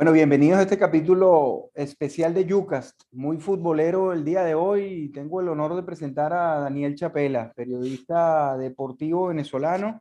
Bueno, 0.00 0.12
bienvenidos 0.12 0.58
a 0.58 0.62
este 0.62 0.78
capítulo 0.78 1.72
especial 1.74 2.32
de 2.32 2.46
Yucast, 2.46 3.02
muy 3.12 3.36
futbolero 3.36 4.14
el 4.14 4.24
día 4.24 4.42
de 4.44 4.54
hoy. 4.54 5.10
Tengo 5.12 5.42
el 5.42 5.48
honor 5.48 5.76
de 5.76 5.82
presentar 5.82 6.32
a 6.32 6.58
Daniel 6.58 6.94
Chapela, 6.94 7.52
periodista 7.54 8.56
deportivo 8.56 9.26
venezolano, 9.26 10.00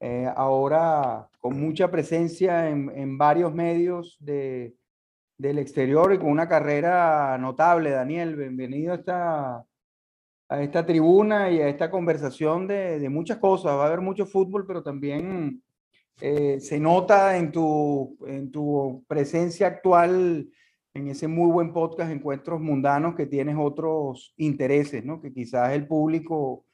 eh, 0.00 0.28
ahora 0.34 1.28
con 1.38 1.60
mucha 1.60 1.88
presencia 1.88 2.68
en, 2.68 3.16
varios 3.16 3.54
medios 3.54 4.16
de, 4.18 4.74
del 5.38 5.60
exterior 5.60 6.12
y 6.12 6.18
con 6.18 6.28
una 6.28 6.48
carrera 6.48 7.38
notable. 7.38 7.90
Daniel, 7.90 8.34
bienvenido 8.34 8.90
a 8.90 8.96
esta, 8.96 9.64
a 10.48 10.62
esta 10.62 10.84
tribuna 10.84 11.48
y 11.48 11.60
a 11.60 11.68
esta 11.68 11.92
conversación 11.92 12.66
de, 12.66 12.98
de 12.98 13.08
muchas 13.08 13.38
cosas. 13.38 13.76
Va 13.76 13.84
a 13.84 13.86
haber 13.86 14.00
mucho 14.00 14.26
fútbol, 14.26 14.66
pero 14.66 14.82
también 14.82 15.62
eh, 16.24 16.60
se 16.60 16.78
nota 16.78 17.36
en 17.36 17.50
tu, 17.50 18.16
en 18.28 18.52
tu 18.52 19.04
presencia 19.08 19.66
actual 19.66 20.48
en 20.94 21.08
ese 21.08 21.26
muy 21.26 21.50
buen 21.50 21.72
podcast 21.72 22.12
Encuentros 22.12 22.60
Mundanos 22.60 23.16
que 23.16 23.26
tienes 23.26 23.56
otros 23.58 24.32
intereses, 24.36 25.04
¿no? 25.04 25.20
Que 25.20 25.32
quizás 25.32 25.72
el 25.72 25.88
público, 25.88 26.64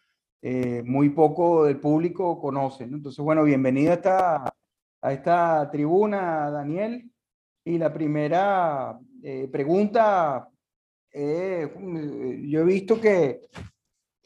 eh, 0.43 0.83
muy 0.85 1.09
poco 1.09 1.65
del 1.65 1.81
público 1.81 2.39
conoce, 2.39 2.87
¿no? 2.87 2.99
Entonces, 2.99 3.25
bueno, 3.25 3.43
bienvenido 3.43 3.93
a 3.93 3.95
esta, 3.95 4.55
a 5.01 5.13
esta 5.15 5.71
tribuna, 5.71 6.51
Daniel. 6.51 7.11
Y 7.65 7.79
la 7.79 7.91
primera 7.91 8.99
eh, 9.23 9.49
pregunta, 9.51 10.47
yo 11.15 12.61
he 12.61 12.65
visto 12.65 13.01
que 13.01 13.49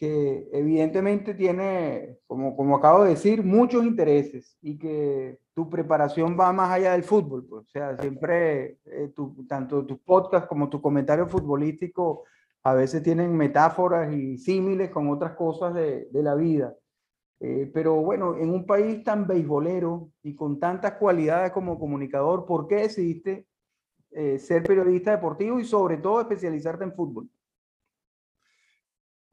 que 0.03 0.49
evidentemente 0.51 1.33
tiene, 1.33 2.19
como, 2.27 2.57
como 2.57 2.75
acabo 2.75 3.05
de 3.05 3.11
decir, 3.11 3.45
muchos 3.45 3.85
intereses 3.85 4.59
y 4.61 4.77
que 4.77 5.39
tu 5.55 5.71
preparación 5.71 6.37
va 6.37 6.53
más 6.53 6.73
allá 6.73 6.91
del 6.91 7.05
fútbol. 7.05 7.47
Pues. 7.49 7.67
O 7.67 7.71
sea, 7.71 7.97
siempre, 7.97 8.79
eh, 8.85 9.13
tu, 9.15 9.47
tanto 9.47 9.87
tus 9.87 10.01
podcasts 10.01 10.49
como 10.49 10.69
tu 10.69 10.83
comentario 10.83 11.29
futbolístico 11.29 12.25
a 12.65 12.75
veces 12.75 13.05
tienen 13.05 13.37
metáforas 13.37 14.13
y 14.13 14.39
símiles 14.39 14.91
con 14.91 15.09
otras 15.09 15.37
cosas 15.37 15.73
de, 15.73 16.09
de 16.11 16.23
la 16.25 16.35
vida. 16.35 16.75
Eh, 17.39 17.71
pero 17.73 17.95
bueno, 18.03 18.37
en 18.37 18.51
un 18.51 18.67
país 18.67 19.05
tan 19.05 19.25
beisbolero 19.29 20.11
y 20.25 20.35
con 20.35 20.59
tantas 20.59 20.95
cualidades 20.95 21.53
como 21.53 21.79
comunicador, 21.79 22.45
¿por 22.45 22.67
qué 22.67 22.75
decidiste 22.75 23.47
eh, 24.11 24.41
ser 24.41 24.65
periodista 24.65 25.13
deportivo 25.13 25.61
y 25.61 25.65
sobre 25.65 25.99
todo 25.99 26.21
especializarte 26.21 26.83
en 26.83 26.93
fútbol? 26.93 27.29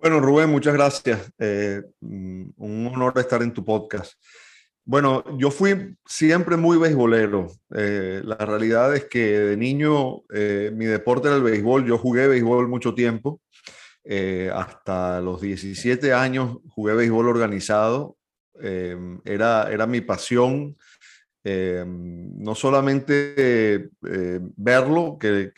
Bueno, 0.01 0.21
Rubén, 0.21 0.49
muchas 0.49 0.73
gracias. 0.73 1.29
Eh, 1.39 1.81
mm, 1.99 2.51
un 2.55 2.87
honor 2.87 3.19
estar 3.19 3.43
en 3.43 3.53
tu 3.53 3.65
podcast. 3.65 4.13
Bueno, 4.85 5.25
yo 5.37 5.51
fui 5.51 5.93
siempre 6.05 6.55
muy 6.55 6.77
beisbolero. 6.77 7.51
Eh, 7.75 8.21
la 8.23 8.37
realidad 8.37 8.95
es 8.95 9.05
que 9.05 9.19
de 9.19 9.57
niño 9.57 10.21
eh, 10.33 10.71
mi 10.73 10.85
deporte 10.85 11.27
era 11.27 11.35
el 11.35 11.43
béisbol. 11.43 11.85
Yo 11.85 11.97
jugué 11.97 12.29
béisbol 12.29 12.69
mucho 12.69 12.95
tiempo. 12.95 13.41
hasta 14.53 15.19
los 15.19 15.41
17 15.41 16.13
años 16.13 16.59
jugué 16.69 16.93
béisbol 16.95 17.27
organizado. 17.27 18.15
era, 18.55 19.69
era 19.69 19.85
mi 19.85 19.99
pasión. 19.99 20.77
Eh, 21.43 21.85
no 21.87 22.53
solamente 22.53 23.33
eh, 23.37 24.39
verlo, 24.57 25.17
que, 25.17 25.51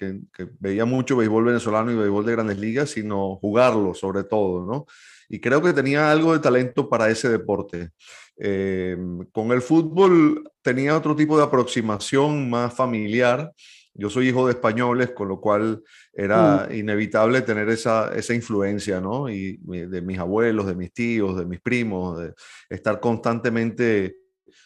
veía 0.59 0.85
mucho 0.85 1.17
béisbol 1.17 1.45
venezolano 1.45 1.91
y 1.91 1.95
béisbol 1.95 2.25
de 2.25 2.31
grandes 2.31 2.59
ligas, 2.59 2.91
sino 2.91 3.37
jugarlo 3.37 3.93
sobre 3.95 4.23
todo, 4.23 4.65
¿no? 4.65 4.85
Y 5.27 5.39
creo 5.39 5.61
que 5.61 5.73
tenía 5.73 6.11
algo 6.11 6.33
de 6.33 6.39
talento 6.39 6.87
para 6.87 7.09
ese 7.09 7.29
deporte. 7.29 7.89
Eh, 8.37 8.97
con 9.31 9.51
el 9.51 9.61
fútbol 9.61 10.51
tenía 10.61 10.95
otro 10.95 11.15
tipo 11.15 11.37
de 11.37 11.43
aproximación 11.43 12.49
más 12.49 12.73
familiar. 12.75 13.51
Yo 13.93 14.09
soy 14.09 14.29
hijo 14.29 14.45
de 14.45 14.53
españoles, 14.53 15.11
con 15.11 15.29
lo 15.29 15.41
cual 15.41 15.81
era 16.13 16.67
mm. 16.69 16.75
inevitable 16.75 17.41
tener 17.41 17.69
esa, 17.69 18.13
esa 18.13 18.33
influencia, 18.33 19.01
¿no? 19.01 19.29
Y 19.29 19.57
de 19.63 20.01
mis 20.01 20.19
abuelos, 20.19 20.67
de 20.67 20.75
mis 20.75 20.93
tíos, 20.93 21.37
de 21.37 21.45
mis 21.45 21.59
primos, 21.59 22.19
de 22.19 22.33
estar 22.69 22.99
constantemente 22.99 24.20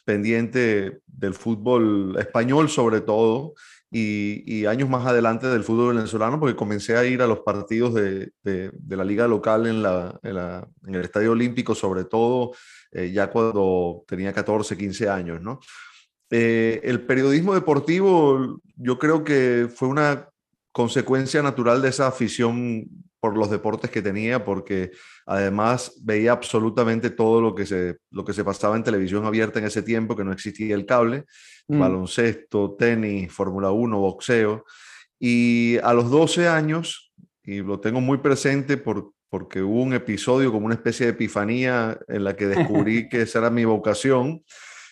pendiente 0.06 1.02
del 1.08 1.34
fútbol 1.34 2.16
español 2.20 2.70
sobre 2.70 3.02
todo 3.02 3.54
y, 3.92 4.66
años 4.66 4.90
más 4.90 5.06
adelante 5.06 5.48
del 5.48 5.64
fútbol 5.64 5.96
venezolano 5.96 6.40
porque 6.40 6.56
comencé 6.56 6.98
a 6.98 7.06
ir 7.06 7.22
a 7.22 7.28
los 7.28 7.40
partidos 7.40 7.94
de, 7.94 8.32
la 8.90 9.04
liga 9.04 9.28
local 9.28 9.68
en, 9.68 9.82
la, 9.82 10.20
en, 10.24 10.96
el 10.96 11.02
Estadio 11.02 11.32
Olímpico 11.32 11.76
sobre 11.76 12.04
todo 12.04 12.54
eh, 12.92 13.12
ya 13.12 13.30
cuando 13.30 14.04
tenía 14.08 14.34
14, 14.34 14.78
15 14.78 15.10
años, 15.10 15.42
¿no? 15.42 15.60
Eh, 16.30 16.82
el 16.84 17.02
periodismo 17.02 17.54
deportivo 17.54 18.60
yo 18.76 18.98
creo 18.98 19.24
que 19.24 19.70
fue 19.74 19.88
una 19.88 20.28
consecuencia 20.72 21.42
natural 21.42 21.82
de 21.82 21.90
esa 21.90 22.08
afición 22.08 22.86
por 23.26 23.36
los 23.36 23.50
deportes 23.50 23.90
que 23.90 24.04
tenía, 24.04 24.46
porque 24.46 24.92
además 25.26 26.00
veía 26.04 26.32
absolutamente 26.32 27.10
todo 27.10 27.42
lo 27.42 27.56
que 27.56 27.66
se, 27.66 27.98
lo 28.12 28.24
que 28.24 28.34
se 28.34 28.44
pasaba 28.44 28.76
en 28.76 28.84
televisión 28.84 29.26
abierta 29.26 29.58
en 29.58 29.66
ese 29.66 29.82
tiempo, 29.82 30.16
que 30.16 30.24
no 30.24 30.32
existía 30.32 30.76
el 30.76 30.86
cable, 30.86 31.26
mm. 31.68 31.80
baloncesto, 31.80 32.76
tenis, 32.78 33.34
Fórmula 33.34 33.72
1, 33.72 33.98
boxeo. 34.00 34.64
Y 35.20 35.78
a 35.82 35.92
los 35.96 36.12
12 36.12 36.48
años, 36.48 37.12
y 37.44 37.64
lo 37.64 37.80
tengo 37.80 38.00
muy 38.00 38.20
presente 38.20 38.78
por, 38.78 39.14
porque 39.28 39.64
hubo 39.64 39.82
un 39.82 39.96
episodio 39.96 40.52
como 40.52 40.68
una 40.68 40.76
especie 40.76 41.08
de 41.08 41.14
epifanía 41.14 41.98
en 42.08 42.26
la 42.26 42.36
que 42.36 42.46
descubrí 42.46 43.10
que 43.10 43.24
esa 43.24 43.40
era 43.40 43.50
mi 43.50 43.66
vocación, 43.66 44.44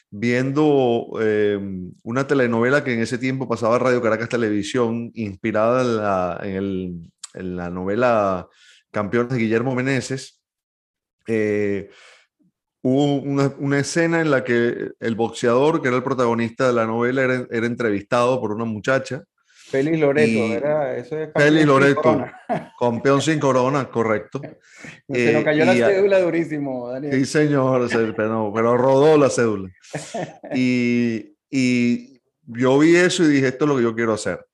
viendo 0.09 1.05
eh, 1.21 1.59
una 2.01 2.25
telenovela 2.25 2.83
que 2.83 2.95
en 2.95 3.01
ese 3.01 3.19
tiempo 3.19 3.47
pasaba 3.47 3.77
Radio 3.77 4.01
Caracas 4.01 4.29
Televisión, 4.29 5.11
inspirada 5.13 6.39
en 6.43 6.55
el, 6.55 7.12
en 7.33 7.55
la 7.55 7.69
novela 7.69 8.47
Campeones 8.91 9.33
de 9.33 9.39
Guillermo 9.39 9.73
Meneses, 9.73 10.39
eh, 11.27 11.89
hubo 12.83 13.15
una, 13.15 13.79
escena 13.79 14.21
en 14.21 14.29
la 14.29 14.43
que 14.43 14.91
el 14.99 15.15
boxeador, 15.15 15.81
que 15.81 15.87
era 15.87 15.97
el 15.97 16.03
protagonista 16.03 16.67
de 16.67 16.73
la 16.73 16.85
novela, 16.85 17.23
era, 17.23 17.65
entrevistado 17.65 18.39
por 18.39 18.51
una 18.51 18.65
muchacha. 18.65 19.23
Félix 19.45 19.99
Loreto, 19.99 20.53
era, 20.53 20.95
eso 20.95 21.17
es 21.17 21.29
Félix 21.35 21.65
Loreto, 21.65 22.23
campeón 22.79 23.21
sin 23.21 23.39
corona, 23.39 23.89
correcto. 23.89 24.39
Se 25.09 25.33
nos 25.33 25.43
cayó 25.43 25.65
la 25.65 25.73
cédula 25.73 26.19
durísimo, 26.19 26.89
Daniel. 26.89 27.13
Sí, 27.13 27.25
señor, 27.25 27.89
pero, 28.15 28.51
pero 28.53 28.77
rodó 28.77 29.17
la 29.17 29.29
cédula. 29.29 29.69
Y, 30.55 31.35
y 31.49 32.21
yo 32.43 32.77
vi 32.77 32.95
eso 32.95 33.23
y 33.23 33.27
dije, 33.27 33.47
esto 33.47 33.65
es 33.65 33.69
lo 33.69 33.77
que 33.77 33.83
yo 33.83 33.95
quiero 33.95 34.13
hacer 34.13 34.45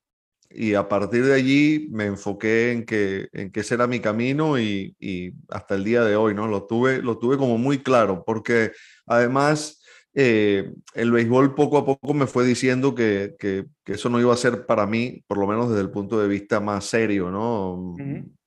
y 0.50 0.74
a 0.74 0.88
partir 0.90 1.26
de 1.26 1.34
allí 1.34 1.88
me 1.92 2.06
enfoqué 2.06 2.72
en 2.72 2.86
que, 2.86 3.30
en 3.34 3.52
que 3.52 3.60
ese 3.60 3.76
era 3.76 3.88
mi 3.88 4.00
camino 4.00 4.60
y, 4.60 4.96
y, 5.00 5.32
hasta 5.50 5.76
el 5.76 5.84
día 5.84 6.04
de 6.04 6.16
hoy, 6.16 6.34
¿no? 6.34 6.48
Lo 6.48 6.66
tuve, 6.66 7.02
lo 7.02 7.18
tuve 7.20 7.38
como 7.38 7.58
muy 7.58 7.80
claro, 7.80 8.24
porque 8.26 8.72
además 9.06 9.82
eh, 10.14 10.74
el 10.96 11.12
béisbol 11.12 11.54
poco 11.54 11.78
a 11.78 11.86
poco 11.86 12.14
me 12.14 12.26
fue 12.28 12.46
diciendo 12.46 12.96
que, 12.96 13.36
que, 13.38 13.66
que, 13.84 13.94
eso 13.94 14.10
no 14.10 14.20
iba 14.20 14.34
a 14.34 14.38
ser 14.38 14.66
para 14.66 14.88
mí, 14.88 15.24
por 15.28 15.38
lo 15.38 15.48
menos 15.48 15.70
desde 15.70 15.84
el 15.84 15.92
punto 15.92 16.20
de 16.20 16.28
vista 16.28 16.60
más 16.60 16.86
serio, 16.86 17.30
¿no? 17.30 17.96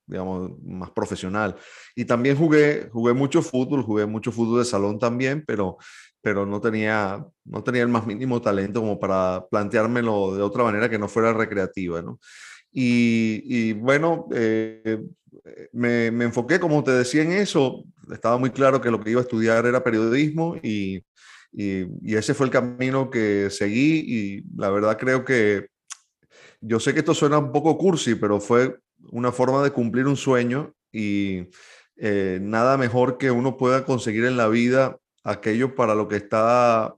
digamos, 0.05 0.51
más 0.63 0.91
profesional. 0.91 1.55
Y 1.95 2.05
también 2.05 2.35
jugué, 2.35 2.89
jugué 2.91 3.13
mucho 3.13 3.41
fútbol, 3.41 3.83
jugué 3.83 4.05
mucho 4.05 4.31
fútbol 4.31 4.59
de 4.59 4.65
salón 4.65 4.99
también, 4.99 5.43
pero 5.45 5.77
pero 6.23 6.45
no 6.45 6.61
tenía, 6.61 7.25
no 7.43 7.63
tenía 7.63 7.81
el 7.81 7.89
más 7.89 8.07
mínimo 8.07 8.41
talento 8.41 8.79
como 8.79 8.97
para 8.97 9.45
planteármelo 9.51 10.35
de 10.35 10.41
otra 10.41 10.63
manera 10.63 10.89
que 10.89 10.97
no 10.97 11.09
fuera 11.09 11.33
recreativa, 11.33 12.01
¿no? 12.01 12.17
Y, 12.71 13.73
bueno, 13.73 14.27
eh, 14.33 15.03
me, 15.73 16.09
me, 16.11 16.25
enfoqué, 16.25 16.59
como 16.59 16.83
te 16.83 16.91
decía, 16.91 17.21
en 17.21 17.33
eso. 17.33 17.83
Estaba 18.11 18.37
muy 18.37 18.51
claro 18.51 18.81
que 18.81 18.89
lo 18.89 18.99
que 19.01 19.11
iba 19.11 19.19
a 19.19 19.23
estudiar 19.23 19.65
era 19.65 19.83
periodismo 19.83 20.55
y, 20.63 21.03
y, 21.51 21.85
y 22.01 22.15
ese 22.15 22.33
fue 22.33 22.47
el 22.47 22.51
camino 22.51 23.09
que 23.09 23.49
seguí 23.51 24.03
y 24.07 24.43
la 24.55 24.69
verdad 24.69 24.97
creo 24.97 25.23
que 25.23 25.67
yo 26.61 26.79
sé 26.79 26.93
que 26.93 26.99
esto 26.99 27.13
suena 27.13 27.37
un 27.37 27.51
poco 27.51 27.77
cursi, 27.77 28.15
pero 28.15 28.39
fue 28.39 28.79
una 29.11 29.33
forma 29.33 29.61
de 29.61 29.71
cumplir 29.71 30.07
un 30.07 30.15
sueño 30.15 30.73
y 30.91 31.49
eh, 31.97 32.39
nada 32.41 32.77
mejor 32.77 33.17
que 33.17 33.29
uno 33.29 33.57
pueda 33.57 33.85
conseguir 33.85 34.23
en 34.25 34.37
la 34.37 34.47
vida 34.47 34.97
aquello 35.23 35.75
para 35.75 35.95
lo 35.95 36.07
que 36.07 36.17
está 36.17 36.95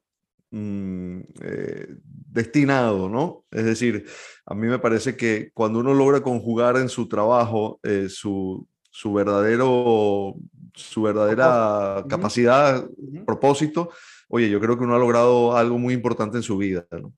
mm, 0.52 1.20
eh, 1.42 1.88
destinado, 2.36 3.08
¿no? 3.10 3.46
Es 3.52 3.66
decir, 3.66 4.06
a 4.46 4.56
mí 4.56 4.68
me 4.68 4.80
parece 4.80 5.16
que 5.16 5.52
cuando 5.54 5.80
uno 5.80 5.94
logra 5.94 6.22
conjugar 6.22 6.78
en 6.78 6.90
su 6.90 7.08
trabajo 7.08 7.80
eh, 7.84 8.08
su, 8.10 8.68
su, 8.90 9.14
verdadero, 9.14 10.36
su 10.74 11.02
verdadera 11.02 12.04
capacidad, 12.10 12.86
propósito, 13.26 13.92
oye, 14.28 14.50
yo 14.50 14.60
creo 14.60 14.78
que 14.78 14.84
uno 14.84 14.96
ha 14.96 15.00
logrado 15.00 15.56
algo 15.56 15.78
muy 15.78 15.94
importante 15.94 16.38
en 16.38 16.44
su 16.44 16.58
vida, 16.58 16.86
¿no? 16.92 17.14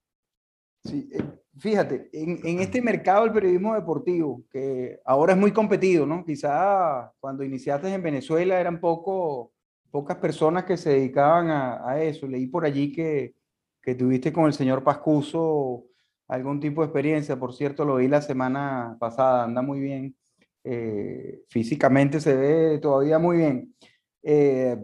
Sí, 0.84 1.10
eh, 1.12 1.24
fíjate, 1.58 2.10
en, 2.14 2.40
en, 2.46 2.60
este 2.60 2.82
mercado 2.82 3.24
del 3.24 3.34
periodismo 3.34 3.74
deportivo, 3.74 4.44
que 4.50 5.00
ahora 5.04 5.34
es 5.34 5.40
muy 5.40 5.52
competido, 5.52 6.06
¿no? 6.06 6.24
Quizá 6.24 7.12
cuando 7.20 7.44
iniciaste 7.44 7.92
en 7.92 8.04
Venezuela 8.04 8.60
eran 8.60 8.80
poco 8.80 9.52
pocas 9.98 10.18
personas 10.18 10.64
que 10.64 10.78
se 10.78 10.92
dedicaban 10.92 11.50
a, 11.50 12.00
eso. 12.04 12.28
Leí 12.28 12.46
por 12.46 12.64
allí 12.66 12.92
que, 12.92 13.34
que 13.82 13.96
tuviste 13.96 14.32
con 14.32 14.46
el 14.46 14.54
señor 14.54 14.84
Pascuso 14.84 15.86
algún 16.28 16.60
tipo 16.60 16.82
de 16.82 16.86
experiencia. 16.86 17.36
Por 17.40 17.52
cierto, 17.52 17.84
lo 17.84 17.96
vi 17.96 18.08
la 18.08 18.22
semana 18.22 18.96
pasada, 19.00 19.46
anda 19.46 19.64
muy 19.64 19.80
bien. 19.80 20.16
Eh, 20.64 21.42
físicamente 21.50 22.22
se 22.22 22.36
ve 22.36 22.78
todavía 22.78 23.18
muy 23.18 23.38
bien. 23.38 23.74
Eh, 24.22 24.78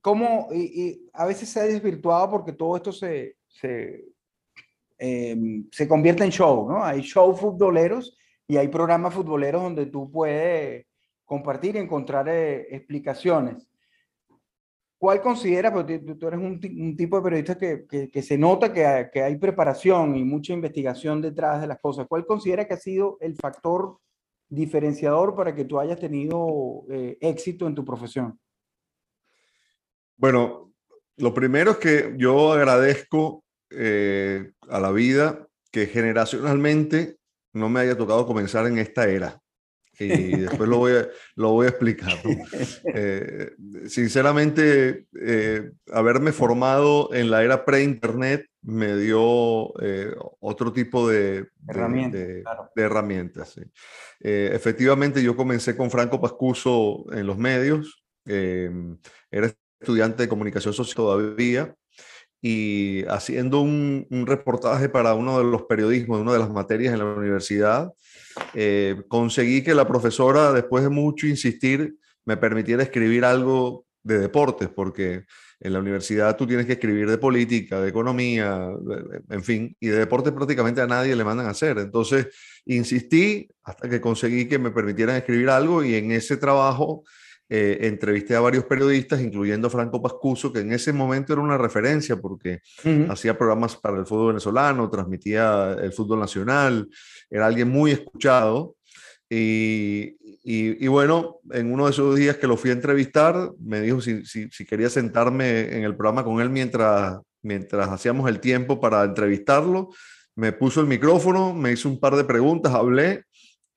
¿Cómo, 0.00 0.48
y, 0.52 1.08
a 1.12 1.24
veces 1.24 1.48
se 1.48 1.60
ha 1.60 1.64
desvirtuado 1.66 2.28
porque 2.28 2.52
todo 2.52 2.74
esto 2.74 2.90
se, 2.90 3.36
se, 3.46 4.06
em, 4.98 5.68
se 5.70 5.86
convierte 5.86 6.24
en 6.24 6.32
show, 6.32 6.68
¿no? 6.68 6.82
Hay 6.82 7.00
show 7.02 7.32
futboleros 7.36 8.18
y 8.48 8.56
hay 8.56 8.66
programas 8.66 9.14
futboleros 9.14 9.62
donde 9.62 9.86
tú 9.86 10.10
puedes 10.10 10.85
compartir 11.26 11.76
y 11.76 11.80
encontrar 11.80 12.28
eh, 12.28 12.74
explicaciones. 12.74 13.68
¿Cuál 14.98 15.20
considera, 15.20 15.70
porque 15.70 15.98
tú 15.98 16.26
eres 16.26 16.40
un, 16.40 16.58
tipo 16.96 17.16
de 17.16 17.22
periodista 17.22 17.58
que, 17.58 17.86
que, 18.10 18.22
se 18.22 18.38
nota 18.38 18.72
que 18.72 19.22
hay, 19.22 19.36
preparación 19.36 20.16
y 20.16 20.24
mucha 20.24 20.54
investigación 20.54 21.20
detrás 21.20 21.60
de 21.60 21.66
las 21.66 21.78
cosas, 21.80 22.06
¿cuál 22.08 22.24
considera 22.24 22.66
que 22.66 22.74
ha 22.74 22.78
sido 22.78 23.18
el 23.20 23.36
factor 23.36 23.98
diferenciador 24.48 25.34
para 25.34 25.54
que 25.54 25.66
tú 25.66 25.78
hayas 25.78 26.00
tenido 26.00 26.84
eh, 26.88 27.18
éxito 27.20 27.66
en 27.66 27.74
tu 27.74 27.84
profesión? 27.84 28.40
Bueno, 30.16 30.72
lo 31.18 31.34
primero 31.34 31.72
es 31.72 31.76
que 31.76 32.14
yo 32.16 32.54
agradezco 32.54 33.44
eh, 33.68 34.52
a 34.66 34.80
la 34.80 34.92
vida 34.92 35.46
que 35.70 35.86
generacionalmente 35.88 37.18
no 37.52 37.68
me 37.68 37.80
haya 37.80 37.98
tocado 37.98 38.26
comenzar 38.26 38.66
en 38.66 38.78
esta 38.78 39.06
era 39.10 39.42
y 39.98 40.36
después 40.36 40.68
lo 40.68 40.78
voy 40.78 40.92
a, 40.92 41.08
lo 41.36 41.52
voy 41.52 41.66
a 41.66 41.70
explicar. 41.70 42.12
Eh, 42.94 43.52
sinceramente, 43.86 45.06
eh, 45.20 45.70
haberme 45.92 46.32
formado 46.32 47.12
en 47.12 47.30
la 47.30 47.42
era 47.42 47.64
pre-internet 47.64 48.46
me 48.62 48.96
dio 48.96 49.72
eh, 49.80 50.14
otro 50.40 50.72
tipo 50.72 51.08
de, 51.08 51.48
de, 51.60 52.44
herramientas. 52.76 53.60
efectivamente, 54.20 55.22
yo 55.22 55.36
comencé 55.36 55.76
con 55.76 55.90
Franco 55.90 56.20
Pascuso 56.20 57.04
en 57.12 57.26
los 57.26 57.38
medios, 57.38 58.02
era 58.24 59.52
estudiante 59.80 60.22
de 60.22 60.28
comunicación 60.28 60.74
social 60.74 60.96
todavía 60.96 61.74
y 62.40 63.04
haciendo 63.08 63.60
un, 63.60 64.06
un, 64.10 64.26
reportaje 64.26 64.88
para 64.88 65.14
uno 65.14 65.38
de 65.38 65.44
los 65.44 65.62
periodismos, 65.62 66.18
de 66.18 66.22
una 66.22 66.32
de 66.32 66.38
las 66.38 66.50
materias 66.50 66.92
en 66.92 67.00
la 67.00 67.04
universidad, 67.06 67.92
eh, 68.54 69.02
conseguí 69.08 69.62
que 69.62 69.74
la 69.74 69.86
profesora, 69.86 70.52
después 70.52 70.84
de 70.84 70.90
mucho 70.90 71.26
insistir, 71.26 71.96
me 72.24 72.36
permitiera 72.36 72.82
escribir 72.82 73.24
algo 73.24 73.86
de 74.02 74.18
deportes, 74.18 74.68
porque 74.68 75.24
en 75.60 75.72
la 75.72 75.80
universidad 75.80 76.36
tú 76.36 76.46
tienes 76.46 76.66
que 76.66 76.74
escribir 76.74 77.08
de 77.08 77.18
política, 77.18 77.80
de 77.80 77.88
economía, 77.88 78.68
en 79.30 79.42
fin, 79.42 79.76
y 79.80 79.88
de 79.88 79.98
deportes 79.98 80.32
prácticamente 80.32 80.80
a 80.80 80.86
nadie 80.86 81.16
le 81.16 81.24
mandan 81.24 81.46
a 81.46 81.50
hacer. 81.50 81.78
Entonces, 81.78 82.28
insistí 82.66 83.48
hasta 83.64 83.88
que 83.88 84.00
conseguí 84.00 84.46
que 84.48 84.58
me 84.58 84.70
permitieran 84.70 85.16
escribir 85.16 85.50
algo 85.50 85.82
y 85.82 85.94
en 85.94 86.12
ese 86.12 86.36
trabajo 86.36 87.04
eh, 87.48 87.78
entrevisté 87.82 88.34
a 88.34 88.40
varios 88.40 88.64
periodistas, 88.64 89.20
incluyendo 89.20 89.70
Franco 89.70 90.02
Pascuso, 90.02 90.52
que 90.52 90.60
en 90.60 90.72
ese 90.72 90.92
momento 90.92 91.32
era 91.32 91.42
una 91.42 91.56
referencia 91.56 92.16
porque 92.16 92.60
hacía 93.08 93.38
programas 93.38 93.76
para 93.76 93.98
el 93.98 94.06
fútbol 94.06 94.28
venezolano, 94.28 94.90
transmitía 94.90 95.76
el 95.80 95.92
fútbol 95.92 96.20
nacional, 96.20 96.88
era 97.30 97.46
alguien 97.46 97.68
muy 97.68 97.92
escuchado. 97.92 98.74
Y, 99.28 100.16
y, 100.44 100.86
bueno, 100.86 101.40
en 101.50 101.72
uno 101.72 101.86
de 101.86 101.90
esos 101.90 102.16
días 102.16 102.36
que 102.36 102.46
lo 102.46 102.56
fui 102.56 102.70
a 102.70 102.74
entrevistar, 102.74 103.52
me 103.60 103.80
dijo 103.80 104.00
si, 104.00 104.24
si, 104.24 104.48
si, 104.50 104.64
quería 104.64 104.88
sentarme 104.88 105.76
en 105.76 105.82
el 105.82 105.96
programa 105.96 106.22
con 106.22 106.40
él 106.40 106.50
mientras, 106.50 107.18
mientras 107.42 107.88
hacíamos 107.88 108.28
el 108.28 108.38
tiempo 108.38 108.80
para 108.80 109.02
entrevistarlo. 109.02 109.90
Me 110.36 110.52
puso 110.52 110.80
el 110.80 110.86
micrófono, 110.86 111.54
me 111.54 111.72
hizo 111.72 111.88
un 111.88 111.98
par 111.98 112.14
de 112.14 112.24
preguntas, 112.24 112.72
hablé 112.72 113.24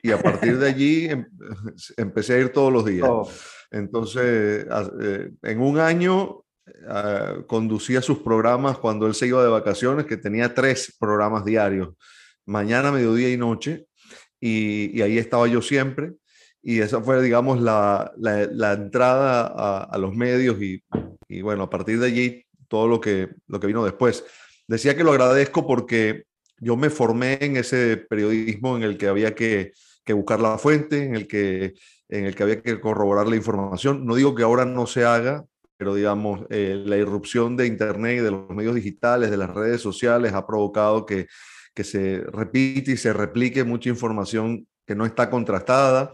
y 0.02 0.12
a 0.12 0.22
partir 0.22 0.58
de 0.58 0.68
allí 0.68 1.06
em, 1.10 1.26
empecé 1.98 2.36
a 2.36 2.40
ir 2.40 2.50
todos 2.50 2.72
los 2.72 2.86
días. 2.86 3.08
Oh. 3.10 3.30
Entonces, 3.72 4.66
eh, 5.02 5.32
en 5.44 5.62
un 5.62 5.80
año 5.80 6.44
ah, 6.88 7.36
conducía 7.48 8.02
sus 8.02 8.20
programas 8.20 8.78
cuando 8.78 9.08
él 9.08 9.14
se 9.14 9.28
iba 9.28 9.44
de 9.44 9.50
vacaciones, 9.50 10.06
que 10.06 10.18
tenía 10.18 10.54
tres 10.54 10.96
programas 11.00 11.46
diarios, 11.46 11.90
mañana, 12.46 12.92
mediodía 12.92 13.30
y 13.30 13.38
noche, 13.38 13.86
y, 14.40 15.02
ahí 15.02 15.18
estaba 15.18 15.48
yo 15.48 15.62
siempre. 15.62 16.14
Y 16.62 16.80
esa 16.80 17.02
fue, 17.02 17.22
digamos, 17.22 17.62
la, 17.62 18.12
la, 18.18 18.74
entrada 18.74 19.48
a, 19.48 19.84
a, 19.84 19.98
los 19.98 20.14
medios 20.16 20.62
y, 20.62 20.84
y, 21.28 21.42
bueno, 21.42 21.64
a 21.64 21.70
partir 21.70 22.00
de 22.00 22.08
allí 22.08 22.46
todo 22.68 22.88
lo 22.88 23.00
que, 23.00 23.30
lo 23.48 23.60
que 23.60 23.68
vino 23.68 23.84
después. 23.84 24.26
Decía 24.68 24.96
que 24.96 25.04
lo 25.04 25.12
agradezco 25.12 25.66
porque 25.66 26.26
yo 26.58 26.76
me 26.76 26.90
formé 26.90 27.38
en 27.42 27.58
ese 27.58 27.98
periodismo 27.98 28.78
en 28.78 28.84
el 28.84 28.98
que 28.98 29.08
había 29.08 29.34
que, 29.36 29.72
que 30.04 30.14
buscar 30.14 30.40
la 30.40 30.58
fuente, 30.58 31.04
en 31.04 31.16
el 31.16 31.28
que 31.28 31.74
en 32.10 32.26
el 32.26 32.36
que 32.36 32.44
había 32.44 32.62
que 32.62 32.80
corroborar 32.82 33.28
la 33.28 33.36
información. 33.36 34.06
No 34.06 34.16
digo 34.16 34.36
que 34.36 34.44
ahora 34.44 34.66
no 34.66 34.88
se 34.88 35.06
haga, 35.06 35.46
pero 35.78 35.96
digamos, 35.96 36.42
eh, 36.50 36.82
la 36.86 36.98
irrupción 36.98 37.56
de 37.56 37.68
Internet 37.68 38.20
y 38.20 38.24
de 38.24 38.32
los 38.32 38.50
medios 38.50 38.76
digitales, 38.76 39.32
de 39.32 39.38
las 39.38 39.50
redes 39.54 39.82
sociales, 39.82 40.34
ha 40.34 40.46
provocado 40.46 41.06
que, 41.06 41.28
que 41.74 41.84
se 41.84 42.24
repite 42.32 42.92
y 42.92 42.98
se 42.98 43.14
replique 43.14 43.64
mucha 43.64 43.90
información 43.90 44.68
que 44.86 44.96
no 44.96 45.06
está 45.06 45.30
contrastada. 45.30 46.12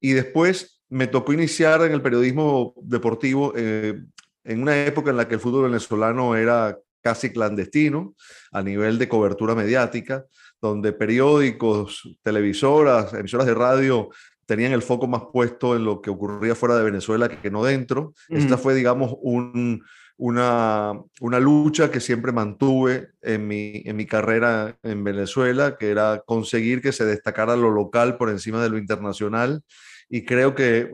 Y 0.00 0.12
después 0.12 0.80
me 0.88 1.06
tocó 1.06 1.32
iniciar 1.32 1.82
en 1.82 1.92
el 1.92 2.02
periodismo 2.02 2.74
deportivo 2.82 3.52
eh, 3.56 4.00
en 4.44 4.62
una 4.62 4.84
época 4.84 5.10
en 5.10 5.16
la 5.16 5.28
que 5.28 5.34
el 5.34 5.40
fútbol 5.40 5.64
venezolano 5.64 6.36
era 6.36 6.78
casi 7.02 7.30
clandestino 7.30 8.14
a 8.52 8.62
nivel 8.62 8.98
de 8.98 9.08
cobertura 9.08 9.54
mediática, 9.54 10.24
donde 10.60 10.92
periódicos, 10.92 12.16
televisoras, 12.22 13.12
emisoras 13.14 13.46
de 13.46 13.54
radio 13.54 14.10
tenían 14.46 14.72
el 14.72 14.82
foco 14.82 15.06
más 15.06 15.22
puesto 15.32 15.76
en 15.76 15.84
lo 15.84 16.00
que 16.00 16.10
ocurría 16.10 16.54
fuera 16.54 16.76
de 16.76 16.84
Venezuela 16.84 17.28
que 17.28 17.50
no 17.50 17.64
dentro. 17.64 18.14
Esta 18.28 18.58
fue, 18.58 18.74
digamos, 18.74 19.14
un, 19.22 19.82
una, 20.16 20.92
una, 21.20 21.40
lucha 21.40 21.90
que 21.90 22.00
siempre 22.00 22.32
mantuve 22.32 23.10
en 23.22 23.46
mi, 23.46 23.82
en 23.84 23.96
mi 23.96 24.06
carrera 24.06 24.76
en 24.82 25.04
Venezuela, 25.04 25.76
que 25.78 25.90
era 25.90 26.22
conseguir 26.24 26.80
que 26.82 26.92
se 26.92 27.04
destacara 27.04 27.56
lo 27.56 27.70
local 27.70 28.16
por 28.16 28.30
encima 28.30 28.62
de 28.62 28.70
lo 28.70 28.78
internacional. 28.78 29.62
Y 30.08 30.24
creo 30.24 30.54
que 30.54 30.90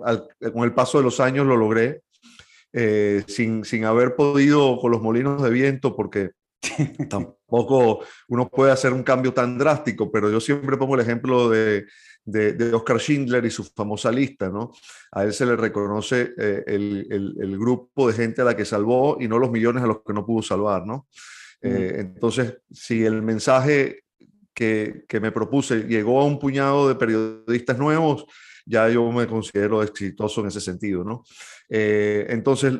con 0.52 0.64
el 0.64 0.73
paso 0.73 0.99
de 0.99 1.04
los 1.04 1.20
años 1.20 1.46
lo 1.46 1.56
logré, 1.56 2.02
eh, 2.73 3.25
sin, 3.26 3.64
sin 3.64 3.84
haber 3.84 4.14
podido 4.14 4.78
con 4.78 4.92
los 4.92 5.02
molinos 5.02 5.42
de 5.42 5.50
viento, 5.50 5.96
porque 5.96 6.30
tampoco 7.08 8.04
uno 8.28 8.49
puede 8.49 8.73
hacer 8.73 8.92
un 8.92 9.02
cambio 9.02 9.32
tan 9.32 9.58
drástico, 9.58 10.11
pero 10.11 10.30
yo 10.30 10.40
siempre 10.40 10.76
pongo 10.76 10.94
el 10.94 11.00
ejemplo 11.00 11.49
de, 11.49 11.87
de, 12.30 12.75
Oscar 12.75 12.99
Schindler 12.99 13.44
y 13.47 13.50
su 13.50 13.64
famosa 13.64 14.12
lista, 14.12 14.49
¿no? 14.49 14.73
A 15.12 15.25
él 15.25 15.32
se 15.32 15.47
le 15.47 15.56
reconoce 15.56 16.35
eh, 16.37 16.64
el, 16.66 17.37
el, 17.40 17.58
grupo 17.58 18.08
de 18.08 18.14
gente 18.14 18.42
a 18.42 18.44
la 18.44 18.56
que 18.56 18.64
salvó 18.64 19.16
y 19.18 19.28
no 19.28 19.38
los 19.38 19.50
millones 19.50 19.82
a 19.82 19.87
los 19.87 20.02
que 20.04 20.12
no 20.12 20.26
pudo 20.26 20.42
salvar, 20.42 20.87
¿no? 20.87 21.08
Eh, 21.62 21.97
entonces, 21.99 22.58
si 22.70 23.04
el 23.04 23.23
mensaje 23.23 24.04
que, 24.52 25.04
que, 25.08 25.20
me 25.20 25.32
propuse 25.32 25.85
llegó 25.85 26.20
a 26.20 26.26
un 26.26 26.38
puñado 26.38 26.88
de 26.88 26.94
periodistas 26.94 27.78
nuevos, 27.78 28.26
ya 28.66 28.88
yo 28.88 29.11
me 29.11 29.26
considero 29.26 29.82
exitoso 29.82 30.42
en 30.42 30.49
ese 30.49 30.61
sentido, 30.61 31.02
¿no? 31.04 31.25
Eh, 31.68 32.26
entonces, 32.28 32.75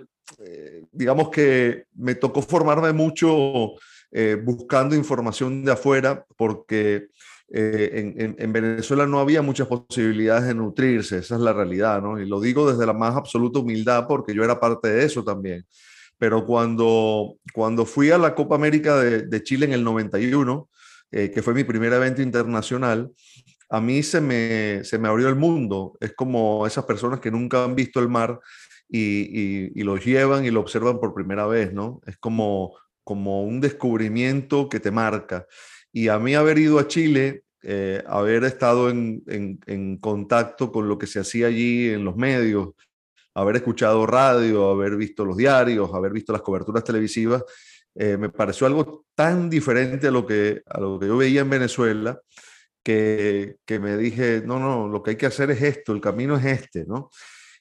digamos 0.93 1.31
que 1.31 1.87
me 1.95 2.15
tocó 2.15 2.43
formarme 2.43 2.93
mucho 2.93 3.73
buscando 4.45 4.95
información 4.95 5.65
de 5.65 5.73
afuera 5.73 6.25
porque 6.37 7.09
eh, 7.51 8.35
en, 8.39 8.53
Venezuela 8.53 9.07
no 9.07 9.21
había 9.21 9.41
muchas 9.41 9.69
posibilidades 9.69 10.47
de 10.47 10.55
nutrirse, 10.55 11.19
esa 11.19 11.37
es 11.37 11.41
la 11.41 11.55
realidad, 11.55 12.03
¿no? 12.03 12.21
Y 12.21 12.29
lo 12.29 12.41
digo 12.41 12.71
desde 12.71 12.87
la 12.87 12.93
más 12.93 13.17
absoluta 13.17 13.61
humildad 13.61 14.07
porque 14.07 14.35
yo 14.35 14.45
era 14.45 14.61
parte 14.61 14.89
de 14.89 15.05
eso 15.05 15.25
también. 15.25 15.65
Pero 16.19 16.45
cuando, 16.45 17.37
cuando 17.55 17.87
fui 17.87 18.11
a 18.11 18.19
la 18.19 18.35
Copa 18.35 18.57
América 18.57 18.97
de, 18.99 19.43
Chile 19.43 19.67
en 19.67 19.73
el 19.73 19.85
91, 19.85 20.69
eh, 21.11 21.31
que 21.31 21.43
fue 21.43 21.55
mi 21.55 21.65
primer 21.65 21.93
evento 21.93 22.21
internacional, 22.21 23.11
a 23.71 23.81
mí 23.81 24.03
se 24.03 24.21
me, 24.21 24.85
se 24.85 24.99
me 24.99 25.09
abrió 25.09 25.29
el 25.29 25.37
mundo. 25.37 25.97
Es 26.01 26.15
como 26.15 26.67
esas 26.67 26.85
personas 26.85 27.21
que 27.21 27.31
nunca 27.31 27.65
han 27.65 27.75
visto 27.75 28.01
el 28.01 28.09
mar 28.09 28.41
y, 28.89 29.71
y, 29.79 29.83
lo 29.85 29.97
llevan 29.97 30.45
y 30.45 30.51
lo 30.51 30.61
observan 30.61 30.99
por 30.99 31.15
primera 31.15 31.47
vez, 31.47 31.73
¿no? 31.73 32.01
Es 32.07 32.17
como, 32.19 32.75
como 33.05 33.45
un 33.45 33.61
descubrimiento 33.61 34.69
que 34.69 34.81
te 34.81 34.91
marca. 34.91 35.47
Y 35.93 36.09
a 36.09 36.19
mí 36.19 36.35
haber 36.35 36.59
ido 36.59 36.79
a 36.79 36.89
Chile, 36.89 37.43
eh, 37.63 38.03
haber 38.07 38.45
estado 38.45 38.91
en, 38.91 39.23
en, 39.27 39.97
contacto 39.99 40.71
con 40.71 40.89
lo 40.89 40.99
que 40.99 41.07
se 41.07 41.21
hacía 41.21 41.49
allí 41.49 41.89
en 41.89 42.05
los 42.05 42.17
medios, 42.17 42.71
haber 43.35 43.57
escuchado 43.57 44.07
radio, 44.07 44.71
haber 44.71 44.97
visto 44.97 45.25
los 45.25 45.37
diarios, 45.37 45.91
haber 45.93 46.13
visto 46.13 46.33
las 46.33 46.43
coberturas 46.43 46.85
televisivas, 46.85 47.43
eh, 47.95 48.17
me 48.17 48.29
pareció 48.29 48.67
algo 48.67 49.07
tan 49.15 49.51
diferente 49.51 50.09
a 50.09 50.11
lo, 50.11 50.25
que, 50.27 50.63
a 50.67 50.81
lo 50.81 50.99
que 50.99 51.07
yo 51.07 51.17
veía 51.17 51.41
en 51.41 51.51
Venezuela, 51.51 52.21
que, 52.83 53.57
que, 53.65 53.81
me 53.81 53.97
dije, 53.97 54.43
no, 54.45 54.59
no, 54.61 54.89
lo 54.89 55.03
que 55.03 55.11
hay 55.11 55.17
que 55.17 55.27
hacer 55.27 55.51
es 55.51 55.63
esto, 55.63 55.93
el 55.93 56.01
camino 56.01 56.37
es 56.37 56.45
este, 56.45 56.85
¿no? 56.87 57.11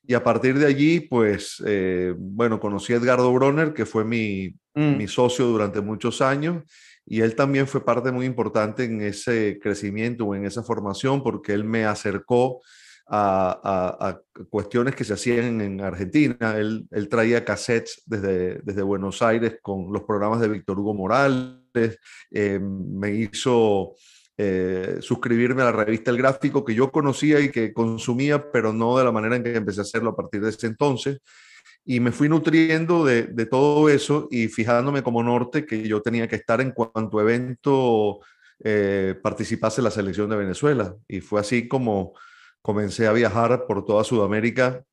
Y 0.03 0.13
a 0.13 0.24
partir 0.24 0.57
de 0.57 0.65
allí, 0.65 1.01
pues, 1.01 1.62
eh, 1.65 2.13
bueno, 2.17 2.60
conocí 2.60 2.93
a 2.93 2.96
Edgardo 2.96 3.34
Bronner, 3.34 3.74
que 3.74 3.86
fue 3.86 4.05
mi, 4.05 4.55
mm. 4.74 4.96
mi 4.96 5.07
socio 5.07 5.46
durante 5.48 5.81
muchos 5.81 6.22
años, 6.22 6.63
y 7.08 7.22
él 7.22 7.36
también 7.36 7.68
fue 7.68 7.84
parte 7.86 8.12
muy 8.12 8.26
importante 8.26 8.84
en 8.84 9.02
ese 9.02 9.60
crecimiento 9.62 10.26
o 10.26 10.36
en 10.36 10.46
esa 10.46 10.62
formación 10.62 11.24
porque 11.24 11.54
él 11.54 11.64
me 11.64 11.86
acercó 11.86 12.62
a, 13.10 14.20
cuestiones 14.50 14.94
que 14.94 15.06
se 15.06 15.14
hacían 15.14 15.62
en 15.62 15.80
Argentina. 15.80 16.58
Él, 16.58 17.08
traía 17.10 17.46
cassettes 17.46 18.04
desde, 18.06 18.60
desde 18.64 18.82
Buenos 18.82 19.22
Aires 19.22 19.60
con 19.62 19.94
los 19.94 20.04
programas 20.04 20.42
de 20.42 20.50
Víctor 20.50 20.80
Hugo 20.80 20.94
Morales, 20.94 21.98
eh, 22.32 22.60
me 22.60 23.12
hizo 23.12 23.96
eh, 24.38 24.98
suscribirme 25.00 25.62
a 25.62 25.66
la 25.66 25.72
revista 25.72 26.12
El 26.12 26.18
Gráfico 26.18 26.66
que 26.66 26.76
yo 26.76 26.92
conocía 26.92 27.40
y 27.40 27.50
que 27.50 27.74
consumía, 27.74 28.52
pero 28.52 28.74
no 28.74 28.98
de 28.98 29.06
la 29.06 29.12
manera 29.12 29.38
en 29.38 29.44
que 29.44 29.56
empecé 29.56 29.80
a 29.80 29.84
hacerlo 29.84 30.10
a 30.10 30.16
partir 30.16 30.42
de 30.42 30.50
ese 30.50 30.68
entonces. 30.68 31.20
Y 31.88 32.00
me 32.00 32.12
fui 32.12 32.29
nutriendo 32.29 33.03
de, 33.03 33.24
de 33.24 33.46
todo 33.48 33.89
eso 33.89 34.27
y 34.29 34.50
fijándome 34.50 35.01
como 35.01 35.24
norte 35.24 35.65
que 35.65 35.88
yo 35.88 36.01
tenía 36.01 36.27
que 36.27 36.36
estar 36.36 36.62
en 36.62 36.72
cuanto 36.72 37.20
evento 37.20 38.20
eh, 38.63 39.15
participase 39.22 39.82
la 39.82 39.91
selección 39.91 40.29
de 40.29 40.36
Venezuela. 40.36 40.96
Y 41.08 41.22
fue 41.22 41.39
así 41.39 41.67
como 41.67 42.13
comencé 42.62 43.08
a 43.08 43.13
viajar 43.13 43.65
por 43.67 43.86
toda 43.86 44.03
Sudamérica 44.03 44.84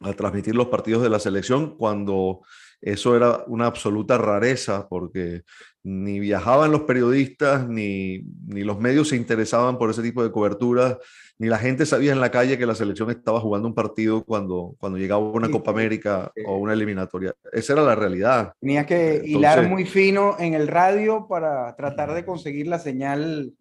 a 0.00 0.12
transmitir 0.14 0.54
los 0.54 0.68
partidos 0.68 1.02
de 1.02 1.10
la 1.10 1.20
selección 1.20 1.76
cuando 1.76 2.40
eso 2.80 3.16
era 3.16 3.44
una 3.46 3.66
absoluta 3.66 4.16
rareza 4.16 4.88
porque 4.88 5.42
ni 5.82 6.20
viajaban 6.20 6.72
los 6.72 6.82
periodistas, 6.82 7.68
ni, 7.68 8.22
ni, 8.46 8.62
los 8.62 8.78
medios 8.78 9.08
se 9.08 9.16
interesaban 9.16 9.78
por 9.78 9.90
ese 9.90 10.02
tipo 10.02 10.22
de 10.22 10.30
coberturas, 10.30 10.98
ni 11.38 11.48
la 11.48 11.58
gente 11.58 11.86
sabía 11.86 12.12
en 12.12 12.20
la 12.20 12.30
calle 12.30 12.58
que 12.58 12.66
la 12.66 12.74
selección 12.74 13.10
estaba 13.10 13.40
jugando 13.40 13.68
un 13.68 13.74
partido 13.74 14.24
cuando, 14.24 14.74
cuando 14.78 14.98
llegaba 14.98 15.20
una 15.20 15.50
Copa 15.50 15.70
América 15.70 16.30
o 16.46 16.58
una 16.58 16.74
eliminatoria. 16.74 17.34
Esa 17.52 17.72
era 17.72 17.82
la 17.82 17.94
realidad. 17.94 18.52
Tenía 18.60 18.84
que 18.84 19.22
hilar 19.24 19.66
muy 19.68 19.86
fino 19.86 20.36
en 20.38 20.52
el 20.52 20.68
radio 20.68 21.26
para 21.28 21.74
tratar 21.76 22.12
de 22.12 22.26
conseguir 22.26 22.66
la 22.66 22.78
señal 22.78 23.54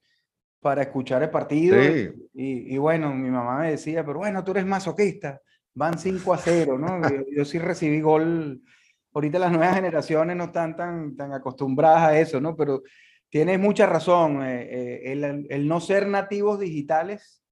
para 0.59 0.81
escuchar 0.81 1.23
el 1.23 1.29
partido. 1.29 1.81
Y, 1.81 2.73
y, 2.73 2.77
bueno, 2.77 3.13
mi 3.13 3.29
mamá 3.29 3.59
me 3.59 3.71
decía, 3.71 4.05
pero 4.05 4.19
bueno, 4.19 4.43
tú 4.43 4.51
eres 4.51 4.65
masoquista, 4.65 5.41
van 5.73 5.97
5 5.97 6.33
a 6.33 6.37
0, 6.37 6.77
¿no? 6.77 7.01
yo 7.33 7.45
sí 7.45 7.59
recibí 7.59 8.01
gol 8.01 8.61
ahorita 9.13 9.39
las 9.39 9.51
nuevas 9.51 9.75
generaciones 9.75 10.35
no 10.35 10.45
están 10.45 10.75
tan, 10.75 11.15
tan 11.15 11.33
acostumbradas 11.33 12.03
a 12.03 12.19
eso, 12.19 12.39
¿no? 12.39 12.55
Pero 12.55 12.83
tienes 13.29 13.59
mucha 13.59 13.85
razón, 13.85 14.43
eh, 14.43 14.67
eh, 14.69 15.11
el, 15.11 15.47
el, 15.49 15.67
no 15.67 15.79
ser 15.79 16.07
nativos 16.07 16.59
digitales 16.59 17.43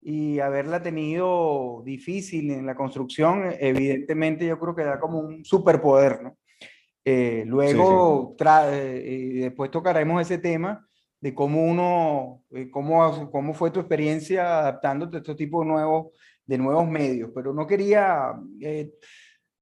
y 0.00 0.38
haberla 0.40 0.82
tenido 0.82 1.82
difícil 1.84 2.50
en 2.50 2.66
la 2.66 2.74
construcción, 2.74 3.54
evidentemente 3.58 4.46
yo 4.46 4.58
creo 4.58 4.74
que 4.74 4.84
da 4.84 5.00
como 5.00 5.20
un 5.20 5.44
superpoder, 5.44 6.22
¿no? 6.22 6.36
Eh, 7.06 7.44
luego, 7.46 8.34
y 8.40 9.38
después 9.40 9.70
tocaremos 9.70 10.22
ese 10.22 10.38
tema 10.38 10.86
de 11.20 11.34
cómo 11.34 11.62
uno, 11.62 12.42
cómo, 12.70 13.30
cómo 13.30 13.52
fue 13.52 13.70
tu 13.70 13.80
experiencia 13.80 14.60
adaptándote 14.60 15.18
a 15.18 15.20
este 15.20 15.34
tipo 15.34 15.60
de 15.60 15.66
nuevos, 15.66 16.12
de 16.46 16.56
nuevos 16.56 16.88
medios, 16.88 17.30
pero 17.34 17.52
no 17.52 17.66
quería 17.66 18.32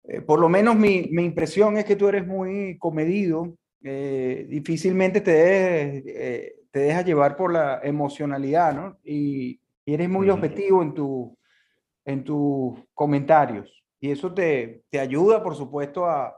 eh, 0.04 0.20
por 0.20 0.40
lo 0.40 0.48
menos 0.48 0.76
mi, 0.76 1.08
mi, 1.12 1.24
impresión 1.24 1.76
es 1.76 1.84
que 1.84 1.96
tú 1.96 2.08
eres 2.08 2.26
muy 2.26 2.76
comedido, 2.78 3.54
eh, 3.82 4.46
difícilmente 4.48 5.20
te, 5.20 6.44
eh, 6.44 6.54
te 6.70 6.80
dejas 6.80 7.04
llevar 7.04 7.36
por 7.36 7.52
la 7.52 7.80
emocionalidad, 7.82 8.74
¿no? 8.74 8.98
Y, 9.04 9.58
eres 9.84 10.08
muy 10.08 10.30
objetivo 10.30 10.80
en, 10.80 10.94
tu, 10.94 11.36
en 12.04 12.22
tus 12.22 12.78
comentarios. 12.94 13.82
Y 13.98 14.12
eso 14.12 14.32
te, 14.32 14.84
te 14.90 15.00
ayuda, 15.00 15.42
por 15.42 15.56
supuesto, 15.56 16.06
a, 16.06 16.32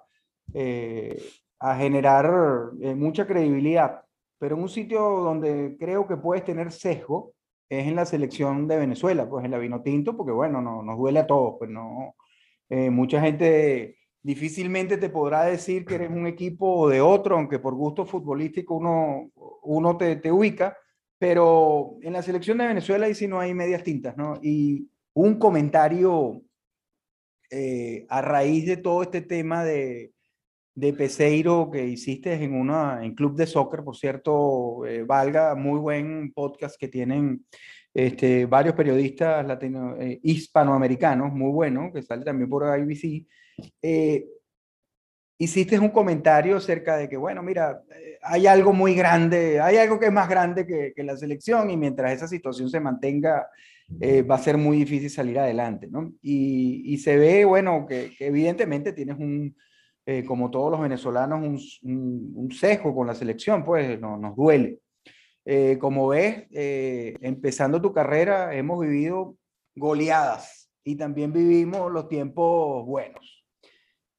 a 1.59 1.77
generar 1.77 2.73
mucha 2.97 3.27
credibilidad. 3.27 4.03
Pero 4.39 4.57
en 4.57 4.63
un 4.63 4.69
sitio 4.71 4.99
donde 4.99 5.77
creo 5.79 6.07
que 6.09 6.17
puedes 6.17 6.43
tener 6.43 6.73
sesgo 6.73 7.35
es 7.69 7.87
en 7.87 7.97
la 7.97 8.07
selección 8.07 8.67
de 8.67 8.79
Venezuela, 8.79 9.29
pues 9.29 9.45
en 9.45 9.51
la 9.51 9.59
vino 9.59 9.83
tinto, 9.83 10.17
porque 10.17 10.33
bueno, 10.33 10.63
no, 10.63 10.83
nos 10.83 10.97
duele 10.97 11.21
a 11.21 11.27
todos, 11.27 11.57
pues 11.59 11.71
no, 11.71 12.15
eh, 12.77 12.91
mucha 12.91 13.21
gente 13.21 13.99
difícilmente 14.21 14.97
te 14.97 15.09
podrá 15.09 15.45
decir 15.45 15.85
que 15.85 15.95
eres 15.95 16.11
un 16.11 16.27
equipo 16.27 16.89
de 16.89 17.01
otro, 17.01 17.37
aunque 17.37 17.61
por 17.61 17.75
gusto 17.75 18.05
futbolístico 18.05 18.75
uno, 18.75 19.31
uno 19.63 19.97
te, 19.97 20.17
te 20.17 20.33
ubica, 20.33 20.77
pero 21.17 21.99
en 22.03 22.15
la 22.15 22.23
selección 22.23 22.59
de 22.59 22.67
Venezuela 22.67 23.09
y 23.09 23.15
si 23.15 23.29
no 23.29 23.39
hay 23.39 23.55
medias 23.55 23.85
tintas, 23.85 24.17
¿no? 24.17 24.41
Y 24.43 24.89
un 25.13 25.39
comentario 25.39 26.43
eh, 27.49 28.07
a 28.09 28.21
raíz 28.23 28.67
de 28.67 28.79
todo 28.79 29.03
este 29.03 29.21
tema 29.21 29.63
de, 29.63 30.13
de 30.75 30.93
Peseiro 30.95 31.71
que 31.71 31.87
hiciste 31.87 32.33
en 32.33 32.55
una 32.55 33.05
en 33.05 33.15
Club 33.15 33.37
de 33.37 33.47
Soccer, 33.47 33.85
por 33.85 33.97
cierto, 33.97 34.85
eh, 34.85 35.05
valga, 35.05 35.55
muy 35.55 35.79
buen 35.79 36.33
podcast 36.33 36.77
que 36.77 36.89
tienen 36.89 37.47
este, 37.95 38.45
varios 38.47 38.75
periodistas 38.75 39.47
latino, 39.47 39.97
eh, 40.01 40.19
hispanoamericanos, 40.25 41.33
muy 41.33 41.53
bueno, 41.53 41.93
que 41.95 42.03
sale 42.03 42.25
también 42.25 42.51
por 42.51 42.65
IBC, 42.77 43.25
eh, 43.81 44.27
hiciste 45.39 45.79
un 45.79 45.91
comentario 45.91 46.57
acerca 46.57 46.97
de 46.97 47.09
que, 47.09 47.17
bueno, 47.17 47.41
mira, 47.41 47.83
eh, 47.95 48.19
hay 48.21 48.49
algo 48.49 48.73
muy 48.73 48.97
grande, 48.97 49.61
hay 49.61 49.77
algo 49.77 50.01
que 50.01 50.07
es 50.07 50.13
más 50.13 50.29
grande 50.29 50.67
que, 50.67 50.93
que 50.95 51.05
la 51.05 51.17
selección 51.17 51.71
y 51.71 51.77
mientras 51.77 52.13
esa 52.13 52.27
situación 52.27 52.69
se 52.69 52.81
mantenga, 52.81 53.47
va 54.29 54.35
a 54.35 54.39
ser 54.39 54.57
muy 54.57 54.79
difícil 54.79 55.11
salir 55.11 55.39
adelante, 55.39 55.87
¿no? 55.89 56.15
Y, 56.23 56.83
y 56.87 56.97
se 56.99 57.19
ve, 57.19 57.45
bueno, 57.45 57.85
que, 57.87 58.13
que 58.17 58.29
evidentemente 58.29 58.95
tienes 58.95 59.19
un, 59.19 59.55
como 60.27 60.51
todos 60.51 60.71
los 60.71 60.81
venezolanos, 60.81 61.39
un, 61.83 61.93
un, 61.93 62.33
un, 62.35 62.51
sesgo 62.51 62.95
con 62.95 63.07
la 63.07 63.15
selección, 63.15 63.63
pues 63.63 64.01
no, 64.01 64.17
nos 64.17 64.35
duele. 64.35 64.81
Eh, 65.45 65.77
como 65.79 66.09
ves, 66.09 66.47
eh, 66.53 67.17
empezando 67.21 67.81
tu 67.81 67.93
carrera, 67.93 68.55
hemos 68.55 68.81
vivido 68.81 69.37
goleadas 69.75 70.71
y 70.85 70.97
también 70.97 71.33
vivimos 71.33 71.93
los 71.93 72.09
tiempos 72.09 72.87
buenos. 72.87 73.45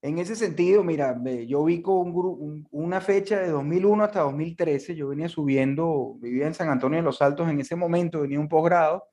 En 0.02 0.20
ese 0.20 0.36
sentido, 0.36 0.84
mira, 0.84 1.20
yo 1.48 1.64
vi 1.64 1.82
con 1.82 2.16
un, 2.16 2.68
una 2.70 3.02
fecha 3.02 3.40
de 3.40 3.48
2001 3.48 4.04
hasta 4.04 4.22
2013, 4.22 4.96
yo 4.96 5.08
venía 5.08 5.28
subiendo, 5.28 6.16
vivía 6.20 6.46
en 6.46 6.54
San 6.54 6.70
Antonio 6.70 6.98
de 6.98 7.04
los 7.04 7.24
Altos 7.24 7.50
en 7.50 7.60
ese 7.60 7.76
momento, 7.76 8.22
venía 8.22 8.40
un 8.40 8.48
posgrado, 8.48 9.04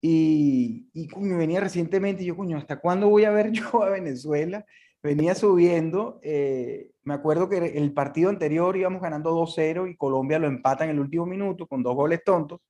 y, 0.00 0.88
y 0.92 1.06
venía 1.36 1.60
recientemente, 1.60 2.24
y 2.24 2.26
yo, 2.26 2.36
coño, 2.36 2.58
¿hasta 2.58 2.80
cuándo 2.80 3.08
voy 3.08 3.24
a 3.24 3.30
ver 3.30 3.52
yo 3.52 3.80
a 3.84 3.90
Venezuela? 3.90 4.66
Venía 5.02 5.34
subiendo. 5.34 6.20
Eh, 6.22 6.90
me 7.04 7.14
acuerdo 7.14 7.48
que 7.48 7.58
el 7.58 7.92
partido 7.92 8.30
anterior 8.30 8.76
íbamos 8.76 9.02
ganando 9.02 9.34
2-0 9.34 9.90
y 9.90 9.96
Colombia 9.96 10.38
lo 10.38 10.46
empata 10.46 10.84
en 10.84 10.90
el 10.90 11.00
último 11.00 11.26
minuto 11.26 11.66
con 11.66 11.82
dos 11.82 11.94
goles 11.94 12.22
tontos. 12.24 12.60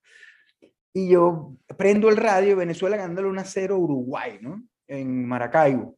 Y 0.95 1.09
yo 1.09 1.57
prendo 1.77 2.09
el 2.09 2.17
radio, 2.17 2.57
Venezuela 2.57 2.97
ganándole 2.97 3.29
1-0 3.29 3.79
Uruguay, 3.79 4.39
¿no? 4.41 4.63
En 4.87 5.27
Maracaibo. 5.27 5.97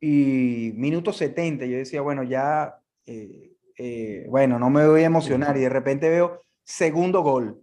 Y 0.00 0.72
minuto 0.76 1.12
70, 1.12 1.64
yo 1.66 1.78
decía, 1.78 2.00
bueno, 2.00 2.22
ya, 2.22 2.76
eh, 3.06 3.52
eh, 3.78 4.26
bueno, 4.28 4.58
no 4.58 4.68
me 4.68 4.86
voy 4.86 5.02
a 5.02 5.06
emocionar. 5.06 5.56
Y 5.56 5.60
de 5.60 5.68
repente 5.68 6.08
veo 6.08 6.40
segundo 6.64 7.22
gol. 7.22 7.62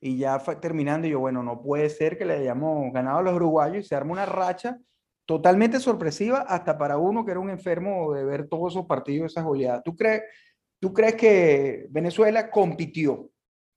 Y 0.00 0.16
ya 0.16 0.38
fue 0.38 0.56
terminando, 0.56 1.06
y 1.06 1.10
yo, 1.10 1.20
bueno, 1.20 1.42
no 1.42 1.60
puede 1.60 1.90
ser 1.90 2.16
que 2.16 2.24
le 2.24 2.34
hayamos 2.34 2.92
ganado 2.92 3.18
a 3.18 3.22
los 3.22 3.34
uruguayos 3.34 3.84
y 3.84 3.88
se 3.88 3.94
arma 3.94 4.12
una 4.12 4.26
racha 4.26 4.78
totalmente 5.28 5.78
sorpresiva 5.78 6.38
hasta 6.48 6.78
para 6.78 6.96
uno 6.96 7.22
que 7.22 7.32
era 7.32 7.40
un 7.40 7.50
enfermo 7.50 8.14
de 8.14 8.24
ver 8.24 8.48
todos 8.48 8.72
esos 8.72 8.86
partidos, 8.86 9.30
esas 9.30 9.44
goleadas. 9.44 9.82
¿Tú 9.84 9.94
crees, 9.94 10.22
tú 10.80 10.94
crees 10.94 11.16
que 11.16 11.86
Venezuela 11.90 12.50
compitió 12.50 13.28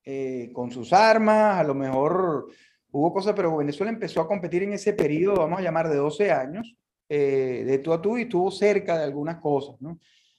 eh, 0.06 0.50
con 0.54 0.72
sus 0.72 0.94
armas? 0.94 1.60
A 1.60 1.64
lo 1.66 1.76
mejor 1.76 2.48
hubo 2.90 3.12
cosas, 3.12 3.34
pero 3.36 3.58
Venezuela 3.58 3.92
empezó 3.92 4.22
a 4.22 4.30
competir 4.30 4.64
en 4.64 4.72
ese 4.72 4.94
periodo, 4.94 5.42
vamos 5.42 5.60
a 5.60 5.62
llamar 5.62 5.90
de 5.90 5.98
12 5.98 6.32
años, 6.32 6.74
eh, 7.10 7.66
de 7.68 7.80
tú 7.80 7.92
a 7.92 8.02
tú 8.02 8.18
y 8.18 8.22
estuvo 8.22 8.50
cerca 8.50 8.98
de 8.98 9.04
algunas 9.04 9.42
cosas. 9.42 9.76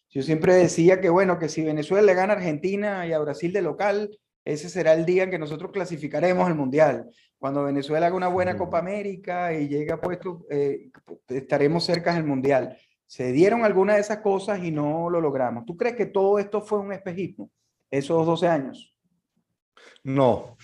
Yo 0.08 0.22
siempre 0.22 0.54
decía 0.54 0.98
que, 0.98 1.10
bueno, 1.10 1.38
que 1.38 1.50
si 1.50 1.62
Venezuela 1.62 2.06
le 2.06 2.14
gana 2.14 2.32
a 2.32 2.36
Argentina 2.36 3.06
y 3.06 3.12
a 3.12 3.18
Brasil 3.18 3.52
de 3.52 3.60
local, 3.60 4.18
ese 4.46 4.70
será 4.70 4.94
el 4.94 5.04
día 5.04 5.24
en 5.24 5.30
que 5.30 5.38
nosotros 5.38 5.72
clasificaremos 5.72 6.46
al 6.46 6.54
Mundial. 6.54 7.10
Cuando 7.42 7.64
Venezuela 7.64 8.06
haga 8.06 8.14
una 8.14 8.28
buena 8.28 8.56
Copa 8.56 8.78
América 8.78 9.52
y 9.52 9.66
llegue 9.66 9.90
a 9.90 10.00
puesto, 10.00 10.46
eh, 10.48 10.92
estaremos 11.26 11.84
cerca 11.84 12.14
del 12.14 12.22
Mundial. 12.22 12.78
Se 13.04 13.32
dieron 13.32 13.64
algunas 13.64 13.96
de 13.96 14.02
esas 14.02 14.18
cosas 14.18 14.62
y 14.62 14.70
no 14.70 15.10
lo 15.10 15.20
logramos. 15.20 15.66
¿Tú 15.66 15.76
crees 15.76 15.96
que 15.96 16.06
todo 16.06 16.38
esto 16.38 16.62
fue 16.62 16.78
un 16.78 16.92
espejismo, 16.92 17.50
esos 17.90 18.24
12 18.24 18.46
años? 18.46 18.96
No, 20.04 20.56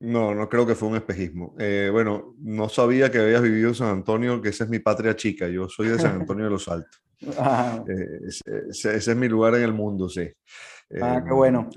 no, 0.00 0.34
no 0.34 0.48
creo 0.48 0.66
que 0.66 0.74
fue 0.74 0.88
un 0.88 0.96
espejismo. 0.96 1.54
Eh, 1.58 1.90
bueno, 1.92 2.34
no 2.38 2.70
sabía 2.70 3.10
que 3.10 3.18
habías 3.18 3.42
vivido 3.42 3.68
en 3.68 3.74
San 3.74 3.88
Antonio, 3.88 4.40
que 4.40 4.48
esa 4.48 4.64
es 4.64 4.70
mi 4.70 4.78
patria 4.78 5.14
chica. 5.14 5.46
Yo 5.46 5.68
soy 5.68 5.88
de 5.88 5.98
San 5.98 6.22
Antonio 6.22 6.44
de 6.46 6.50
los 6.50 6.68
Altos. 6.68 7.04
Ah. 7.36 7.84
Eh, 7.86 8.28
ese, 8.68 8.96
es 8.96 9.16
mi 9.16 9.28
lugar 9.28 9.56
en 9.56 9.62
el 9.62 9.74
mundo, 9.74 10.08
sí. 10.08 10.26
Ah, 11.02 11.20
qué 11.22 11.34
bueno. 11.34 11.68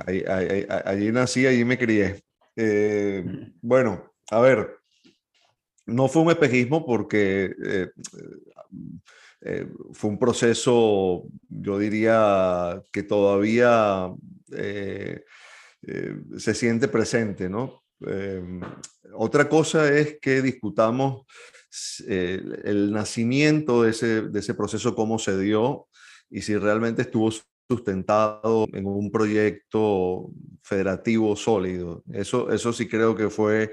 allí 0.86 1.12
nací, 1.12 1.48
allí 1.48 1.66
me 1.66 1.80
crié. 1.80 2.24
Eh, 2.56 3.26
bueno, 3.60 4.11
a 4.32 4.40
ver, 4.40 4.78
no 5.86 6.08
fue 6.08 6.22
un 6.22 6.32
espejismo 6.32 6.86
porque 6.86 7.54
eh, 7.64 7.90
eh, 9.42 9.68
fue 9.92 10.10
un 10.10 10.18
proceso, 10.18 11.26
yo 11.50 11.78
diría, 11.78 12.82
que 12.92 13.04
todavía 13.04 14.10
se 16.38 16.54
siente 16.54 16.88
presente, 16.88 17.50
¿no? 17.50 17.84
otra 19.14 19.48
cosa 19.48 19.96
es 19.96 20.18
que 20.20 20.42
discutamos 20.42 21.26
el 22.08 22.92
nacimiento 22.92 23.84
de 23.84 23.92
ese, 23.92 24.22
de 24.24 24.40
ese 24.40 24.54
proceso, 24.54 24.96
cómo 24.96 25.20
se 25.20 25.38
dio 25.38 25.88
y 26.30 26.42
si 26.42 26.58
realmente 26.58 27.04
estuvo 27.04 27.30
sustentado 27.72 28.68
en 28.74 28.86
un 28.86 29.12
proyecto 29.12 30.30
federativo 30.62 31.36
sólido. 31.36 32.04
Eso, 32.12 32.52
eso 32.52 32.74
sí 32.74 32.88
creo 32.88 33.16
que 33.16 33.30
fue 33.30 33.72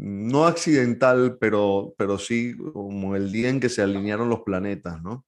no 0.00 0.46
accidental, 0.46 1.36
pero, 1.40 1.94
pero 1.98 2.18
sí 2.18 2.56
como 2.56 3.16
el 3.16 3.32
día 3.32 3.48
en 3.48 3.60
que 3.60 3.68
se 3.68 3.82
alinearon 3.82 4.28
los 4.28 4.40
planetas, 4.40 5.02
¿no? 5.02 5.26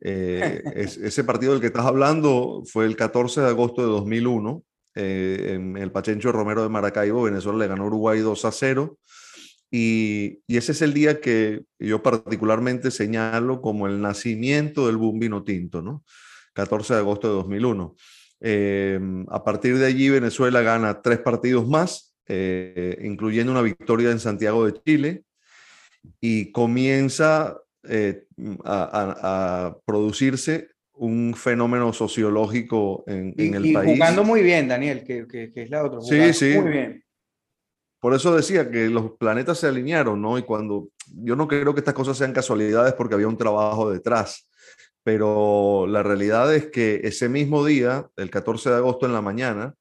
Eh, 0.00 0.62
ese 0.74 1.24
partido 1.24 1.52
del 1.52 1.60
que 1.60 1.68
estás 1.68 1.86
hablando 1.86 2.62
fue 2.66 2.86
el 2.86 2.96
14 2.96 3.40
de 3.40 3.48
agosto 3.48 3.82
de 3.82 3.88
2001, 3.88 4.62
eh, 4.96 5.52
en 5.54 5.76
el 5.76 5.92
Pachencho 5.92 6.32
Romero 6.32 6.62
de 6.62 6.68
Maracaibo, 6.68 7.22
Venezuela 7.22 7.58
le 7.58 7.68
ganó 7.68 7.86
Uruguay 7.86 8.20
2 8.20 8.44
a 8.44 8.52
0. 8.52 8.98
Y, 9.72 10.40
y, 10.48 10.56
ese 10.56 10.72
es 10.72 10.82
el 10.82 10.92
día 10.92 11.20
que 11.20 11.62
yo 11.78 12.02
particularmente 12.02 12.90
señalo 12.90 13.60
como 13.62 13.86
el 13.86 14.00
nacimiento 14.00 14.88
del 14.88 14.96
boom 14.96 15.20
vino 15.20 15.44
tinto, 15.44 15.80
¿no? 15.80 16.02
14 16.54 16.94
de 16.94 17.00
agosto 17.00 17.28
de 17.28 17.34
2001. 17.34 17.94
Eh, 18.40 18.98
a 19.28 19.44
partir 19.44 19.78
de 19.78 19.86
allí, 19.86 20.08
Venezuela 20.08 20.62
gana 20.62 21.02
tres 21.02 21.18
partidos 21.18 21.68
más, 21.68 22.09
eh, 22.30 22.98
incluyendo 23.02 23.52
una 23.52 23.62
victoria 23.62 24.10
en 24.10 24.20
Santiago 24.20 24.66
de 24.66 24.80
Chile, 24.82 25.24
y 26.20 26.52
comienza 26.52 27.58
eh, 27.82 28.24
a, 28.64 29.76
producirse 29.84 30.68
un 30.94 31.34
fenómeno 31.34 31.92
sociológico 31.92 33.04
en, 33.06 33.34
el 33.36 33.66
y 33.66 33.72
país. 33.72 33.92
Jugando 33.92 34.24
muy 34.24 34.42
bien, 34.42 34.68
Daniel, 34.68 35.02
que, 35.04 35.26
que, 35.26 35.50
es 35.54 35.70
la 35.70 35.84
otra. 35.84 36.00
Sí, 36.00 36.32
sí. 36.32 36.58
Muy 36.58 36.70
bien. 36.70 37.04
Por 37.98 38.14
eso 38.14 38.34
decía 38.34 38.70
que 38.70 38.88
los 38.88 39.12
planetas 39.18 39.58
se 39.58 39.66
alinearon, 39.66 40.22
¿no? 40.22 40.38
Y 40.38 40.42
cuando 40.42 40.88
yo 41.12 41.36
no 41.36 41.48
creo 41.48 41.74
que 41.74 41.80
estas 41.80 41.94
cosas 41.94 42.16
sean 42.16 42.32
casualidades 42.32 42.94
porque 42.94 43.14
había 43.14 43.28
un 43.28 43.36
trabajo 43.36 43.90
detrás 43.90 44.46
pero 45.02 45.86
la 45.86 46.02
realidad 46.02 46.54
es 46.54 46.66
que 46.66 47.00
ese 47.04 47.28
mismo 47.28 47.64
día, 47.64 48.08
el 48.16 48.30
14 48.30 48.70
de 48.70 48.76
agosto 48.76 49.06
en 49.06 49.12
la 49.12 49.22
mañana, 49.22 49.74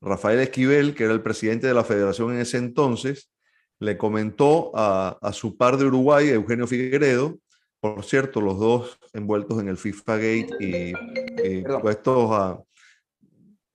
Rafael 0.00 0.40
Esquivel, 0.40 0.94
que 0.94 1.04
era 1.04 1.12
el 1.12 1.22
presidente 1.22 1.66
de 1.66 1.74
la 1.74 1.84
federación 1.84 2.32
en 2.32 2.40
ese 2.40 2.58
entonces, 2.58 3.30
le 3.78 3.96
comentó 3.96 4.72
a, 4.74 5.18
su 5.32 5.56
par 5.56 5.76
de 5.76 5.84
Uruguay, 5.84 6.28
Eugenio 6.28 6.66
Figueredo, 6.66 7.38
por 7.80 8.04
cierto, 8.04 8.40
los 8.40 8.58
dos 8.58 8.98
envueltos 9.12 9.60
en 9.60 9.68
el 9.68 9.76
FIFA 9.76 10.16
Gate 10.16 10.48
y, 10.60 11.62
puestos, 11.80 12.30
a, 12.32 12.60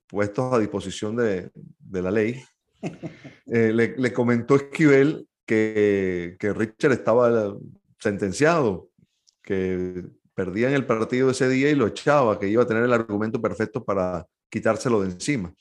puestos 0.08 0.54
a 0.54 0.60
disposición 0.60 1.16
de, 1.16 1.51
la 1.92 2.12
ley, 2.12 2.44
eh, 3.46 3.72
le, 3.74 3.96
le, 3.96 4.13
comentó 4.13 4.56
Esquivel 4.56 5.28
que, 5.46 6.36
que 6.40 6.54
Richard 6.54 6.94
estaba 6.94 7.56
sentenciado, 8.00 8.90
que 9.44 10.04
perdían 10.34 10.74
el 10.74 10.86
partido 10.86 11.30
ese 11.30 11.48
día 11.48 11.70
y 11.70 11.75
lo 11.75 11.88
echaba, 11.88 12.40
que 12.40 12.48
iba 12.48 12.63
a 12.63 12.68
tener 12.68 12.84
el 12.84 12.94
argumento 12.94 13.40
perfecto 13.40 13.84
para 13.84 14.25
quitárselo 14.50 15.01
de 15.01 15.12
encima. 15.12 15.54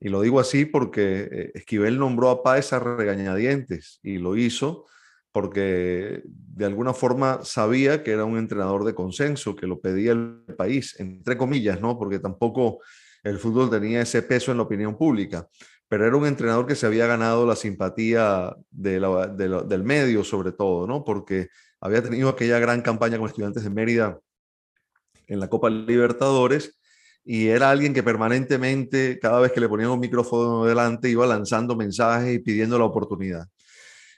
Y 0.00 0.08
lo 0.08 0.20
digo 0.20 0.40
así 0.40 0.64
porque 0.64 1.28
eh, 1.30 1.52
Esquivel 1.54 1.98
nombró 1.98 2.30
a 2.30 2.42
Páez 2.42 2.72
a 2.72 2.78
regañadientes 2.78 4.00
y 4.02 4.18
lo 4.18 4.36
hizo 4.36 4.86
porque 5.32 6.22
de 6.24 6.64
alguna 6.64 6.94
forma 6.94 7.44
sabía 7.44 8.02
que 8.02 8.12
era 8.12 8.24
un 8.24 8.38
entrenador 8.38 8.84
de 8.84 8.94
consenso, 8.94 9.54
que 9.54 9.66
lo 9.66 9.80
pedía 9.80 10.12
el 10.12 10.42
país, 10.56 10.98
entre 10.98 11.36
comillas, 11.36 11.80
¿no? 11.80 11.98
Porque 11.98 12.18
tampoco 12.18 12.80
el 13.22 13.38
fútbol 13.38 13.70
tenía 13.70 14.00
ese 14.00 14.22
peso 14.22 14.50
en 14.50 14.56
la 14.56 14.64
opinión 14.64 14.96
pública, 14.96 15.46
pero 15.86 16.06
era 16.06 16.16
un 16.16 16.26
entrenador 16.26 16.66
que 16.66 16.74
se 16.74 16.86
había 16.86 17.06
ganado 17.06 17.46
la 17.46 17.56
simpatía 17.56 18.54
del 18.70 19.84
medio 19.84 20.24
sobre 20.24 20.52
todo, 20.52 20.86
¿no? 20.86 21.04
Porque 21.04 21.48
había 21.80 22.02
tenido 22.02 22.30
aquella 22.30 22.58
gran 22.58 22.82
campaña 22.82 23.18
con 23.18 23.28
estudiantes 23.28 23.62
de 23.62 23.70
Mérida 23.70 24.18
en 25.26 25.40
la 25.40 25.48
Copa 25.48 25.70
Libertadores 25.70 26.77
y 27.24 27.48
era 27.48 27.70
alguien 27.70 27.92
que 27.92 28.02
permanentemente, 28.02 29.18
cada 29.18 29.40
vez 29.40 29.52
que 29.52 29.60
le 29.60 29.68
ponían 29.68 29.90
un 29.90 30.00
micrófono 30.00 30.64
delante, 30.64 31.10
iba 31.10 31.26
lanzando 31.26 31.76
mensajes 31.76 32.34
y 32.34 32.38
pidiendo 32.38 32.78
la 32.78 32.84
oportunidad. 32.84 33.46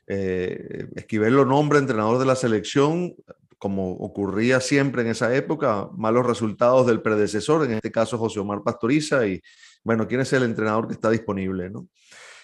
Eh, 0.07 0.87
Esquivel 0.97 1.35
lo 1.35 1.45
nombra 1.45 1.79
entrenador 1.79 2.19
de 2.19 2.27
la 2.27 2.37
selección, 2.37 3.15
como 3.59 3.93
ocurría 3.93 4.61
siempre 4.61 5.03
en 5.03 5.09
esa 5.09 5.35
época, 5.35 5.89
malos 5.97 6.27
resultados 6.27 6.87
del 6.87 7.03
predecesor, 7.03 7.65
en 7.65 7.73
este 7.73 7.91
caso 7.93 8.17
José 8.17 8.41
Omar 8.41 8.63
Pastoriza, 8.65 9.27
y 9.27 9.41
bueno, 9.85 10.09
¿quién 10.09 10.21
es 10.21 10.33
el 10.33 10.45
entrenador 10.45 10.87
que 10.87 10.95
está 10.95 11.11
disponible? 11.11 11.71
¿no? 11.71 11.87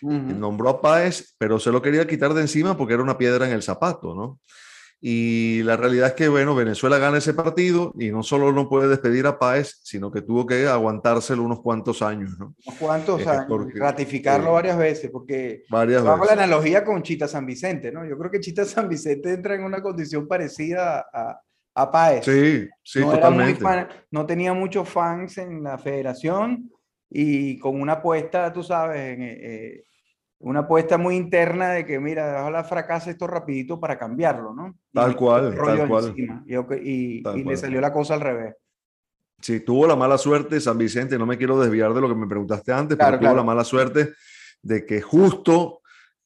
Nombró 0.03 0.69
a 0.69 0.81
Páez, 0.81 1.35
pero 1.39 1.59
se 1.59 1.73
lo 1.73 1.81
quería 1.81 2.07
quitar 2.07 2.35
de 2.35 2.43
encima 2.43 2.77
porque 2.77 2.95
era 2.95 3.03
una 3.03 3.19
piedra 3.19 3.47
en 3.47 3.53
el 3.53 3.63
zapato, 3.63 4.15
¿no? 4.15 4.41
Y 5.01 5.63
la 5.63 5.77
realidad 5.77 6.09
es 6.09 6.15
que, 6.15 6.29
bueno, 6.29 6.55
Venezuela 6.55 6.99
gana 6.99 7.19
ese 7.19 7.35
partido 7.35 7.93
y 7.99 8.11
no 8.11 8.23
solo 8.23 8.51
no 8.53 8.69
puede 8.69 8.89
despedir 8.89 9.27
a 9.27 9.39
Páez, 9.39 9.81
sino 9.83 10.11
que 10.11 10.23
tuvo 10.23 10.47
que 10.47 10.67
aguantárselo 10.67 11.43
unos 11.43 11.61
cuantos 11.61 12.01
años, 12.01 12.39
¿no? 12.39 12.55
Unos 12.67 12.79
cuantos 12.81 13.21
eh, 13.21 13.29
años, 13.29 13.73
ratificarlo 13.75 14.49
eh, 14.49 14.53
varias 14.53 14.79
veces, 14.79 15.11
porque 15.11 15.65
varias 15.69 16.05
hago 16.05 16.25
la 16.25 16.33
analogía 16.33 16.83
con 16.83 17.03
Chita 17.03 17.29
San 17.29 17.45
Vicente, 17.45 17.93
¿no? 17.93 18.07
Yo 18.07 18.17
creo 18.19 18.31
que 18.31 18.41
Chita 18.41 18.65
San 18.65 18.89
Vicente 18.89 19.33
entra 19.33 19.55
en 19.55 19.65
una 19.65 19.83
condición 19.83 20.27
parecida 20.27 21.07
a, 21.13 21.41
a 21.75 21.91
Páez. 21.91 22.25
Sí, 22.25 22.67
sí, 22.83 23.01
no 23.01 23.13
totalmente. 23.13 23.65
no 24.11 24.25
tenía 24.25 24.55
muchos 24.55 24.89
fans 24.89 25.37
en 25.37 25.63
la 25.63 25.77
federación 25.77 26.71
y 27.11 27.59
con 27.59 27.81
una 27.81 27.95
apuesta, 27.95 28.51
tú 28.51 28.63
sabes, 28.63 29.15
en, 29.15 29.23
eh, 29.23 29.85
una 30.39 30.61
apuesta 30.61 30.99
muy 30.99 31.17
interna 31.17 31.71
de 31.71 31.87
que, 31.87 31.99
mira, 31.99 32.41
ojalá 32.41 32.63
fracase 32.65 33.11
esto 33.11 33.27
rapidito 33.27 33.81
para 33.81 33.99
cambiarlo, 33.99 34.55
¿no? 34.55 34.77
Tal 34.93 35.17
cual, 35.17 35.55
tal 35.55 35.89
cual. 35.89 36.15
Y, 36.17 37.23
le 37.23 37.57
salió 37.57 37.81
la 37.81 37.93
cosa 37.93 38.15
al 38.15 38.21
revés. 38.21 38.55
Sí, 39.41 39.61
tuvo 39.61 39.87
la 39.87 39.97
mala 39.97 40.19
suerte, 40.19 40.61
San 40.61 40.79
Vicente, 40.79 41.19
no 41.19 41.27
me 41.27 41.37
quiero 41.37 41.61
desviar 41.61 41.93
de 41.95 42.01
lo 42.01 42.09
que 42.09 42.15
me 42.15 42.27
preguntaste 42.27 42.73
antes, 42.73 42.97
pero 42.97 43.19
tuvo 43.19 43.35
la 43.35 43.45
mala 43.45 43.65
suerte 43.65 44.15
de 44.63 44.85
que 44.85 45.01
justo 45.01 45.81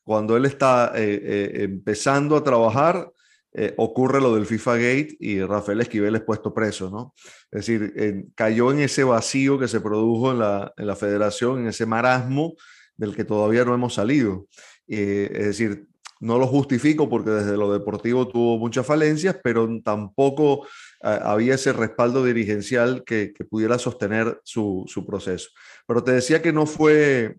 cuando 0.05 0.37
él 0.37 0.45
está 0.45 0.93
eh, 0.95 1.21
eh, 1.23 1.51
empezando 1.65 2.37
a 2.37 2.43
trabajar, 2.43 3.13
eh, 3.53 3.75
ocurre 3.77 4.21
lo 4.21 4.35
del 4.35 4.47
FIFA 4.47 4.75
Gate 4.75 5.17
y 5.19 5.43
Rafael 5.43 5.81
Esquivel 5.81 6.15
es 6.17 6.23
puesto 6.23 6.55
preso, 6.55 6.89
¿no? 6.89 7.15
Es 7.51 7.67
decir, 7.67 8.27
cayó 8.35 8.71
en 8.71 8.81
ese 8.81 9.05
vacío 9.05 9.59
que 9.59 9.69
se 9.69 9.81
produjo 9.81 10.31
en 10.33 10.39
la, 10.39 10.73
en 10.77 10.87
la 10.87 10.97
federación, 10.97 11.61
en 11.61 11.67
ese 11.69 11.85
marasmo, 11.85 12.55
del 13.01 13.17
que 13.17 13.25
todavía 13.25 13.65
no 13.65 13.75
hemos 13.75 13.95
salido. 13.95 14.47
Eh, 14.87 15.31
es 15.33 15.47
decir, 15.47 15.87
no 16.21 16.39
lo 16.39 16.47
justifico 16.47 17.09
porque 17.09 17.31
desde 17.31 17.57
lo 17.57 17.73
deportivo 17.73 18.29
tuvo 18.29 18.59
muchas 18.59 18.87
falencias, 18.87 19.39
pero 19.43 19.67
tampoco 19.83 20.67
eh, 21.03 21.19
había 21.23 21.55
ese 21.55 21.73
respaldo 21.73 22.23
dirigencial 22.23 23.03
que, 23.05 23.33
pudiera 23.49 23.79
sostener 23.79 24.39
su, 24.45 24.85
su, 24.87 25.07
proceso. 25.07 25.49
Pero 25.87 26.05
te 26.05 26.13
decía 26.13 26.43
que 26.43 26.53
no 26.53 26.67
fue 26.67 27.39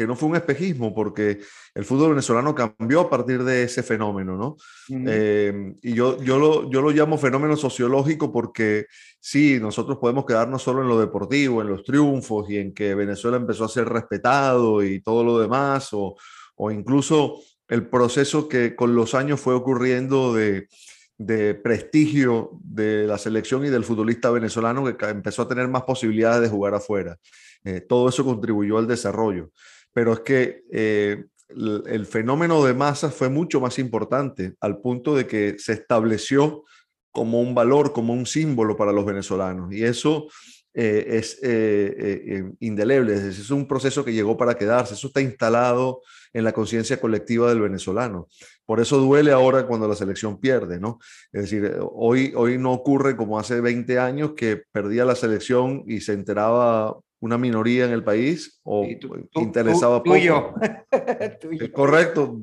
que 0.00 0.06
no 0.06 0.16
fue 0.16 0.30
un 0.30 0.36
espejismo, 0.36 0.94
porque 0.94 1.40
el 1.74 1.84
fútbol 1.84 2.10
venezolano 2.10 2.54
cambió 2.54 3.02
a 3.02 3.10
partir 3.10 3.44
de 3.44 3.64
ese 3.64 3.82
fenómeno, 3.82 4.34
¿no? 4.34 4.56
Eh, 5.06 5.74
y 5.82 5.92
yo, 5.92 6.22
yo, 6.22 6.38
lo, 6.38 6.70
yo 6.70 6.80
lo 6.80 6.90
llamo 6.90 7.18
fenómeno 7.18 7.54
sociológico 7.54 8.32
porque 8.32 8.86
sí, 9.20 9.58
nosotros 9.60 9.98
podemos 9.98 10.24
quedarnos 10.24 10.62
solo 10.62 10.80
en 10.80 10.88
lo 10.88 10.98
deportivo, 10.98 11.60
en 11.60 11.68
los 11.68 11.84
triunfos 11.84 12.48
y 12.48 12.56
en 12.56 12.72
que 12.72 12.94
Venezuela 12.94 13.36
empezó 13.36 13.66
a 13.66 13.68
ser 13.68 13.90
respetado 13.90 14.82
y 14.82 15.02
todo 15.02 15.22
lo 15.22 15.38
demás, 15.38 15.90
o, 15.92 16.16
o 16.56 16.70
incluso 16.70 17.38
el 17.68 17.86
proceso 17.86 18.48
que 18.48 18.74
con 18.74 18.94
los 18.94 19.14
años 19.14 19.38
fue 19.38 19.52
ocurriendo 19.52 20.32
de, 20.32 20.66
de 21.18 21.54
prestigio 21.54 22.52
de 22.64 23.06
la 23.06 23.18
selección 23.18 23.66
y 23.66 23.68
del 23.68 23.84
futbolista 23.84 24.30
venezolano 24.30 24.96
que 24.96 25.06
empezó 25.10 25.42
a 25.42 25.48
tener 25.48 25.68
más 25.68 25.82
posibilidades 25.82 26.40
de 26.40 26.48
jugar 26.48 26.72
afuera. 26.72 27.18
Eh, 27.64 27.82
todo 27.82 28.08
eso 28.08 28.24
contribuyó 28.24 28.78
al 28.78 28.86
desarrollo 28.86 29.50
pero 29.92 30.12
es 30.12 30.20
que 30.20 30.62
eh, 30.70 31.24
el, 31.48 32.06
fenómeno 32.06 32.64
de 32.64 32.74
masas 32.74 33.14
fue 33.14 33.28
mucho 33.28 33.60
más 33.60 33.78
importante, 33.78 34.54
al 34.60 34.80
punto 34.80 35.14
de 35.14 35.26
que 35.26 35.56
se 35.58 35.72
estableció 35.72 36.64
como 37.10 37.40
un 37.40 37.54
valor, 37.54 37.92
como 37.92 38.12
un 38.12 38.26
símbolo 38.26 38.76
para 38.76 38.92
los 38.92 39.04
venezolanos. 39.04 39.72
Y 39.72 39.82
eso 39.82 40.28
eh, 40.72 41.06
es 41.08 41.40
eh, 41.42 42.44
indeleble, 42.60 43.14
es, 43.14 43.50
un 43.50 43.66
proceso 43.66 44.04
que 44.04 44.12
llegó 44.12 44.36
para 44.36 44.54
quedarse, 44.54 44.94
eso 44.94 45.08
está 45.08 45.20
instalado 45.20 46.02
en 46.32 46.44
la 46.44 46.52
conciencia 46.52 47.00
colectiva 47.00 47.48
del 47.48 47.60
venezolano. 47.60 48.28
Por 48.64 48.78
eso 48.78 48.98
duele 48.98 49.32
ahora 49.32 49.66
cuando 49.66 49.88
la 49.88 49.96
selección 49.96 50.38
pierde, 50.38 50.78
¿no? 50.78 51.00
Es 51.32 51.42
decir, 51.42 51.76
hoy, 51.80 52.32
hoy 52.36 52.56
no 52.58 52.72
ocurre 52.72 53.16
como 53.16 53.40
hace 53.40 53.60
20 53.60 53.98
años 53.98 54.34
que 54.36 54.62
perdía 54.70 55.04
la 55.04 55.16
selección 55.16 55.82
y 55.88 56.00
se 56.00 56.12
enteraba 56.12 56.96
una 57.20 57.38
minoría 57.38 57.84
en 57.84 57.92
el 57.92 58.02
país 58.02 58.60
o 58.64 58.86
interesaba 59.34 60.02
poco. 60.02 60.16
Es 61.52 61.70
correcto. 61.70 62.40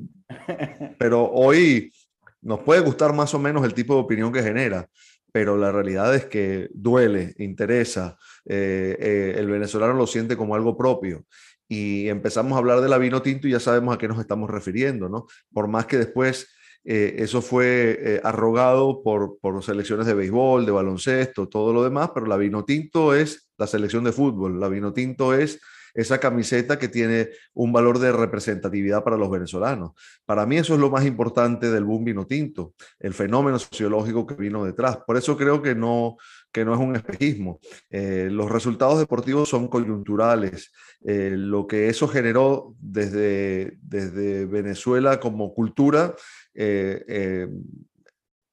Pero 0.98 1.30
hoy 1.30 1.92
nos 2.40 2.60
puede 2.60 2.80
gustar 2.80 3.12
más 3.12 3.34
o 3.34 3.38
menos 3.38 3.64
el 3.64 3.74
tipo 3.74 3.94
de 3.94 4.00
opinión 4.00 4.32
que 4.32 4.42
genera, 4.42 4.88
pero 5.32 5.56
la 5.56 5.72
realidad 5.72 6.14
es 6.14 6.26
que 6.26 6.68
duele, 6.72 7.34
interesa, 7.38 8.16
eh, 8.46 8.96
eh, 8.98 9.34
el 9.36 9.48
venezolano 9.48 9.94
lo 9.94 10.06
siente 10.06 10.36
como 10.36 10.54
algo 10.54 10.76
propio. 10.76 11.24
Y 11.68 12.08
empezamos 12.08 12.54
a 12.54 12.58
hablar 12.58 12.80
de 12.80 12.88
la 12.88 12.96
vino 12.96 13.20
tinto 13.20 13.46
y 13.46 13.50
ya 13.50 13.60
sabemos 13.60 13.94
a 13.94 13.98
qué 13.98 14.08
nos 14.08 14.18
estamos 14.20 14.48
refiriendo, 14.48 15.08
¿no? 15.08 15.26
Por 15.52 15.68
más 15.68 15.84
que 15.84 15.98
después 15.98 16.48
eh, 16.84 17.16
eso 17.18 17.42
fue 17.42 18.20
arrogado 18.24 19.02
por, 19.02 19.38
por 19.40 19.62
selecciones 19.62 20.06
de 20.06 20.14
béisbol, 20.14 20.64
de 20.64 20.72
baloncesto, 20.72 21.48
todo 21.48 21.74
lo 21.74 21.84
demás, 21.84 22.10
pero 22.14 22.26
la 22.26 22.38
vino 22.38 22.64
tinto 22.64 23.14
es 23.14 23.47
la 23.58 23.66
selección 23.66 24.04
de 24.04 24.12
fútbol, 24.12 24.58
la 24.58 24.68
vino 24.68 24.92
tinto 24.92 25.34
es 25.34 25.60
esa 25.94 26.18
camiseta 26.18 26.78
que 26.78 26.88
tiene 26.88 27.30
un 27.54 27.72
valor 27.72 27.98
de 27.98 28.12
representatividad 28.12 29.02
para 29.02 29.16
los 29.16 29.30
venezolanos. 29.30 29.92
Para 30.24 30.46
mí 30.46 30.56
eso 30.56 30.74
es 30.74 30.80
lo 30.80 30.90
más 30.90 31.04
importante 31.04 31.70
del 31.70 31.84
boom 31.84 32.04
vino 32.04 32.26
tinto, 32.26 32.74
el 33.00 33.14
fenómeno 33.14 33.58
sociológico 33.58 34.26
que 34.26 34.34
vino 34.34 34.64
detrás. 34.64 34.98
Por 34.98 35.16
eso 35.16 35.36
creo 35.36 35.60
que 35.60 35.74
no, 35.74 36.16
que 36.52 36.64
no 36.64 36.74
es 36.74 36.80
un 36.80 36.94
espejismo. 36.94 37.58
Eh, 37.90 38.28
los 38.30 38.50
resultados 38.50 38.98
deportivos 38.98 39.48
son 39.48 39.68
coyunturales. 39.68 40.72
Eh, 41.04 41.32
lo 41.34 41.66
que 41.66 41.88
eso 41.88 42.06
generó 42.06 42.76
desde, 42.78 43.78
desde 43.82 44.46
Venezuela 44.46 45.18
como 45.18 45.52
cultura 45.52 46.14
eh, 46.54 47.48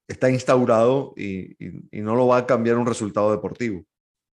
está 0.07 0.29
instaurado 0.29 1.13
y, 1.15 1.55
no 1.91 2.15
lo 2.15 2.27
va 2.27 2.37
a 2.37 2.45
cambiar 2.45 2.77
un 2.77 2.85
resultado 2.85 3.31
deportivo. 3.31 3.83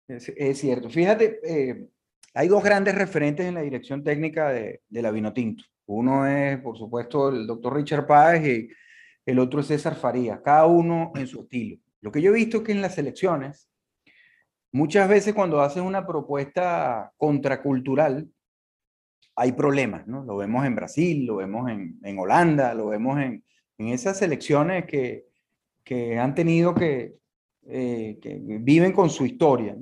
Es, 0.08 0.58
cierto. 0.58 0.90
Fíjate, 0.90 1.88
hay 2.34 2.48
dos 2.48 2.62
grandes 2.62 2.94
referentes 2.94 3.46
en 3.46 3.54
la 3.54 3.62
dirección 3.62 4.02
técnica 4.02 4.50
de, 4.50 4.80
la 4.90 5.10
Vinotinto. 5.10 5.64
Uno 5.86 6.26
es, 6.26 6.58
por 6.60 6.76
supuesto, 6.78 7.28
el 7.28 7.46
doctor 7.46 7.74
Richard 7.74 8.06
Páez 8.06 8.46
y 8.46 8.68
el 9.26 9.38
otro 9.38 9.60
es 9.60 9.66
César 9.66 9.94
Farías, 9.94 10.40
cada 10.40 10.66
uno 10.66 11.12
en 11.14 11.26
su 11.26 11.42
estilo. 11.42 11.78
Lo 12.00 12.10
que 12.10 12.20
yo 12.20 12.30
he 12.30 12.34
visto 12.34 12.58
es 12.58 12.62
que 12.64 12.72
en 12.72 12.82
las 12.82 12.98
elecciones, 12.98 13.68
muchas 14.72 15.08
veces 15.08 15.34
cuando 15.34 15.60
hacen 15.60 15.84
una 15.84 16.06
propuesta 16.06 17.12
contracultural, 17.16 18.28
hay 19.36 19.52
problemas, 19.52 20.06
¿no? 20.06 20.24
Lo 20.24 20.36
vemos 20.36 20.64
en 20.66 20.74
Brasil, 20.74 21.26
lo 21.26 21.36
vemos 21.36 21.70
en, 21.70 22.18
Holanda, 22.18 22.74
lo 22.74 22.88
vemos 22.88 23.18
en, 23.20 23.44
esas 23.78 24.22
elecciones 24.22 24.84
que, 24.86 25.26
han 26.18 26.34
tenido 26.34 26.74
que, 26.74 27.16
eh, 27.68 28.18
que 28.20 28.40
viven 28.42 28.92
con 28.92 29.08
su 29.08 29.24
historia, 29.24 29.76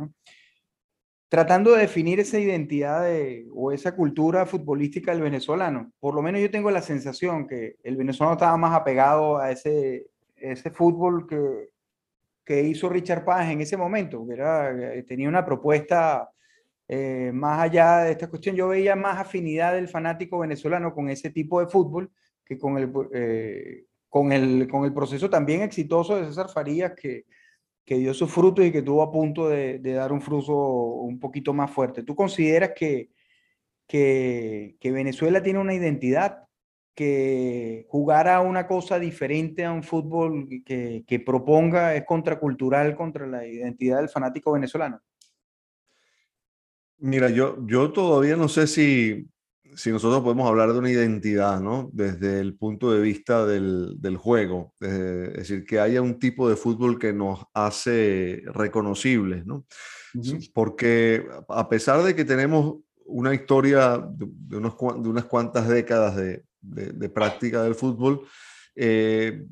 tratando 1.31 1.73
de 1.73 1.83
definir 1.83 2.21
esa 2.21 2.39
identidad 2.39 3.07
o 3.55 3.73
esa 3.73 3.97
cultura 3.97 4.45
futbolística 4.45 5.13
del 5.13 5.23
venezolano. 5.23 5.91
Por 5.99 6.15
lo 6.15 6.21
menos 6.21 6.43
yo 6.43 6.51
tengo 6.51 6.71
la 6.71 6.83
sensación 6.83 7.47
que 7.47 7.77
el 7.83 7.97
venezolano 7.97 8.35
estaba 8.35 8.57
más 8.59 8.75
apegado 8.75 9.39
a 9.39 9.51
ese, 9.51 10.09
ese 10.37 10.71
fútbol 10.71 11.27
que, 11.27 11.71
que 12.45 12.63
hizo 12.65 12.91
Richard 12.91 13.25
Paz 13.25 13.49
en 13.51 13.63
ese 13.63 13.79
momento, 13.79 14.27
que 14.27 14.35
eh, 14.39 15.03
tenía 15.05 15.29
una 15.29 15.45
propuesta 15.45 16.29
eh, 16.87 17.31
más 17.33 17.63
allá 17.63 18.01
de 18.01 18.13
esta 18.13 18.29
cuestión. 18.29 18.57
Yo 18.57 18.69
veía 18.69 18.95
más 18.95 19.19
afinidad 19.19 19.73
del 19.73 19.89
fanático 19.89 20.41
venezolano 20.41 20.93
con 20.93 21.09
ese 21.09 21.31
tipo 21.31 21.61
de 21.61 21.69
fútbol 21.69 22.11
que 22.45 22.59
con 22.59 22.77
el, 22.77 22.93
con 24.11 24.33
el, 24.33 24.69
con 24.69 24.85
el 24.85 24.93
proceso 24.93 25.31
también 25.31 25.63
exitoso 25.63 26.17
de 26.17 26.27
César 26.27 26.51
Farías, 26.51 26.93
que, 26.93 27.25
que 27.85 27.99
dio 27.99 28.15
sus 28.15 28.31
frutos 28.31 28.65
y 28.65 28.73
que 28.73 28.79
estuvo 28.79 29.03
a 29.03 29.11
punto 29.11 29.49
de, 29.49 29.79
dar 29.81 30.13
un 30.13 30.21
fruto 30.21 30.55
un 30.55 31.19
poquito 31.19 31.53
más 31.53 31.71
fuerte. 31.71 32.03
¿Tú 32.03 32.15
consideras 32.15 32.73
que, 32.77 33.11
que, 33.87 34.77
Venezuela 34.83 35.43
tiene 35.43 35.59
una 35.59 35.75
identidad, 35.75 36.45
que 36.95 37.87
jugar 37.89 38.29
a 38.29 38.41
una 38.41 38.67
cosa 38.67 38.99
diferente 38.99 39.65
a 39.65 39.73
un 39.73 39.83
fútbol 39.83 40.49
que, 40.65 41.05
que 41.07 41.21
proponga 41.21 41.95
es 41.95 42.05
contracultural 42.05 42.95
contra 42.95 43.27
la 43.27 43.47
identidad 43.47 43.99
del 43.99 44.09
fanático 44.09 44.53
venezolano? 44.53 45.01
Mira, 46.99 47.31
yo, 47.31 47.57
yo 47.67 47.93
todavía 47.93 48.37
no 48.37 48.49
sé 48.49 48.67
si, 48.67 49.27
si 49.75 49.91
nosotros 49.91 50.23
podemos 50.23 50.49
hablar 50.49 50.73
de 50.73 50.79
una 50.79 50.91
identidad, 50.91 51.61
¿no? 51.61 51.91
Desde 51.93 52.41
el 52.41 52.55
punto 52.55 52.93
de 52.93 53.01
vista 53.01 53.47
del, 53.47 54.01
del 54.01 54.17
juego, 54.17 54.75
es 54.81 55.35
decir, 55.35 55.65
que 55.65 55.81
haya 55.81 56.03
un 56.03 56.19
tipo 56.19 56.49
de 56.49 56.57
fútbol 56.57 56.99
que 56.99 57.13
nos 57.13 57.45
hace 57.55 58.43
reconocibles, 58.47 59.47
¿no? 59.47 59.65
Porque 60.53 61.27
a 61.49 61.69
pesar 61.69 62.03
de 62.03 62.15
que 62.15 62.25
tenemos 62.25 62.77
una 63.05 63.35
historia 63.35 63.99
de, 63.99 64.57
unos, 64.57 64.75
de 65.03 65.09
unas 65.09 65.25
cuantas 65.25 65.69
décadas 65.69 66.17
de, 66.17 66.45
de, 66.61 67.09
práctica 67.09 67.63
del 67.63 67.75
fútbol, 67.75 68.23
eh, 68.75 69.47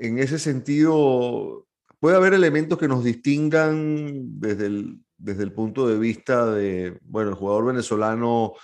en 0.00 0.18
ese 0.18 0.38
sentido 0.38 1.66
puede 2.00 2.16
haber 2.16 2.34
elementos 2.34 2.78
que 2.78 2.88
nos 2.88 3.04
distingan 3.04 4.40
desde 4.40 4.66
el, 4.66 4.98
desde 5.16 5.44
el 5.44 5.52
punto 5.52 5.86
de 5.86 5.98
vista 5.98 6.46
de, 6.46 6.98
bueno, 7.02 7.30
el 7.30 7.36
jugador 7.36 7.66
venezolano 7.66 8.54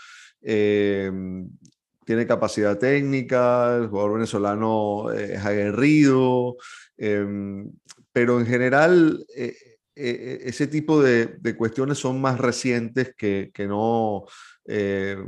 eh, 0.42 1.10
tiene 2.04 2.26
capacidad 2.26 2.78
técnica, 2.78 3.76
el 3.76 3.88
jugador 3.88 4.14
venezolano 4.14 5.12
eh, 5.12 5.34
es 5.34 5.44
aguerrido, 5.44 6.56
em, 6.96 7.70
pero 8.12 8.40
en 8.40 8.46
general 8.46 9.24
eh, 9.36 9.54
ese 9.94 10.68
tipo 10.68 11.02
de, 11.02 11.38
cuestiones 11.56 11.98
son 11.98 12.20
más 12.20 12.38
recientes 12.38 13.14
que, 13.16 13.50
que 13.52 13.66
no 13.66 14.24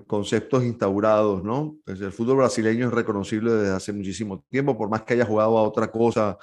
conceptos 0.06 0.62
instaurados, 0.64 1.42
¿no? 1.42 1.78
el 1.86 2.12
fútbol 2.12 2.36
brasileño 2.36 2.88
es 2.88 2.92
reconocible 2.92 3.50
desde 3.52 3.74
hace 3.74 3.92
muchísimo 3.92 4.44
tiempo, 4.50 4.76
por 4.76 4.90
más 4.90 5.02
que 5.02 5.14
haya 5.14 5.24
jugado 5.24 5.56
a 5.56 5.62
otra 5.62 5.90
cosa 5.90 6.36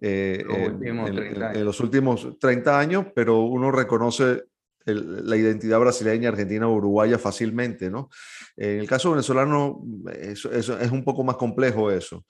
en, 0.00 0.80
en, 0.86 1.64
los 1.64 1.80
últimos 1.80 2.38
30 2.38 2.78
años, 2.78 3.06
pero 3.12 3.40
uno 3.40 3.72
reconoce 3.72 4.44
la 4.84 5.36
identidad 5.36 5.80
brasileña, 5.80 6.28
argentina 6.28 6.68
o 6.68 6.74
uruguaya 6.74 7.18
fácilmente, 7.18 7.90
¿no? 7.90 8.10
En 8.56 8.80
el 8.80 8.86
caso 8.86 9.10
venezolano 9.10 9.82
eso, 10.20 10.52
es 10.52 10.68
un 10.90 11.04
poco 11.04 11.24
más 11.24 11.36
complejo 11.36 11.90
eso. 11.90 12.24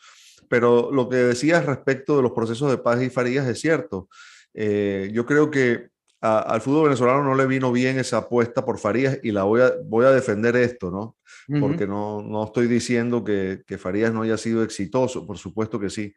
Pero 0.48 0.90
lo 0.92 1.08
que 1.08 1.16
decías 1.16 1.66
respecto 1.66 2.16
de 2.16 2.22
los 2.22 2.32
procesos 2.32 2.70
de 2.70 2.78
paz 2.78 3.02
y 3.02 3.10
Farías 3.10 3.46
es 3.46 3.60
cierto. 3.60 4.08
Eh, 4.52 5.10
yo 5.12 5.26
creo 5.26 5.50
que 5.50 5.88
al 6.20 6.62
fútbol 6.62 6.84
venezolano 6.84 7.22
no 7.22 7.34
le 7.34 7.46
vino 7.46 7.70
bien 7.70 7.98
esa 7.98 8.18
apuesta 8.18 8.64
por 8.64 8.78
Farías 8.78 9.18
y 9.22 9.30
la 9.30 9.42
voy 9.42 9.60
a, 9.60 9.74
voy 9.84 10.06
a 10.06 10.10
defender 10.10 10.56
esto, 10.56 10.90
¿no? 10.90 11.16
Porque 11.60 11.86
no, 11.86 12.22
no 12.22 12.44
estoy 12.44 12.66
diciendo 12.66 13.22
que, 13.22 13.62
que, 13.66 13.76
Farías 13.76 14.10
no 14.14 14.22
haya 14.22 14.38
sido 14.38 14.62
exitoso, 14.62 15.26
por 15.26 15.36
supuesto 15.36 15.78
que 15.78 15.90
sí. 15.90 16.14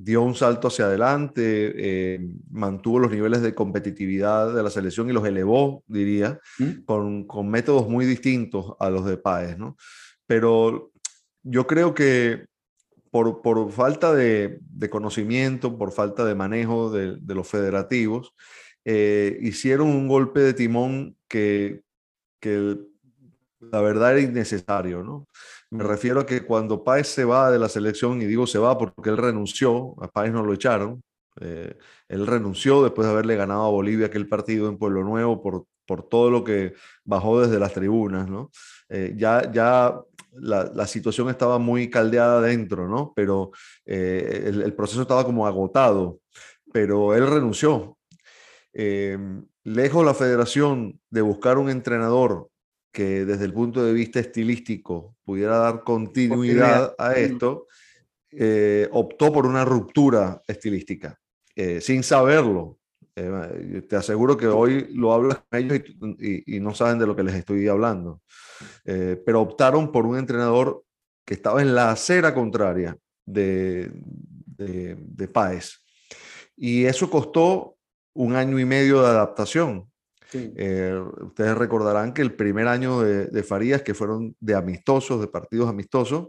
Dio 0.00 0.22
un 0.22 0.36
salto 0.36 0.68
hacia 0.68 0.84
adelante, 0.84 1.72
eh, 1.76 2.20
mantuvo 2.50 3.00
los 3.00 3.10
niveles 3.10 3.42
de 3.42 3.52
competitividad 3.54 4.54
de 4.54 4.62
la 4.62 4.70
selección 4.70 5.10
y 5.10 5.12
los 5.12 5.26
elevó, 5.26 5.82
diría, 5.88 6.38
con, 6.86 7.24
con, 7.24 7.48
métodos 7.48 7.88
muy 7.88 8.06
distintos 8.06 8.74
a 8.78 8.90
los 8.90 9.04
de 9.04 9.16
Páez, 9.16 9.58
¿no? 9.58 9.76
Pero 10.24 10.92
yo 11.42 11.66
creo 11.66 11.94
que 11.94 12.46
por, 13.10 13.42
por 13.42 13.72
falta 13.72 14.14
de, 14.14 14.60
de, 14.60 14.88
conocimiento, 14.88 15.76
por 15.76 15.90
falta 15.90 16.24
de 16.24 16.36
manejo 16.36 16.90
de, 16.90 17.16
de 17.20 17.34
los 17.34 17.48
federativos, 17.48 18.34
eh, 18.84 19.36
hicieron 19.42 19.88
un 19.88 20.06
golpe 20.06 20.40
de 20.40 20.54
timón 20.54 21.16
que, 21.28 21.82
que 22.40 22.78
la 23.60 23.80
verdad 23.80 24.12
era 24.12 24.20
innecesario, 24.20 25.02
¿no? 25.02 25.26
Me 25.70 25.84
refiero 25.84 26.20
a 26.20 26.26
que 26.26 26.42
cuando 26.42 26.82
Páez 26.84 27.08
se 27.08 27.24
va 27.24 27.50
de 27.50 27.58
la 27.58 27.68
selección, 27.68 28.22
y 28.22 28.26
digo 28.26 28.46
se 28.46 28.58
va 28.58 28.78
porque 28.78 29.10
él 29.10 29.16
renunció, 29.16 29.94
a 30.02 30.08
Páez 30.08 30.32
no 30.32 30.42
lo 30.42 30.54
echaron, 30.54 31.02
eh, 31.40 31.76
él 32.08 32.26
renunció 32.26 32.82
después 32.82 33.06
de 33.06 33.12
haberle 33.12 33.36
ganado 33.36 33.64
a 33.66 33.70
Bolivia 33.70 34.06
aquel 34.06 34.28
partido 34.28 34.68
en 34.68 34.78
Pueblo 34.78 35.04
Nuevo 35.04 35.42
por, 35.42 35.66
por 35.86 36.08
todo 36.08 36.30
lo 36.30 36.42
que 36.44 36.74
bajó 37.04 37.40
desde 37.40 37.58
las 37.58 37.72
tribunas, 37.72 38.28
¿no? 38.28 38.50
Eh, 38.88 39.14
ya, 39.16 39.50
ya 39.52 40.00
la, 40.32 40.64
la, 40.74 40.86
situación 40.86 41.28
estaba 41.28 41.58
muy 41.58 41.90
caldeada 41.90 42.40
dentro, 42.40 42.88
¿no? 42.88 43.12
Pero 43.14 43.50
el, 43.84 44.62
el, 44.62 44.74
proceso 44.74 45.02
estaba 45.02 45.24
como 45.24 45.46
agotado, 45.46 46.20
pero 46.72 47.14
él 47.14 47.26
renunció 47.26 47.98
Em, 48.72 49.44
lejos 49.64 50.04
la 50.04 50.14
federación 50.14 51.00
de 51.10 51.20
buscar 51.20 51.58
un 51.58 51.68
entrenador 51.68 52.48
que 52.92 53.24
desde 53.24 53.44
el 53.44 53.52
punto 53.52 53.84
de 53.84 53.92
vista 53.92 54.20
estilístico 54.20 55.16
pudiera 55.24 55.58
dar 55.58 55.84
continuidad 55.84 56.94
a 56.98 57.14
esto, 57.14 57.66
eh, 58.30 58.88
optó 58.92 59.32
por 59.32 59.46
una 59.46 59.64
ruptura 59.64 60.42
estilística, 60.46 61.18
eh, 61.54 61.80
sin 61.80 62.02
saberlo. 62.02 62.78
Eh, 63.16 63.82
te 63.88 63.96
aseguro 63.96 64.36
que 64.36 64.46
hoy 64.46 64.88
lo 64.94 65.12
hablas 65.12 65.38
con 65.48 65.58
ellos 65.58 65.80
y, 66.18 66.60
no 66.60 66.74
saben 66.74 66.98
de 66.98 67.06
lo 67.06 67.16
que 67.16 67.24
les 67.24 67.34
estoy 67.34 67.66
hablando. 67.68 68.22
pero 68.84 69.42
optaron 69.42 69.92
por 69.92 70.06
un 70.06 70.18
entrenador 70.18 70.84
que 71.24 71.34
estaba 71.34 71.62
en 71.62 71.74
la 71.74 71.90
acera 71.90 72.34
contraria 72.34 72.96
de, 73.26 73.90
de, 74.46 74.96
de 74.98 75.28
Páez. 75.28 75.78
Y 76.56 76.84
eso 76.84 77.10
costó 77.10 77.76
un 78.14 78.34
año 78.34 78.58
y 78.58 78.64
medio 78.64 79.02
de 79.02 79.08
adaptación. 79.08 79.87
Eh, 80.32 81.00
ustedes 81.22 81.56
recordarán 81.56 82.12
que 82.12 82.22
el 82.22 82.34
primer 82.34 82.68
año 82.68 83.00
de, 83.00 83.42
Farías, 83.42 83.82
que 83.82 83.94
fueron 83.94 84.36
de 84.40 84.54
amistosos, 84.54 85.20
de 85.20 85.28
partidos 85.28 85.68
amistosos, 85.68 86.28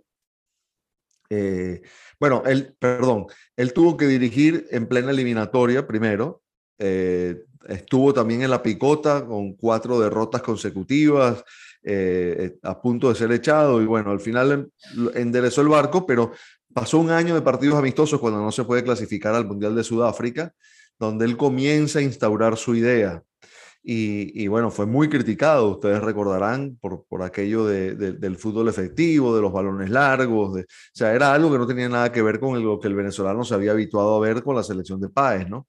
Eh, 1.31 1.83
bueno, 2.19 2.41
él, 2.47 2.75
perdón, 2.79 3.27
él 3.55 3.71
tuvo 3.71 3.95
que 3.95 4.07
dirigir 4.07 4.65
en 4.71 4.87
plena 4.87 5.11
eliminatoria 5.11 5.85
primero. 5.85 6.41
Eh, 6.79 7.43
estuvo 7.67 8.13
también 8.13 8.41
en 8.41 8.49
la 8.49 8.63
picota 8.63 9.23
con 9.27 9.53
cuatro 9.53 9.99
derrotas 9.99 10.41
consecutivas, 10.41 11.43
a 12.63 12.81
punto 12.81 13.09
de 13.09 13.15
ser 13.15 13.31
echado 13.31 13.81
y 13.81 13.85
bueno, 13.85 14.11
al 14.11 14.19
final 14.19 14.71
enderezó 15.13 15.61
el 15.61 15.69
barco, 15.69 16.05
pero 16.05 16.31
pasó 16.73 16.97
un 16.99 17.11
año 17.11 17.35
de 17.35 17.41
partidos 17.41 17.77
amistosos 17.77 18.19
cuando 18.19 18.41
no 18.41 18.51
se 18.51 18.63
puede 18.63 18.83
clasificar 18.83 19.35
al 19.35 19.45
Mundial 19.45 19.75
de 19.75 19.83
Sudáfrica, 19.83 20.53
donde 20.97 21.25
él 21.25 21.37
comienza 21.37 21.99
a 21.99 22.01
instaurar 22.01 22.57
su 22.57 22.75
idea. 22.75 23.23
Y, 23.91 24.47
bueno, 24.47 24.69
fue 24.69 24.85
muy 24.85 25.09
criticado, 25.09 25.71
ustedes 25.71 25.99
recordarán, 26.03 26.77
por, 26.79 27.07
por 27.07 27.23
aquello 27.23 27.65
del 27.65 28.35
fútbol 28.37 28.69
efectivo, 28.69 29.35
de 29.35 29.41
los 29.41 29.51
balones 29.51 29.89
largos, 29.89 30.53
de, 30.53 30.61
o 30.61 30.65
sea, 30.93 31.11
era 31.15 31.33
algo 31.33 31.51
que 31.51 31.57
no 31.57 31.65
tenía 31.65 31.89
nada 31.89 32.11
que 32.11 32.21
ver 32.21 32.39
con 32.39 32.63
lo 32.63 32.79
que 32.79 32.87
el 32.87 32.93
venezolano 32.93 33.43
se 33.43 33.55
había 33.55 33.71
habituado 33.71 34.15
a 34.15 34.19
ver 34.19 34.43
con 34.43 34.55
la 34.55 34.61
selección 34.61 35.01
de 35.01 35.09
Páez, 35.09 35.49
¿no? 35.49 35.67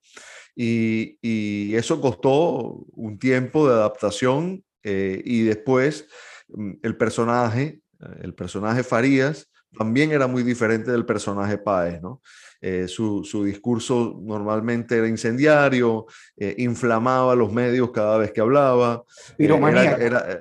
Y, 0.55 1.75
eso 1.75 1.99
costó 1.99 2.85
un 2.93 3.19
tiempo 3.19 3.67
de 3.67 3.73
adaptación 3.73 4.63
eh, 4.83 5.23
y 5.25 5.45
después 5.45 6.07
mm, 6.49 6.73
el 6.83 6.99
personaje, 6.99 7.81
el 8.21 8.35
personaje 8.35 8.83
Farías, 8.83 9.51
también 9.79 10.13
era 10.13 10.27
muy 10.27 10.43
diferente 10.43 10.91
del 10.91 11.07
personaje 11.07 11.57
Páez, 11.57 12.03
¿no? 12.03 12.21
Eh, 12.61 12.89
su, 12.89 13.25
su, 13.25 13.45
discurso 13.45 14.19
normalmente 14.21 14.97
era 14.97 15.09
incendiario, 15.09 16.07
eh, 16.37 16.55
inflamaba 16.59 17.35
los 17.35 17.53
medios 17.53 17.91
cada 17.91 18.19
vez 18.19 18.33
que 18.33 18.41
hablaba. 18.41 19.03
Era, 19.39 19.97
era, 19.97 20.41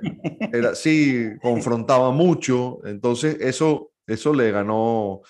era, 0.52 0.74
sí, 0.74 1.30
confrontaba 1.40 2.10
mucho. 2.10 2.80
Entonces, 2.84 3.38
eso, 3.40 3.92
eso 4.06 4.34
le 4.34 4.50
ganó 4.50 5.22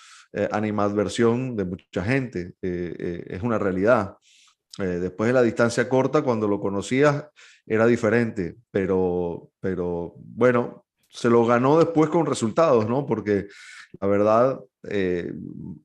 animadversión 0.51 1.57
de 1.57 1.65
mucha 1.65 2.03
gente. 2.05 2.53
es 2.61 3.43
una 3.43 3.57
realidad. 3.57 4.15
después 4.77 5.27
de 5.27 5.33
la 5.33 5.41
distancia 5.41 5.89
corta, 5.89 6.21
cuando 6.21 6.47
lo 6.47 6.61
conocías, 6.61 7.25
era 7.65 7.85
diferente, 7.85 8.55
pero, 8.71 9.51
pero 9.59 10.13
bueno, 10.17 10.85
se 11.09 11.29
lo 11.29 11.45
ganó 11.45 11.77
después 11.77 12.09
con 12.09 12.25
resultados, 12.25 12.87
¿no? 12.87 13.05
Porque 13.05 13.47
la 13.99 14.07
verdad 14.07 14.59
eh, 14.89 15.31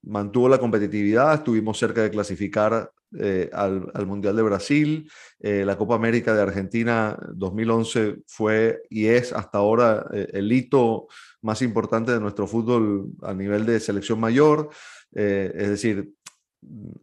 mantuvo 0.02 0.48
la 0.48 0.58
competitividad, 0.58 1.34
estuvimos 1.34 1.78
cerca 1.78 2.02
de 2.02 2.10
clasificar 2.10 2.90
eh, 3.18 3.50
al, 3.52 3.90
al, 3.92 4.06
Mundial 4.06 4.34
de 4.36 4.42
Brasil, 4.42 5.10
eh, 5.38 5.64
la 5.66 5.76
Copa 5.76 5.94
América 5.94 6.34
de 6.34 6.40
Argentina 6.40 7.16
2011 7.34 8.22
fue 8.26 8.82
y 8.88 9.06
es 9.06 9.32
hasta 9.32 9.58
ahora 9.58 10.06
el 10.12 10.50
hito 10.50 11.08
más 11.42 11.60
importante 11.62 12.12
de 12.12 12.20
nuestro 12.20 12.46
fútbol 12.46 13.10
a 13.22 13.34
nivel 13.34 13.66
de 13.66 13.80
selección 13.80 14.18
mayor, 14.18 14.70
es 15.12 15.68
decir, 15.68 16.10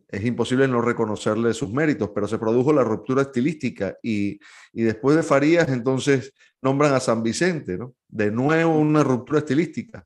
es 0.10 0.26
imposible 0.26 0.68
no 0.68 0.82
reconocerle 0.82 1.54
sus 1.54 1.72
méritos, 1.72 2.10
pero 2.14 2.28
se 2.28 2.38
produjo 2.38 2.74
la 2.74 2.84
ruptura 2.84 3.22
estilística 3.22 3.98
y, 4.04 4.40
y, 4.74 4.82
después 4.84 5.16
de 5.16 5.24
Farías 5.24 5.70
entonces 5.70 6.34
nombran 6.62 6.94
a 6.94 7.00
San 7.00 7.24
Vicente, 7.24 7.78
¿no? 7.78 7.96
De 8.10 8.30
nuevo 8.30 8.78
una 8.78 9.04
ruptura 9.04 9.40
estilística. 9.40 10.06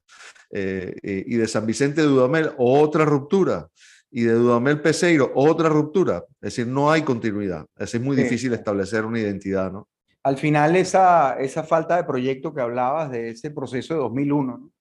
Eh, 0.52 0.96
y 1.04 1.36
de 1.36 1.48
San 1.48 1.66
Vicente 1.66 2.02
de 2.02 2.08
Dudamel 2.08 2.52
otra 2.58 3.06
ruptura. 3.06 3.68
Y 4.10 4.24
de 4.24 4.34
Dudamel 4.34 4.82
Peseiro 4.82 5.32
otra 5.36 5.70
ruptura. 5.70 6.24
Es 6.36 6.56
decir, 6.56 6.68
no 6.68 6.92
hay 6.92 7.02
continuidad. 7.02 7.66
Es 7.78 8.00
muy 8.00 8.16
difícil 8.16 8.54
establecer 8.54 9.06
una 9.06 9.20
identidad, 9.20 9.72
¿no? 9.72 9.88
Al 10.24 10.38
final 10.38 10.76
esa, 10.76 11.40
esa 11.40 11.64
falta 11.64 11.96
de 11.96 12.04
proyecto 12.04 12.54
que 12.54 12.62
hablabas 12.62 13.12
de 13.12 13.30
ese 13.30 13.52
proceso 13.52 13.94
de 13.94 14.02
2001, 14.02 14.72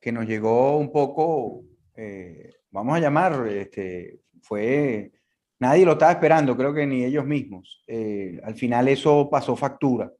que 0.00 0.12
nos 0.12 0.26
llegó 0.26 0.78
un 0.78 0.92
poco... 0.92 1.64
Eh, 1.96 2.54
vamos 2.70 2.96
a 2.96 3.00
llamar, 3.00 3.48
este, 3.48 4.20
fue, 4.42 5.10
nadie 5.58 5.84
lo 5.84 5.92
estaba 5.92 6.12
esperando, 6.12 6.56
creo 6.56 6.72
que 6.72 6.86
ni 6.86 7.04
ellos 7.04 7.26
mismos. 7.26 7.82
Eh, 7.86 8.40
al 8.44 8.54
final 8.54 8.88
eso 8.88 9.28
pasó 9.30 9.56
factura 9.56 10.12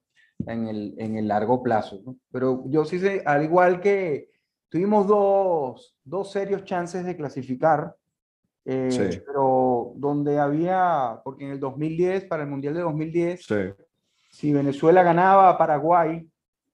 en 0.46 0.66
el, 0.66 0.94
en 0.98 1.16
el 1.16 1.28
largo 1.28 1.62
plazo. 1.62 2.02
Pero 2.30 2.64
yo 2.66 2.84
sí 2.84 2.98
sé, 2.98 3.22
al 3.24 3.44
igual 3.44 3.80
que 3.80 4.27
tuvimos 4.68 5.07
dos, 5.07 5.96
dos 6.04 6.31
serios 6.31 6.64
chances 6.64 7.04
de 7.04 7.16
clasificar, 7.16 7.94
eh, 8.64 9.22
pero 9.26 9.92
donde 9.96 10.38
había, 10.38 11.20
porque 11.24 11.46
en 11.46 11.52
el 11.52 11.61
2010, 11.61 12.24
para 12.24 12.42
el 12.42 12.50
Mundial 12.50 12.74
de 12.74 12.81
2010, 12.81 13.46
si 14.31 14.52
Venezuela 14.52 15.02
ganaba 15.02 15.48
a 15.48 15.59
Paraguay 15.59 16.28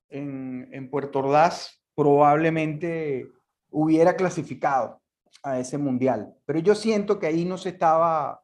en, 0.08 0.68
en 0.72 0.90
Puerto 0.90 1.20
Ordaz, 1.20 1.80
probablemente 1.94 3.28
hubiera 3.70 4.16
clasificado 4.16 5.00
a 5.42 5.58
ese 5.58 5.78
mundial. 5.78 6.34
Pero 6.46 6.58
yo 6.58 6.74
siento 6.74 7.18
que 7.18 7.26
ahí 7.26 7.44
no 7.44 7.58
se 7.58 7.68
estaba 7.70 8.42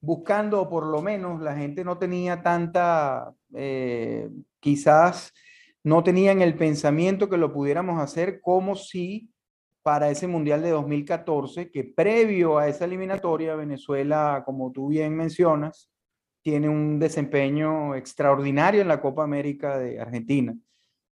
buscando, 0.00 0.62
o 0.62 0.68
por 0.68 0.86
lo 0.86 1.02
menos 1.02 1.40
la 1.40 1.54
gente 1.56 1.84
no 1.84 1.98
tenía 1.98 2.42
tanta, 2.42 3.32
eh, 3.54 4.28
quizás 4.60 5.32
no 5.88 6.04
tenían 6.04 6.42
el 6.42 6.54
pensamiento 6.54 7.28
que 7.30 7.38
lo 7.38 7.52
pudiéramos 7.52 8.00
hacer 8.00 8.40
como 8.42 8.76
si 8.76 9.30
para 9.82 10.10
ese 10.10 10.26
Mundial 10.26 10.60
de 10.60 10.70
2014, 10.70 11.70
que 11.70 11.84
previo 11.84 12.58
a 12.58 12.68
esa 12.68 12.84
eliminatoria, 12.84 13.54
Venezuela, 13.54 14.42
como 14.44 14.70
tú 14.70 14.88
bien 14.88 15.16
mencionas, 15.16 15.90
tiene 16.42 16.68
un 16.68 16.98
desempeño 16.98 17.94
extraordinario 17.94 18.82
en 18.82 18.88
la 18.88 19.00
Copa 19.00 19.24
América 19.24 19.78
de 19.78 19.98
Argentina. 19.98 20.54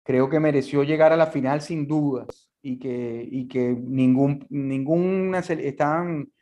Creo 0.04 0.30
que 0.30 0.40
mereció 0.40 0.84
llegar 0.84 1.12
a 1.12 1.18
la 1.18 1.26
final 1.26 1.60
sin 1.60 1.86
dudas 1.86 2.50
y 2.62 2.78
que, 2.78 3.28
y 3.30 3.46
que 3.48 3.76
ningún, 3.78 4.46
ninguna 4.48 5.40
estaban 5.40 6.32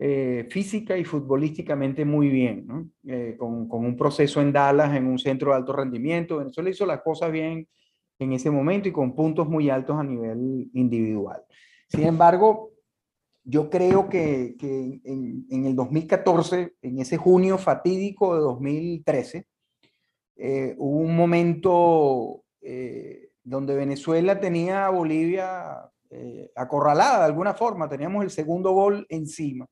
eh, 0.00 0.46
física 0.48 0.96
y 0.96 1.02
futbolísticamente 1.02 2.04
muy 2.04 2.28
bien. 2.28 2.92
Eh, 3.04 3.34
con, 3.36 3.66
un 3.68 3.96
proceso 3.96 4.40
en 4.40 4.52
Dallas, 4.52 4.94
en 4.94 5.06
un 5.08 5.18
centro 5.18 5.50
de 5.50 5.56
alto 5.56 5.72
rendimiento. 5.72 6.36
Venezuela 6.36 6.70
hizo 6.70 6.86
las 6.86 7.02
cosas 7.02 7.32
bien 7.32 7.66
en 8.20 8.32
ese 8.32 8.48
momento 8.48 8.88
y 8.88 8.92
con 8.92 9.12
puntos 9.16 9.48
muy 9.48 9.68
altos 9.70 9.98
a 9.98 10.04
nivel 10.04 10.70
individual. 10.72 11.42
Sin 11.88 12.04
embargo, 12.04 12.70
yo 13.42 13.68
creo 13.70 14.08
que, 14.08 14.54
en, 14.60 15.66
el 15.66 15.74
2014, 15.74 16.74
en 16.80 17.00
ese 17.00 17.16
junio 17.16 17.58
fatídico 17.58 18.36
de 18.36 18.40
2013, 18.40 19.46
eh, 20.36 20.74
hubo 20.78 20.98
un 20.98 21.16
momento 21.16 22.44
donde 23.42 23.74
Venezuela 23.74 24.38
tenía 24.38 24.86
a 24.86 24.90
Bolivia 24.90 25.90
acorralada 26.54 27.20
de 27.20 27.24
alguna 27.24 27.54
forma, 27.54 27.88
teníamos 27.88 28.22
el 28.22 28.30
segundo 28.30 28.72
gol 28.72 29.06
encima. 29.08 29.66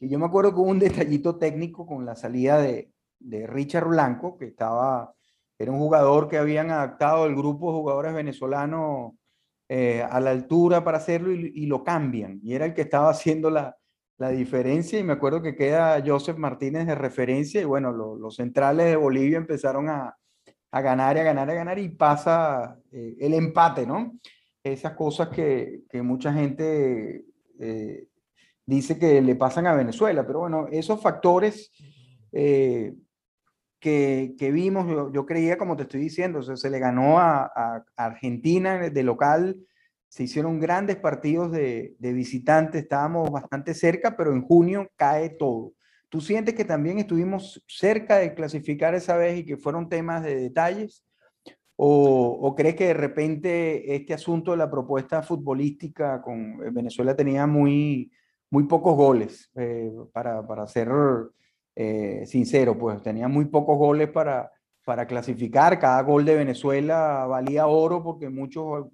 Y 0.00 0.08
yo 0.08 0.18
me 0.18 0.26
acuerdo 0.26 0.52
que 0.52 0.60
hubo 0.60 0.70
un 0.70 0.78
detallito 0.78 1.36
técnico 1.36 1.86
con 1.86 2.04
la 2.04 2.14
salida 2.14 2.60
de, 2.60 2.92
de 3.18 3.46
Richard 3.46 3.88
Blanco, 3.88 4.36
que 4.38 4.46
estaba, 4.46 5.14
era 5.58 5.72
un 5.72 5.78
jugador 5.78 6.28
que 6.28 6.38
habían 6.38 6.70
adaptado 6.70 7.26
el 7.26 7.34
grupo 7.34 7.72
de 7.72 7.78
jugadores 7.78 8.14
venezolanos 8.14 9.12
eh, 9.68 10.02
a 10.02 10.20
la 10.20 10.30
altura 10.30 10.82
para 10.82 10.98
hacerlo 10.98 11.32
y, 11.32 11.66
lo 11.66 11.84
cambian. 11.84 12.40
Y 12.42 12.54
era 12.54 12.64
el 12.66 12.74
que 12.74 12.82
estaba 12.82 13.10
haciendo 13.10 13.50
la, 13.50 13.76
la, 14.16 14.30
diferencia. 14.30 14.98
Y 14.98 15.04
me 15.04 15.12
acuerdo 15.12 15.42
que 15.42 15.56
queda 15.56 16.02
Joseph 16.04 16.38
Martínez 16.38 16.86
de 16.86 16.94
referencia 16.94 17.60
y 17.60 17.64
bueno, 17.64 17.92
los 17.92 18.36
centrales 18.36 18.86
de 18.86 18.96
Bolivia 18.96 19.36
empezaron 19.36 19.88
a, 19.90 20.16
a 20.70 20.80
ganar 20.80 21.16
y 21.16 21.20
a 21.20 21.24
ganar 21.24 21.48
y 21.48 21.52
a 21.52 21.54
ganar 21.54 21.78
y 21.78 21.88
pasa 21.90 22.78
eh, 22.92 23.16
el 23.20 23.34
empate, 23.34 23.86
¿no? 23.86 24.18
Esas 24.62 24.94
cosas 24.94 25.28
que, 25.28 25.82
que 25.88 26.02
mucha 26.02 26.32
gente 26.32 27.24
eh, 27.58 28.06
dice 28.68 28.98
que 28.98 29.22
le 29.22 29.34
pasan 29.34 29.66
a 29.66 29.74
Venezuela, 29.74 30.26
pero 30.26 30.40
bueno, 30.40 30.66
esos 30.70 31.00
factores 31.00 31.72
eh, 32.32 32.94
que, 33.80 34.34
vimos, 34.52 35.12
yo, 35.12 35.24
creía, 35.24 35.56
como 35.56 35.74
te 35.74 35.84
estoy 35.84 36.00
diciendo, 36.00 36.42
se 36.42 36.70
le 36.70 36.78
ganó 36.78 37.18
a, 37.18 37.82
Argentina 37.96 38.90
de 38.90 39.02
local, 39.02 39.56
se 40.08 40.24
hicieron 40.24 40.60
grandes 40.60 40.96
partidos 40.96 41.50
de, 41.50 41.96
de 41.98 42.12
visitante, 42.12 42.80
estábamos 42.80 43.30
bastante 43.30 43.72
cerca, 43.72 44.16
pero 44.16 44.32
en 44.32 44.42
junio 44.42 44.90
cae 44.96 45.30
todo. 45.30 45.72
¿Tú 46.10 46.20
sientes 46.20 46.54
que 46.54 46.64
también 46.64 46.98
estuvimos 46.98 47.62
cerca 47.66 48.18
de 48.18 48.34
clasificar 48.34 48.94
esa 48.94 49.16
vez 49.16 49.38
y 49.38 49.44
que 49.46 49.56
fueron 49.56 49.88
temas 49.88 50.22
de 50.22 50.36
detalles? 50.36 51.04
¿O, 51.80 52.54
crees 52.56 52.74
que 52.74 52.88
de 52.88 52.94
repente 52.94 53.94
este 53.94 54.12
asunto 54.12 54.50
de 54.50 54.56
la 54.56 54.68
propuesta 54.68 55.22
futbolística 55.22 56.20
con 56.20 56.60
eh, 56.64 56.70
Venezuela 56.72 57.14
tenía 57.14 57.46
muy, 57.46 58.10
muy 58.50 58.64
pocos 58.64 58.96
goles? 58.96 59.50
Eh, 59.56 59.92
para, 60.12 60.46
para, 60.46 60.66
ser 60.66 60.90
eh, 61.74 62.24
sincero, 62.26 62.78
pues 62.78 63.02
tenía 63.02 63.28
muy 63.28 63.46
pocos 63.46 63.78
goles 63.78 64.08
para, 64.10 64.50
para 64.84 65.06
clasificar. 65.06 65.78
Cada 65.78 66.02
gol 66.02 66.24
de 66.24 66.36
Venezuela 66.36 67.26
valía 67.26 67.66
oro 67.66 68.02
porque 68.02 68.28
muchos, 68.28 68.86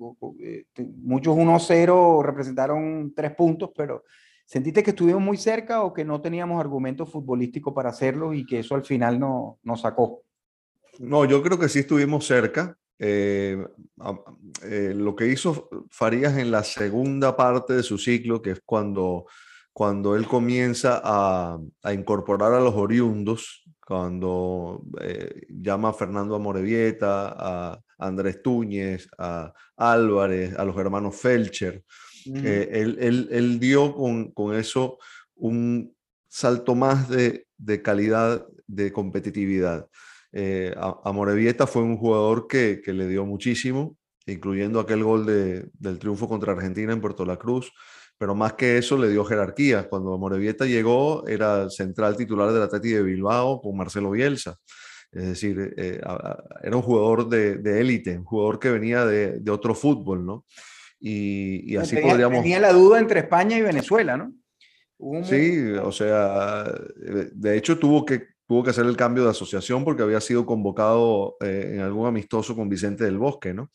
muchos 0.96 1.36
1-0 1.36 2.22
representaron 2.22 3.12
tres 3.14 3.34
puntos, 3.34 3.70
pero 3.76 4.02
¿Sentiste 4.46 4.82
que 4.82 4.90
estuvimos 4.90 5.22
muy 5.22 5.38
cerca 5.38 5.82
o 5.82 5.92
que 5.94 6.04
no 6.04 6.20
teníamos 6.20 6.60
argumentos 6.60 7.10
futbolísticos 7.10 7.72
para 7.72 7.88
hacerlo 7.88 8.34
y 8.34 8.44
que 8.44 8.58
eso 8.58 8.74
al 8.74 8.84
final 8.84 9.18
no, 9.18 9.58
nos 9.62 9.80
sacó? 9.80 10.22
No, 10.98 11.24
yo 11.24 11.42
creo 11.42 11.58
que 11.58 11.68
sí 11.68 11.80
estuvimos 11.80 12.26
cerca. 12.26 12.76
Eh, 12.98 13.64
eh, 14.62 14.92
lo 14.94 15.16
que 15.16 15.26
hizo 15.26 15.68
Farías 15.90 16.36
en 16.38 16.50
la 16.50 16.62
segunda 16.62 17.36
parte 17.36 17.74
de 17.74 17.82
su 17.82 17.98
ciclo, 17.98 18.40
que 18.40 18.52
es 18.52 18.62
cuando, 18.64 19.26
cuando 19.72 20.14
él 20.16 20.26
comienza 20.26 21.00
a, 21.02 21.58
a 21.82 21.92
incorporar 21.92 22.52
a 22.54 22.60
los 22.60 22.74
oriundos, 22.74 23.64
cuando 23.86 24.82
eh, 25.00 25.46
llama 25.48 25.90
a 25.90 25.92
Fernando 25.92 26.34
Amorevieta, 26.34 27.34
a 27.36 27.80
Andrés 27.98 28.42
Túñez, 28.42 29.08
a 29.18 29.52
Álvarez, 29.76 30.56
a 30.56 30.64
los 30.64 30.76
hermanos 30.76 31.16
Felcher. 31.16 31.84
él, 32.26 32.96
él, 33.00 33.28
él, 33.30 33.60
dio 33.60 33.94
con, 33.94 34.30
con, 34.30 34.54
eso 34.54 34.98
un 35.36 35.94
salto 36.26 36.74
más 36.74 37.08
de, 37.08 37.46
de 37.58 37.82
calidad, 37.82 38.46
de 38.66 38.92
competitividad. 38.92 39.88
Eh, 40.36 40.74
Amorevieta 41.04 41.64
fue 41.68 41.82
un 41.82 41.96
jugador 41.96 42.48
que, 42.48 42.80
que, 42.84 42.92
le 42.92 43.06
dio 43.06 43.24
muchísimo, 43.24 43.96
incluyendo 44.26 44.80
aquel 44.80 45.04
gol 45.04 45.24
de, 45.24 45.68
del 45.74 46.00
triunfo 46.00 46.28
contra 46.28 46.52
Argentina 46.52 46.92
en 46.92 47.00
Puerto 47.00 47.24
La 47.24 47.36
Cruz, 47.36 47.72
pero 48.18 48.34
más 48.34 48.54
que 48.54 48.76
eso 48.76 48.98
le 48.98 49.08
dio 49.08 49.24
jerarquía. 49.24 49.88
Cuando 49.88 50.12
Amorevieta 50.12 50.66
llegó 50.66 51.24
era 51.28 51.70
central 51.70 52.16
titular 52.16 52.52
del 52.52 52.62
Atleti 52.62 52.88
de 52.90 53.04
Bilbao 53.04 53.60
con 53.60 53.76
Marcelo 53.76 54.10
Bielsa. 54.10 54.56
Es 55.12 55.24
decir, 55.24 55.72
eh, 55.76 56.00
era 56.64 56.76
un 56.76 56.82
jugador 56.82 57.28
de 57.28 57.80
élite, 57.80 58.18
un 58.18 58.24
jugador 58.24 58.58
que 58.58 58.70
venía 58.70 59.06
de, 59.06 59.38
de 59.38 59.50
otro 59.52 59.72
fútbol, 59.72 60.26
¿no? 60.26 60.44
Y, 60.98 61.72
y 61.72 61.76
así 61.76 61.94
tenía, 61.94 62.10
podríamos... 62.10 62.42
Tenía 62.42 62.58
la 62.58 62.72
duda 62.72 62.98
entre 62.98 63.20
España 63.20 63.56
y 63.56 63.62
Venezuela, 63.62 64.16
¿no? 64.16 64.32
Sí, 65.22 65.60
o 65.82 65.92
sea, 65.92 66.64
de 66.96 67.56
hecho 67.56 67.78
tuvo 67.78 68.04
que 68.04 68.33
tuvo 68.46 68.62
que 68.62 68.70
hacer 68.70 68.86
el 68.86 68.96
cambio 68.96 69.24
de 69.24 69.30
asociación 69.30 69.84
porque 69.84 70.02
había 70.02 70.20
sido 70.20 70.44
convocado 70.44 71.36
eh, 71.40 71.72
en 71.74 71.80
algún 71.80 72.06
amistoso 72.06 72.54
con 72.54 72.68
Vicente 72.68 73.04
del 73.04 73.18
Bosque, 73.18 73.54
¿no? 73.54 73.70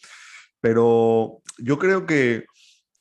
Pero 0.62 1.42
yo 1.58 1.80
creo 1.80 2.06
que 2.06 2.46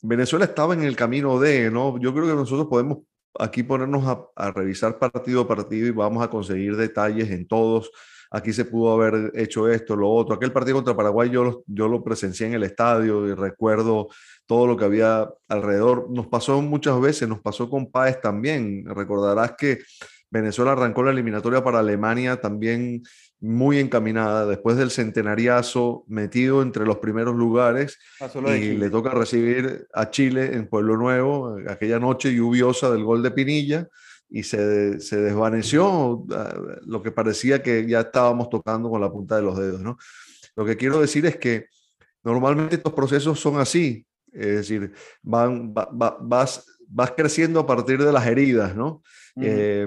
Venezuela 0.01 0.45
estaba 0.45 0.75
en 0.75 0.83
el 0.83 0.97
camino 0.97 1.39
de, 1.41 1.71
¿no? 1.71 1.99
Yo 1.99 2.15
creo 2.15 2.27
que 2.27 2.35
nosotros 2.35 2.69
podemos 2.69 2.99
aquí 3.39 3.63
ponernos 3.63 4.05
a, 4.37 4.51
revisar 4.53 4.99
partido 4.99 5.43
a 5.43 5.49
partido 5.49 5.87
y 5.87 5.91
vamos 5.91 6.23
a 6.23 6.31
conseguir 6.31 6.77
detalles 6.77 7.31
en 7.31 7.47
todos. 7.47 7.91
Aquí 8.31 8.53
se 8.53 8.67
pudo 8.67 8.93
haber 8.93 9.33
hecho 9.35 9.69
esto, 9.69 9.97
lo 9.97 10.11
otro. 10.11 10.35
Aquel 10.35 10.53
partido 10.53 10.77
contra 10.77 10.97
Paraguay 10.97 11.31
yo 11.31 11.63
yo 11.67 11.89
lo 11.89 12.05
presencié 12.05 12.47
en 12.47 12.55
el 12.55 12.63
estadio 12.63 13.27
y 13.27 13.35
recuerdo 13.35 14.09
todo 14.47 14.67
lo 14.67 14.77
que 14.77 14.85
había 14.85 15.29
alrededor. 15.49 16.11
Nos 16.11 16.27
pasó 16.27 16.61
muchas 16.61 17.01
veces, 17.01 17.29
nos 17.29 17.41
pasó 17.41 17.71
con 17.71 17.91
Páez 17.91 18.21
también. 18.21 18.85
Recordarás 18.87 19.55
que 19.57 19.79
Venezuela 20.31 20.73
arrancó 20.73 21.03
la 21.03 21.11
eliminatoria 21.11 21.65
para 21.65 21.79
Alemania 21.79 22.41
también 22.41 23.03
muy 23.41 23.79
encaminada, 23.79 24.47
después 24.47 24.77
del 24.77 24.91
centenariazo, 24.91 26.05
metido 26.09 26.61
entre 26.63 26.85
los 26.85 26.99
primeros 26.99 27.37
lugares, 27.37 27.99
y 28.57 28.77
le 28.77 28.91
toca 28.91 29.11
recibir 29.11 29.87
a 29.95 30.11
Chile 30.11 30.55
en 30.55 30.69
Pueblo 30.69 30.97
Nuevo, 30.97 31.57
aquella 31.69 31.99
noche 31.99 32.35
lluviosa 32.35 32.91
del 32.91 33.05
gol 33.05 33.23
de 33.23 33.31
Pinilla, 33.31 33.89
y 34.31 34.43
se, 34.43 35.01
se 35.01 35.21
desvaneció 35.21 36.27
ah, 36.33 36.55
lo 36.85 37.03
que 37.03 37.11
parecía 37.11 37.63
que 37.63 37.87
ya 37.87 38.01
estábamos 38.01 38.51
tocando 38.51 38.91
con 38.91 39.01
la 39.01 39.11
punta 39.11 39.37
de 39.37 39.43
los 39.43 39.57
dedos. 39.59 39.81
¿no? 39.81 39.97
Lo 40.55 40.65
que 40.65 40.77
quiero 40.77 41.01
decir 41.01 41.25
es 41.27 41.37
que 41.37 41.67
normalmente 42.23 42.77
estos 42.77 42.93
procesos 42.93 43.41
son 43.41 43.59
así, 43.59 44.05
es 44.33 44.57
decir, 44.57 44.93
van, 45.23 45.73
va, 45.73 45.89
va, 45.91 46.19
vas, 46.21 46.67
vas 46.89 47.13
creciendo 47.13 47.61
a 47.61 47.67
partir 47.67 48.03
de 48.03 48.13
las 48.13 48.27
heridas, 48.27 48.75
¿no? 48.75 49.03
Eh, 49.41 49.87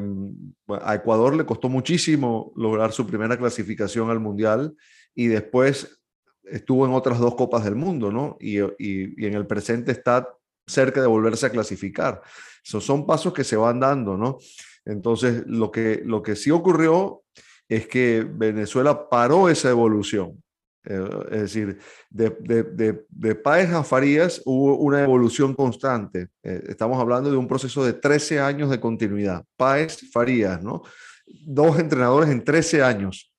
a 0.81 0.95
Ecuador 0.95 1.35
le 1.35 1.45
costó 1.45 1.67
muchísimo 1.67 2.53
lograr 2.55 2.93
su 2.93 3.05
primera 3.05 3.37
clasificación 3.37 4.09
al 4.09 4.19
Mundial 4.19 4.73
y 5.13 5.27
después 5.27 6.01
estuvo 6.45 6.85
en 6.85 6.93
otras 6.93 7.19
dos 7.19 7.35
Copas 7.35 7.65
del 7.65 7.75
Mundo, 7.75 8.11
¿no? 8.11 8.37
Y, 8.39 8.59
y, 8.59 9.13
y 9.17 9.25
en 9.25 9.33
el 9.33 9.45
presente 9.45 9.91
está 9.91 10.29
cerca 10.65 11.01
de 11.01 11.07
volverse 11.07 11.47
a 11.47 11.49
clasificar. 11.49 12.21
Esos 12.63 12.85
son 12.85 13.05
pasos 13.05 13.33
que 13.33 13.43
se 13.43 13.57
van 13.57 13.79
dando, 13.79 14.15
¿no? 14.15 14.37
Entonces, 14.85 15.43
lo 15.47 15.71
que, 15.71 16.01
lo 16.05 16.21
que 16.21 16.35
sí 16.35 16.51
ocurrió 16.51 17.23
es 17.67 17.87
que 17.87 18.25
Venezuela 18.29 19.09
paró 19.09 19.49
esa 19.49 19.69
evolución. 19.69 20.41
Eh, 20.83 21.09
es 21.31 21.41
decir, 21.41 21.77
de, 22.09 22.35
de, 22.39 22.63
de, 22.63 23.05
de 23.09 23.35
Páez 23.35 23.71
a 23.71 23.83
Farías 23.83 24.41
hubo 24.45 24.77
una 24.77 25.03
evolución 25.03 25.53
constante. 25.53 26.29
Eh, 26.43 26.63
estamos 26.69 26.99
hablando 26.99 27.29
de 27.29 27.37
un 27.37 27.47
proceso 27.47 27.85
de 27.85 27.93
13 27.93 28.39
años 28.39 28.69
de 28.69 28.79
continuidad. 28.79 29.45
Páez, 29.57 30.09
Farías, 30.11 30.61
¿no? 30.61 30.81
Dos 31.25 31.79
entrenadores 31.79 32.29
en 32.29 32.43
13 32.43 32.81
años. 32.83 33.31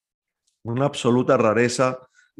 Una 0.65 0.87
absoluta 0.87 1.37
rareza 1.37 1.99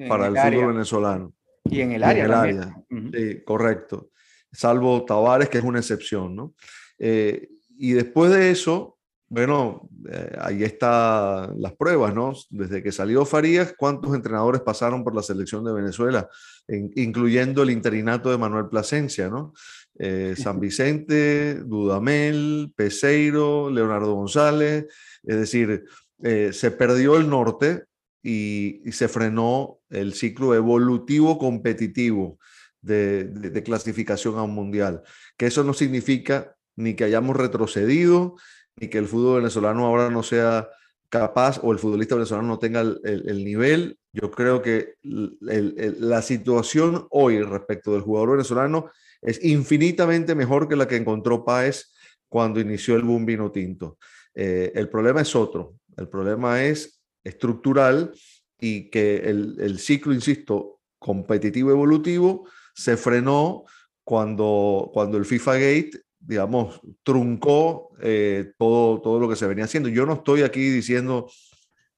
para 0.09 0.29
el, 0.29 0.37
el 0.37 0.53
fútbol 0.53 0.73
venezolano. 0.75 1.35
Y 1.65 1.81
en 1.81 1.93
el 1.93 2.05
área. 2.05 2.25
En 2.25 2.31
el 2.31 2.37
área. 2.37 2.77
Uh 2.91 2.95
-huh. 2.95 3.35
Sí, 3.35 3.45
correcto. 3.45 4.11
Salvo 4.53 5.05
Tavares, 5.05 5.49
que 5.49 5.59
es 5.59 5.65
una 5.65 5.79
excepción, 5.81 6.37
¿no? 6.37 6.55
Eh, 6.99 7.49
y 7.79 7.93
después 7.93 8.31
de 8.31 8.51
eso, 8.51 8.92
bueno, 9.33 9.89
eh, 10.11 10.37
ahí 10.43 10.63
están 10.63 11.59
las 11.59 11.73
pruebas, 11.73 12.15
¿no? 12.15 12.35
Desde 12.51 12.83
que 12.83 12.93
salió 12.93 13.25
Farías, 13.25 13.73
¿cuántos 13.79 14.15
entrenadores 14.15 14.61
pasaron 14.61 15.03
por 15.03 15.15
la 15.15 15.23
selección 15.23 15.65
de 15.65 15.73
Venezuela? 15.73 16.29
En, 16.69 16.91
incluyendo 16.97 17.63
el 17.63 17.71
interinato 17.71 18.31
de 18.31 18.37
Manuel 18.37 18.69
Plasencia, 18.69 19.31
¿no? 19.31 19.55
Eh, 19.99 20.35
San 20.37 20.61
Vicente, 20.61 21.55
Dudamel, 21.65 22.75
Peseiro, 22.77 23.71
Leonardo 23.71 24.13
González, 24.13 24.85
es 25.23 25.37
decir, 25.37 25.87
eh, 26.23 26.51
se 26.53 26.71
perdió 26.71 27.17
el 27.17 27.31
norte 27.31 27.85
y, 28.23 28.87
y, 28.87 28.93
se 28.93 29.09
frenó 29.09 29.79
el 29.89 30.13
ciclo 30.13 30.55
evolutivo 30.55 31.39
competitivo 31.39 32.39
de, 32.83 33.25
de, 33.25 33.49
de 33.49 33.63
clasificación 33.63 34.37
a 34.37 34.43
un 34.43 34.55
mundial. 34.55 35.03
Que 35.39 35.47
eso 35.47 35.65
no 35.65 35.73
significa 35.73 36.55
ni 36.77 36.95
que 36.95 37.05
hayamos 37.05 37.35
retrocedido, 37.35 38.37
y 38.79 38.89
que 38.89 38.99
el 38.99 39.07
fútbol 39.07 39.37
venezolano 39.37 39.87
ahora 39.87 40.11
no 40.11 40.23
sea 40.23 40.69
capaz 41.09 41.61
o 41.63 41.73
el 41.73 41.79
futbolista 41.79 42.15
venezolano 42.15 42.49
no 42.49 42.59
tenga 42.59 42.81
el, 42.81 43.01
el, 43.05 43.29
el 43.29 43.45
nivel. 43.45 43.99
Yo 44.13 44.31
creo 44.31 44.63
que 44.63 44.95
el, 45.03 45.97
la 46.01 46.23
situación 46.23 47.07
hoy 47.11 47.43
respecto 47.43 47.93
del 47.93 48.03
jugador 48.03 48.33
venezolano 48.33 48.91
es 49.21 49.43
infinitamente 49.45 50.35
mejor 50.35 50.69
que 50.69 50.77
la 50.77 50.89
que 50.89 50.97
encontró 50.97 51.45
Páez 51.45 51.93
cuando 52.29 52.61
inició 52.61 52.97
el 52.97 53.03
boom 53.03 53.27
vino 53.27 53.53
tinto. 53.53 53.99
Eh, 54.35 54.73
el 54.75 54.89
problema 54.89 55.21
es 55.21 55.37
otro, 55.37 55.75
el 55.97 56.09
problema 56.09 56.65
es 56.65 57.03
estructural 57.23 58.13
y 58.59 58.91
que 58.91 59.17
el, 59.17 59.79
ciclo, 59.79 60.15
insisto, 60.15 60.81
competitivo 60.99 61.71
evolutivo 61.71 62.49
se 62.75 62.97
frenó 62.97 63.65
cuando, 64.05 64.91
cuando 64.95 65.19
el 65.19 65.25
FIFA 65.25 65.55
Gate 65.55 65.91
digamos, 66.25 66.81
truncó 67.03 67.91
eh, 68.01 68.53
todo, 68.59 69.01
todo 69.01 69.19
lo 69.19 69.29
que 69.29 69.37
se 69.37 69.47
venía 69.47 69.65
haciendo. 69.65 69.89
Yo 69.89 70.07
no 70.07 70.15
estoy 70.15 70.43
aquí 70.43 70.71
diciendo 70.71 71.31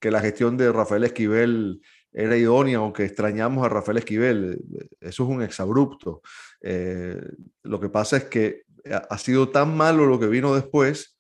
que 0.00 0.10
la 0.10 0.20
gestión 0.20 0.56
de 0.56 0.72
Rafael 0.72 1.04
Esquivel 1.04 1.80
era 2.12 2.36
idónea 2.36 2.80
o 2.80 2.92
que 2.92 3.04
extrañamos 3.04 3.64
a 3.64 3.68
Rafael 3.68 3.98
Esquivel. 3.98 4.58
Eso 5.00 5.24
es 5.24 5.28
un 5.28 5.42
exabrupto. 5.42 6.22
Eh, 6.60 7.20
lo 7.62 7.80
que 7.80 7.88
pasa 7.88 8.16
es 8.16 8.24
que 8.24 8.62
ha 9.08 9.18
sido 9.18 9.48
tan 9.48 9.76
malo 9.76 10.06
lo 10.06 10.20
que 10.20 10.26
vino 10.26 10.54
después 10.54 11.16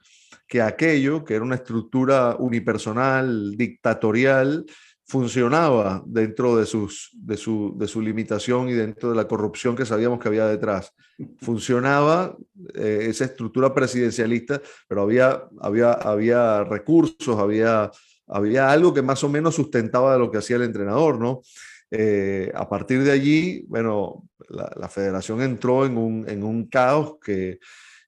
que 0.46 0.60
aquello, 0.62 1.24
que 1.24 1.34
era 1.34 1.44
una 1.44 1.54
estructura 1.56 2.36
unipersonal, 2.38 3.56
dictatorial, 3.56 4.66
funcionaba 5.06 6.02
dentro 6.06 6.56
de, 6.56 6.66
sus, 6.66 7.10
de, 7.14 7.36
su, 7.36 7.74
de 7.76 7.86
su 7.88 8.00
limitación 8.00 8.68
y 8.68 8.72
dentro 8.72 9.10
de 9.10 9.16
la 9.16 9.28
corrupción 9.28 9.76
que 9.76 9.86
sabíamos 9.86 10.18
que 10.18 10.28
había 10.28 10.46
detrás. 10.46 10.92
Funcionaba 11.40 12.36
eh, 12.74 13.06
esa 13.08 13.24
estructura 13.24 13.74
presidencialista, 13.74 14.60
pero 14.88 15.02
había, 15.02 15.44
había, 15.60 15.92
había 15.92 16.64
recursos, 16.64 17.38
había, 17.38 17.90
había 18.26 18.70
algo 18.70 18.92
que 18.92 19.02
más 19.02 19.22
o 19.24 19.28
menos 19.28 19.54
sustentaba 19.54 20.16
lo 20.18 20.30
que 20.30 20.38
hacía 20.38 20.56
el 20.56 20.62
entrenador, 20.62 21.18
¿no? 21.18 21.42
Eh, 21.90 22.50
a 22.54 22.68
partir 22.68 23.02
de 23.02 23.12
allí, 23.12 23.64
bueno, 23.68 24.28
la, 24.48 24.70
la 24.76 24.88
federación 24.88 25.42
entró 25.42 25.86
en 25.86 25.96
un, 25.96 26.28
en 26.28 26.42
un 26.42 26.66
caos 26.66 27.18
que 27.24 27.60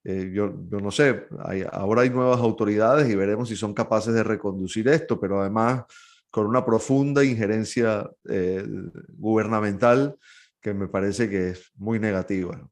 eh, 0.09 0.31
yo, 0.33 0.55
yo, 0.71 0.79
no 0.79 0.93
sé, 0.93 1.27
hay, 1.45 1.65
ahora 1.69 2.03
hay 2.03 2.11
nuevas 2.11 2.39
autoridades 2.39 3.11
y 3.11 3.17
veremos 3.17 3.49
si 3.49 3.57
son 3.57 3.75
capaces 3.75 4.15
de 4.15 4.23
reconducir 4.23 4.87
esto, 4.87 5.19
pero 5.19 5.41
además 5.41 5.83
con 6.31 6.47
una 6.47 6.65
profunda 6.65 7.25
injerencia 7.25 8.09
eh, 8.29 8.65
gubernamental 9.09 10.17
que 10.61 10.75
me 10.75 10.87
parece 10.87 11.29
que 11.29 11.49
es 11.49 11.73
muy 11.75 11.99
negativa. 11.99 12.71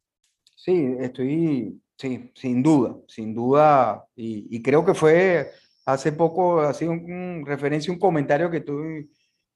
Sí, 0.54 0.94
estoy, 1.00 1.80
sí, 1.96 2.30
sin 2.34 2.62
duda, 2.62 2.96
sin 3.08 3.34
duda, 3.34 4.04
y, 4.16 4.46
y 4.56 4.62
creo 4.62 4.84
que 4.84 4.94
fue 4.94 5.50
hace 5.86 6.12
poco, 6.12 6.60
ha 6.60 6.74
sido 6.74 6.92
un, 6.92 7.12
un, 7.12 7.46
referencia, 7.46 7.92
un 7.92 7.98
comentario 7.98 8.50
que 8.50 8.60
tú 8.60 8.80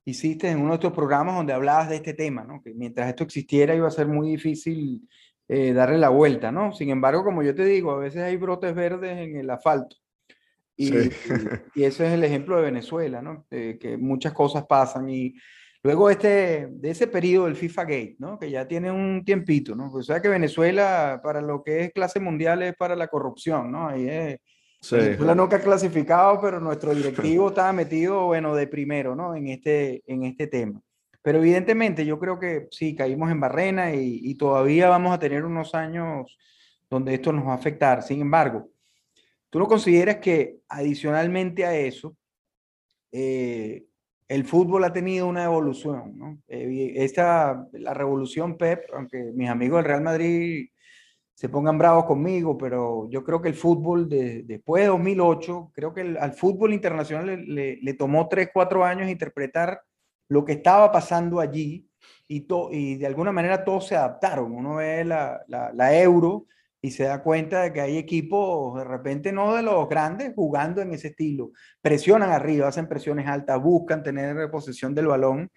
hiciste 0.05 0.49
en 0.49 0.61
uno 0.61 0.71
de 0.71 0.75
estos 0.77 0.93
programas 0.93 1.37
donde 1.37 1.53
hablabas 1.53 1.89
de 1.91 1.97
este 1.97 2.15
tema, 2.15 2.45
¿no? 2.45 2.63
que 2.63 2.73
mientras 2.75 3.09
esto 3.09 3.25
existiera 3.25 3.75
iba 3.75 3.89
a 3.89 3.91
ser 3.91 4.07
muy 4.07 4.31
difícil 4.31 5.07
eh, 5.49 5.73
darle 5.73 5.99
la 5.99 6.11
vuelta, 6.11 6.53
¿no? 6.53 6.73
Sin 6.73 6.91
embargo, 6.91 7.25
como 7.25 7.43
yo 7.43 7.55
te 7.55 7.65
digo, 7.65 7.93
a 7.93 7.99
veces 7.99 8.21
hay 8.21 8.37
brotes 8.37 8.75
verdes 8.75 9.17
en 9.17 9.37
el 9.37 9.49
asfalto 9.49 9.97
y, 10.77 10.89
sí. 10.89 11.11
y, 11.75 11.85
ese 11.85 12.07
es 12.07 12.13
el 12.13 12.23
ejemplo 12.23 12.57
de 12.57 12.65
Venezuela, 12.65 13.23
¿no? 13.23 13.47
Eh, 13.51 13.79
que 13.81 13.97
muchas 13.97 14.35
cosas 14.35 14.67
pasan 14.67 15.09
y 15.09 15.35
luego 15.83 16.11
este, 16.11 16.69
de 16.71 16.91
ese 16.91 17.07
periodo 17.07 17.47
del 17.47 17.57
FIFA 17.57 17.83
Gate, 17.83 18.17
¿no? 18.19 18.39
que 18.39 18.51
ya 18.51 18.67
tiene 18.67 18.91
un 18.91 19.25
tiempito, 19.25 19.75
¿no? 19.75 19.91
Pues, 19.91 20.09
o 20.09 20.13
sea 20.13 20.21
que 20.21 20.29
Venezuela 20.29 21.21
para 21.23 21.41
lo 21.41 21.63
que 21.63 21.85
es 21.85 21.93
clase 21.93 22.21
mundial 22.21 22.63
es 22.63 22.77
para 22.77 22.97
la 22.97 23.09
corrupción, 23.09 23.71
¿no? 23.71 23.89
Ahí 23.89 24.09
es, 24.09 24.39
sí. 24.81 24.97
Venezuela 24.97 25.35
nunca 25.35 25.57
ha 25.57 25.61
clasificado, 25.61 26.41
pero 26.41 26.61
nuestro 26.61 26.95
directivo 26.95 27.49
estaba 27.49 27.73
metido, 27.73 28.27
bueno, 28.27 28.55
de 28.55 28.67
primero, 28.67 29.15
¿no? 29.15 29.35
En 29.35 29.49
este, 29.49 30.03
en 30.07 30.25
este 30.25 30.47
tema. 30.47 30.81
Pero 31.23 31.39
evidentemente 31.39 32.07
yo 32.07 32.19
creo 32.19 32.39
que 32.39 32.69
sí, 32.71 32.95
caímos 32.95 33.31
en 33.31 33.41
barrena 33.41 33.95
y, 33.95 34.21
y 34.23 34.35
todavía 34.37 34.89
vamos 34.89 35.13
a 35.13 35.19
tener 35.19 35.45
unos 35.45 35.75
años 35.75 36.39
donde 36.91 37.15
esto 37.15 37.33
nos 37.33 37.47
va 37.47 37.53
a 37.53 37.57
afectar. 37.57 38.03
Sin 38.03 38.21
embargo, 38.21 38.71
¿tú 39.51 39.59
no 39.59 39.67
consideras 39.67 40.17
que 40.17 40.59
adicionalmente 40.69 41.65
a 41.65 41.77
eso, 41.77 42.17
eh, 43.13 43.88
el 44.29 44.45
fútbol 44.45 44.85
ha 44.85 44.93
tenido 44.93 45.27
una 45.27 45.45
evolución, 45.45 46.43
esta, 46.47 47.67
la 47.73 47.95
revolución 47.95 48.59
Pep, 48.59 48.85
aunque 48.95 49.33
mis 49.35 49.49
amigos 49.49 49.79
del 49.79 49.87
Real 49.87 50.03
Madrid 50.03 50.69
se 51.35 51.49
pongan 51.49 51.79
bravos 51.79 52.05
conmigo, 52.05 52.59
pero 52.59 53.09
yo 53.11 53.25
creo 53.25 53.41
que 53.41 53.49
el 53.49 53.55
fútbol 53.55 54.09
de, 54.09 54.43
después 54.43 54.83
de 54.83 54.89
2008, 54.89 55.71
creo 55.73 55.95
que 55.95 56.17
al 56.21 56.33
fútbol 56.33 56.75
internacional 56.75 57.45
le, 57.47 57.95
tomó 57.95 58.29
3, 58.29 58.51
4 58.53 58.85
años 58.85 59.09
interpretar 59.09 59.81
lo 60.29 60.45
que 60.45 60.53
estaba 60.53 60.93
pasando 60.93 61.41
allí 61.41 61.89
y, 62.27 62.97
de 62.97 63.07
alguna 63.07 63.33
manera 63.33 63.65
todos 63.65 63.87
se 63.87 63.97
adaptaron. 63.97 64.53
Uno 64.53 64.77
ve 64.77 65.05
la 65.05 66.03
euro 66.03 66.47
y 66.81 66.91
se 66.93 67.05
da 67.05 67.23
cuenta 67.23 67.63
de 67.63 67.73
que 67.73 67.81
hay 67.81 67.99
equipos, 67.99 68.79
de 68.79 68.85
repente 68.85 69.33
no 69.33 69.55
de 69.55 69.63
los 69.63 69.89
grandes, 69.89 70.33
jugando 70.35 70.81
en 70.81 70.93
ese 70.93 71.09
estilo. 71.09 71.53
Presionan 71.83 72.31
arriba, 72.31 72.69
hacen 72.69 72.89
presiones 72.89 73.27
altas, 73.27 73.61
buscan 73.61 74.03
tener 74.03 74.51
posesión 74.51 74.95
del 74.95 75.09
balón 75.09 75.51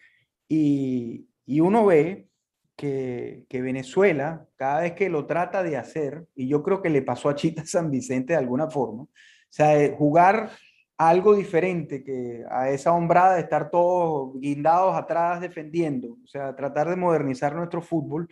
y, 0.48 1.28
y 1.46 1.60
uno 1.60 1.86
ve 1.86 2.28
que, 2.76 3.46
que, 3.48 3.62
Venezuela, 3.62 4.48
cada 4.56 4.82
vez 4.82 4.94
que 4.94 5.10
lo 5.10 5.28
trata 5.28 5.62
de 5.62 5.78
hacer, 5.78 6.26
y 6.36 6.48
yo 6.48 6.64
creo 6.64 6.82
que 6.82 6.90
le 6.90 7.04
pasó 7.04 7.30
a 7.30 7.36
Chita 7.36 7.66
San 7.66 7.92
Vicente 7.92 8.34
de 8.34 8.40
alguna 8.40 8.70
forma, 8.70 9.04
o 9.04 9.10
sea, 9.54 9.80
eh, 9.80 9.94
jugar 9.96 10.50
algo 10.98 11.36
diferente 11.36 12.04
que 12.04 12.44
a 12.50 12.70
esa 12.70 12.94
hombrada 12.94 13.36
de 13.36 13.42
estar 13.42 13.70
todos 13.70 14.40
guindados 14.40 14.96
atrás 14.96 15.42
defendiendo, 15.42 16.18
o 16.24 16.28
sea, 16.28 16.56
tratar 16.56 16.90
de 16.90 16.96
modernizar 16.96 17.56
nuestro 17.56 17.82
fútbol. 17.82 18.28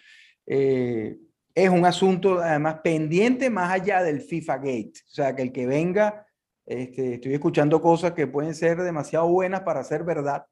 Eh, 0.45 1.17
es 1.63 1.69
un 1.69 1.85
asunto 1.85 2.39
además 2.39 2.79
pendiente 2.83 3.49
más 3.49 3.71
allá 3.71 4.03
del 4.03 4.21
FIFA 4.21 4.57
Gate. 4.57 4.93
O 5.05 5.11
sea, 5.11 5.35
que 5.35 5.41
el 5.41 5.51
que 5.51 5.65
venga, 5.65 6.25
este, 6.65 7.15
estoy 7.15 7.33
escuchando 7.33 7.81
cosas 7.81 8.13
que 8.13 8.27
pueden 8.27 8.55
ser 8.55 8.81
demasiado 8.81 9.27
buenas 9.27 9.61
para 9.61 9.83
ser 9.83 10.03
verdad, 10.03 10.45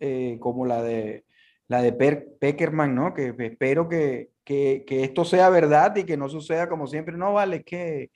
eh, 0.00 0.38
como 0.40 0.66
la 0.66 0.82
de, 0.82 1.24
la 1.66 1.82
de 1.82 1.92
Peckerman, 1.92 2.94
¿no? 2.94 3.14
Que 3.14 3.34
espero 3.38 3.88
que, 3.88 4.30
que, 4.44 4.84
que, 4.86 5.04
esto 5.04 5.24
sea 5.24 5.50
verdad 5.50 5.94
y 5.96 6.04
que 6.04 6.16
no 6.16 6.28
suceda 6.28 6.68
como 6.68 6.86
siempre. 6.86 7.16
No 7.16 7.32
vale 7.32 7.62
que 7.62 8.10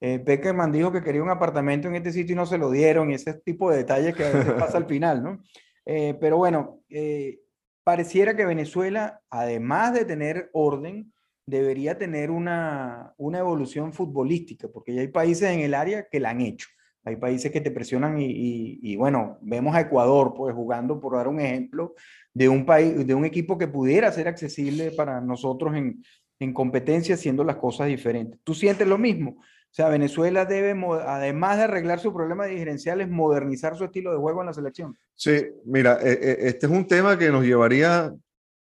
eh, 0.00 0.20
Peckerman 0.20 0.70
dijo 0.70 0.92
que 0.92 1.02
quería 1.02 1.22
un 1.22 1.30
apartamento 1.30 1.88
en 1.88 1.96
este 1.96 2.12
sitio 2.12 2.34
y 2.34 2.36
no 2.36 2.46
se 2.46 2.58
lo 2.58 2.70
dieron, 2.70 3.10
y 3.10 3.14
ese 3.14 3.34
tipo 3.34 3.70
de 3.70 3.78
detalles 3.78 4.14
que 4.14 4.24
a 4.24 4.30
veces 4.30 4.52
pasa 4.52 4.78
al 4.78 4.86
final, 4.86 5.22
¿no? 5.22 5.42
Eh, 5.90 6.18
pero 6.20 6.36
bueno, 6.36 6.82
eh, 6.90 7.40
pareciera 7.82 8.36
que 8.36 8.44
Venezuela, 8.44 9.22
además 9.30 9.94
de 9.94 10.04
tener 10.04 10.50
orden, 10.52 11.14
debería 11.48 11.96
tener 11.96 12.30
una, 12.30 13.14
una 13.16 13.38
evolución 13.38 13.92
futbolística, 13.94 14.68
porque 14.68 14.94
ya 14.94 15.00
hay 15.00 15.08
países 15.08 15.50
en 15.50 15.60
el 15.60 15.72
área 15.72 16.06
que 16.10 16.20
la 16.20 16.30
han 16.30 16.42
hecho. 16.42 16.68
Hay 17.04 17.16
países 17.16 17.50
que 17.50 17.62
te 17.62 17.70
presionan 17.70 18.20
y, 18.20 18.78
y, 18.82 18.96
bueno, 18.96 19.38
vemos 19.40 19.74
a 19.74 19.80
Ecuador 19.80 20.34
pues 20.36 20.54
jugando, 20.54 21.00
por 21.00 21.16
dar 21.16 21.26
un 21.26 21.40
ejemplo, 21.40 21.94
de 22.34 22.50
un 22.50 22.66
país, 22.66 23.06
de 23.06 23.14
un 23.14 23.24
equipo 23.24 23.56
que 23.56 23.66
pudiera 23.66 24.12
ser 24.12 24.28
accesible 24.28 24.90
para 24.90 25.22
nosotros 25.22 25.74
en, 25.74 26.02
en 26.38 26.52
competencia 26.52 27.14
haciendo 27.14 27.44
las 27.44 27.56
cosas 27.56 27.86
diferentes. 27.86 28.38
¿Tú 28.44 28.52
sientes 28.52 28.86
lo 28.86 28.98
mismo? 28.98 29.36
O 29.40 29.74
sea, 29.74 29.88
Venezuela 29.88 30.44
debe, 30.44 30.74
además 31.06 31.56
de 31.56 31.64
arreglar 31.64 31.98
su 31.98 32.12
problema 32.12 32.44
de 32.44 32.52
diferenciales, 32.52 33.08
modernizar 33.08 33.74
su 33.74 33.84
estilo 33.84 34.12
de 34.12 34.18
juego 34.18 34.40
en 34.40 34.46
la 34.46 34.52
selección. 34.52 34.94
Sí, 35.14 35.46
mira, 35.64 35.98
e, 36.02 36.12
e, 36.12 36.48
este 36.48 36.66
es 36.66 36.72
un 36.72 36.86
tema 36.86 37.18
que 37.18 37.30
nos 37.30 37.44
llevaría 37.44 38.12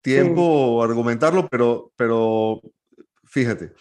tiempo 0.01 0.79
sí. 0.81 0.89
argumentarlo, 0.89 1.47
pero, 1.47 1.91
pero 1.95 2.61
fíjate, 3.25 3.73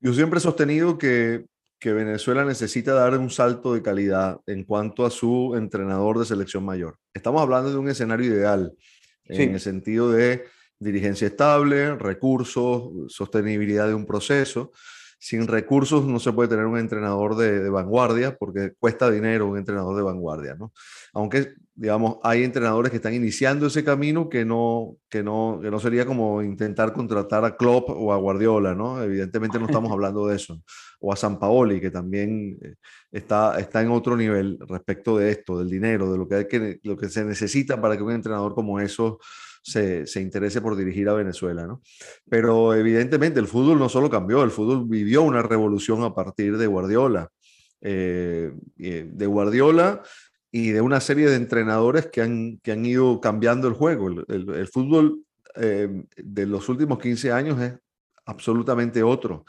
yo 0.00 0.12
siempre 0.14 0.38
he 0.38 0.42
sostenido 0.42 0.98
que, 0.98 1.46
que, 1.78 1.92
Venezuela 1.92 2.44
necesita 2.44 2.94
dar 2.94 3.16
un 3.18 3.30
salto 3.30 3.74
de 3.74 3.82
calidad 3.82 4.40
en 4.46 4.64
cuanto 4.64 5.04
a 5.04 5.10
su 5.10 5.54
entrenador 5.56 6.18
de 6.18 6.26
selección 6.26 6.64
mayor. 6.64 6.98
Estamos 7.14 7.42
hablando 7.42 7.70
de 7.70 7.78
un 7.78 7.88
escenario 7.88 8.26
ideal, 8.26 8.74
sí. 9.24 9.42
en 9.42 9.54
el 9.54 9.60
sentido 9.60 10.10
de 10.10 10.44
dirigencia 10.78 11.26
estable, 11.26 11.96
recursos, 11.96 13.12
sostenibilidad 13.12 13.88
de 13.88 13.94
un 13.94 14.06
proceso. 14.06 14.72
Sin 15.20 15.48
recursos 15.48 16.04
no 16.04 16.20
se 16.20 16.32
puede 16.32 16.48
tener 16.48 16.66
un 16.66 16.78
entrenador 16.78 17.34
de, 17.34 17.58
de 17.58 17.70
vanguardia 17.70 18.36
porque 18.36 18.74
cuesta 18.78 19.10
dinero 19.10 19.48
un 19.48 19.58
entrenador 19.58 19.96
de 19.96 20.02
vanguardia, 20.02 20.54
¿no? 20.54 20.72
Aunque 21.12 21.54
digamos, 21.78 22.16
hay 22.24 22.42
entrenadores 22.42 22.90
que 22.90 22.96
están 22.96 23.14
iniciando 23.14 23.68
ese 23.68 23.84
camino 23.84 24.28
que 24.28 24.44
no, 24.44 24.96
que 25.08 25.22
no, 25.22 25.60
que 25.62 25.70
no 25.70 25.78
sería 25.78 26.04
como 26.04 26.42
intentar 26.42 26.92
contratar 26.92 27.44
a 27.44 27.56
Klopp 27.56 27.90
o 27.90 28.12
a 28.12 28.16
Guardiola, 28.16 28.74
¿no? 28.74 29.00
Evidentemente 29.00 29.60
no 29.60 29.66
estamos 29.66 29.92
hablando 29.92 30.26
de 30.26 30.34
eso. 30.34 30.60
O 30.98 31.12
a 31.12 31.16
San 31.16 31.38
Paoli, 31.38 31.80
que 31.80 31.92
también 31.92 32.58
eh, 32.60 32.74
está, 33.12 33.60
está 33.60 33.80
en 33.80 33.92
otro 33.92 34.16
nivel 34.16 34.58
respecto 34.68 35.18
de 35.18 35.30
esto, 35.30 35.56
del 35.56 35.70
dinero, 35.70 36.10
de 36.10 36.18
lo 36.18 36.26
que, 36.26 36.34
hay 36.34 36.48
que, 36.48 36.80
lo 36.82 36.96
que 36.96 37.08
se 37.08 37.24
necesita 37.24 37.80
para 37.80 37.96
que 37.96 38.02
un 38.02 38.10
entrenador 38.10 38.56
como 38.56 38.80
eso 38.80 39.20
se, 39.62 40.04
se, 40.04 40.20
interese 40.20 40.60
por 40.60 40.74
dirigir 40.74 41.08
a 41.08 41.14
Venezuela, 41.14 41.64
¿no? 41.64 41.80
Pero 42.28 42.74
evidentemente 42.74 43.38
el 43.38 43.46
fútbol 43.46 43.78
no 43.78 43.88
solo 43.88 44.10
cambió, 44.10 44.42
el 44.42 44.50
fútbol 44.50 44.84
vivió 44.88 45.22
una 45.22 45.42
revolución 45.42 46.02
a 46.02 46.12
partir 46.12 46.58
de 46.58 46.66
Guardiola. 46.66 47.30
Eh, 47.80 48.50
de 48.76 49.26
Guardiola 49.26 50.02
y 50.50 50.70
de 50.70 50.80
una 50.80 51.00
serie 51.00 51.28
de 51.28 51.36
entrenadores 51.36 52.06
que 52.06 52.22
han, 52.22 52.58
que 52.58 52.72
han 52.72 52.84
ido 52.84 53.20
cambiando 53.20 53.68
el 53.68 53.74
juego. 53.74 54.08
El, 54.08 54.24
el, 54.28 54.68
fútbol 54.68 55.22
eh, 55.56 56.04
de 56.16 56.46
los 56.46 56.68
últimos 56.68 56.98
15 56.98 57.32
años 57.32 57.60
es 57.60 57.74
absolutamente 58.24 59.02
otro. 59.02 59.44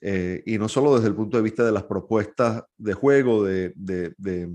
Eh, 0.00 0.42
y 0.46 0.58
no 0.58 0.68
solo 0.68 0.94
desde 0.94 1.08
el 1.08 1.14
punto 1.14 1.36
de 1.36 1.42
vista 1.42 1.64
de 1.64 1.72
las 1.72 1.84
propuestas 1.84 2.62
de 2.76 2.92
juego, 2.94 3.44
de, 3.44 3.72
de, 3.74 4.54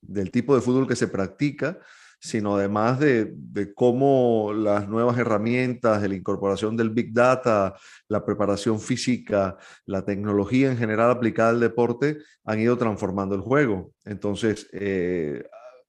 del 0.00 0.30
tipo 0.30 0.54
de 0.54 0.60
fútbol 0.60 0.86
que 0.86 0.96
se 0.96 1.08
practica, 1.08 1.78
sino 2.22 2.54
además 2.56 3.00
de, 3.00 3.32
de, 3.34 3.74
cómo 3.74 4.52
las 4.54 4.88
nuevas 4.88 5.18
herramientas, 5.18 6.08
la 6.08 6.14
incorporación 6.14 6.76
del 6.76 6.90
Big 6.90 7.12
Data, 7.12 7.74
la 8.06 8.24
preparación 8.24 8.78
física, 8.78 9.58
la 9.86 10.04
tecnología 10.04 10.70
en 10.70 10.78
general 10.78 11.10
aplicada 11.10 11.50
al 11.50 11.58
deporte 11.58 12.18
han 12.44 12.60
ido 12.60 12.78
transformando 12.78 13.34
el 13.34 13.40
juego. 13.40 13.92
Entonces, 14.04 14.68
eh, 14.72 15.42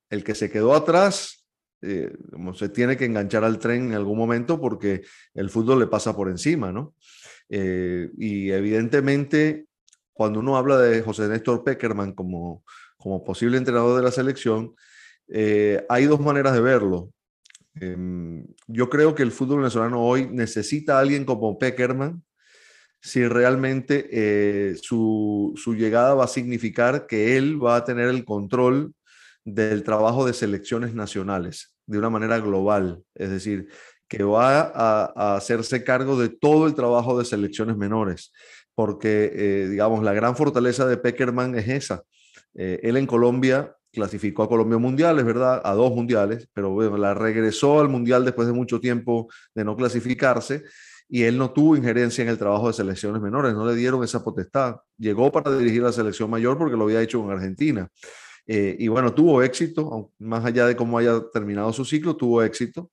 el 0.10 0.24
que 0.24 0.34
se 0.34 0.50
quedó 0.50 0.74
atrás 0.74 1.46
eh, 1.84 2.12
se 2.56 2.70
tiene 2.70 2.98
que 2.98 3.06
enganchar 3.06 3.44
al 3.44 3.60
tren 3.60 3.90
en 3.90 3.94
algún 3.94 4.18
momento 4.18 4.60
porque 4.60 5.04
el 5.36 5.52
fútbol 5.52 5.82
le 5.82 5.88
pasa 5.88 6.16
por 6.16 6.30
encima, 6.30 6.72
¿no? 6.72 6.96
Eh, 7.48 8.10
y 8.18 8.50
evidentemente, 8.50 9.68
cuando 10.14 10.40
uno 10.40 10.58
habla 10.58 10.80
de 10.80 11.04
José 11.04 11.28
Néstor 11.28 11.64
Peckerman 11.64 12.14
como, 12.14 12.64
como 12.98 13.24
posible 13.24 13.58
entrenador 13.58 13.98
de 13.98 14.04
la 14.04 14.12
selección, 14.12 14.74
eh, 15.28 15.86
hay 15.90 16.06
dos 16.06 16.20
maneras 16.20 16.54
de 16.54 16.62
verlo. 16.62 17.14
Eh, 17.80 18.46
yo 18.68 18.90
creo 18.90 19.16
que 19.16 19.24
el 19.24 19.32
fútbol 19.32 19.60
venezolano 19.60 20.02
hoy 20.02 20.28
necesita 20.32 20.98
a 20.98 21.00
alguien 21.00 21.26
como 21.26 21.58
Peckerman 21.58 22.24
si 23.02 23.28
realmente 23.28 24.08
eh, 24.12 24.76
su, 24.82 25.54
llegada 25.78 26.14
va 26.14 26.24
a 26.24 26.30
significar 26.30 27.06
que 27.06 27.36
él 27.36 27.64
va 27.64 27.76
a 27.76 27.84
tener 27.84 28.08
el 28.08 28.24
control 28.24 28.94
del 29.44 29.84
trabajo 29.84 30.26
de 30.26 30.34
selecciones 30.34 30.94
nacionales 30.94 31.76
de 31.86 31.98
una 31.98 32.10
manera 32.10 32.40
global. 32.40 33.04
Es 33.14 33.30
decir, 33.30 33.68
que 34.08 34.24
va 34.24 34.72
a, 34.74 35.36
hacerse 35.36 35.84
cargo 35.84 36.18
de 36.18 36.30
todo 36.30 36.66
el 36.66 36.76
trabajo 36.76 37.20
de 37.20 37.26
selecciones 37.26 37.76
menores. 37.76 38.32
Porque, 38.74 39.32
eh, 39.36 39.68
digamos, 39.70 40.02
la 40.02 40.14
gran 40.14 40.38
fortaleza 40.38 40.88
de 40.88 40.98
Peckerman 40.98 41.56
es 41.56 41.68
esa. 41.68 42.04
Él 42.56 42.98
en 42.98 43.08
Colombia 43.08 43.76
clasificó 43.94 44.44
a 44.44 44.50
Colombia 44.50 44.78
mundiales, 44.80 45.24
¿verdad? 45.24 45.62
A 45.64 45.74
dos 45.74 45.94
mundiales, 45.94 46.50
pero 46.54 46.72
bueno, 46.72 46.98
la 46.98 47.14
regresó 47.14 47.80
al 47.80 47.90
mundial 47.90 48.26
después 48.26 48.48
de 48.48 48.54
mucho 48.54 48.80
tiempo 48.80 49.30
de 49.54 49.64
no 49.64 49.76
clasificarse 49.78 50.64
y 51.08 51.24
él 51.24 51.38
no 51.38 51.52
tuvo 51.52 51.78
injerencia 51.78 52.24
en 52.24 52.30
el 52.30 52.40
trabajo 52.40 52.68
de 52.68 52.74
selecciones 52.74 53.22
menores, 53.22 53.54
no 53.54 53.68
le 53.68 53.76
dieron 53.76 54.04
esa 54.04 54.24
potestad. 54.24 54.78
Llegó 54.98 55.32
para 55.32 55.56
dirigir 55.56 55.84
la 55.84 55.92
selección 55.92 56.30
mayor 56.30 56.58
porque 56.58 56.76
lo 56.76 56.86
había 56.86 57.02
hecho 57.02 57.22
con 57.22 57.32
Argentina. 57.32 57.88
Eh, 58.48 58.76
y 58.80 58.88
bueno, 58.88 59.14
tuvo 59.14 59.44
éxito, 59.44 60.12
más 60.18 60.44
allá 60.44 60.66
de 60.66 60.76
cómo 60.76 60.98
haya 60.98 61.22
terminado 61.32 61.72
su 61.72 61.86
ciclo, 61.86 62.16
tuvo 62.16 62.42
éxito. 62.42 62.90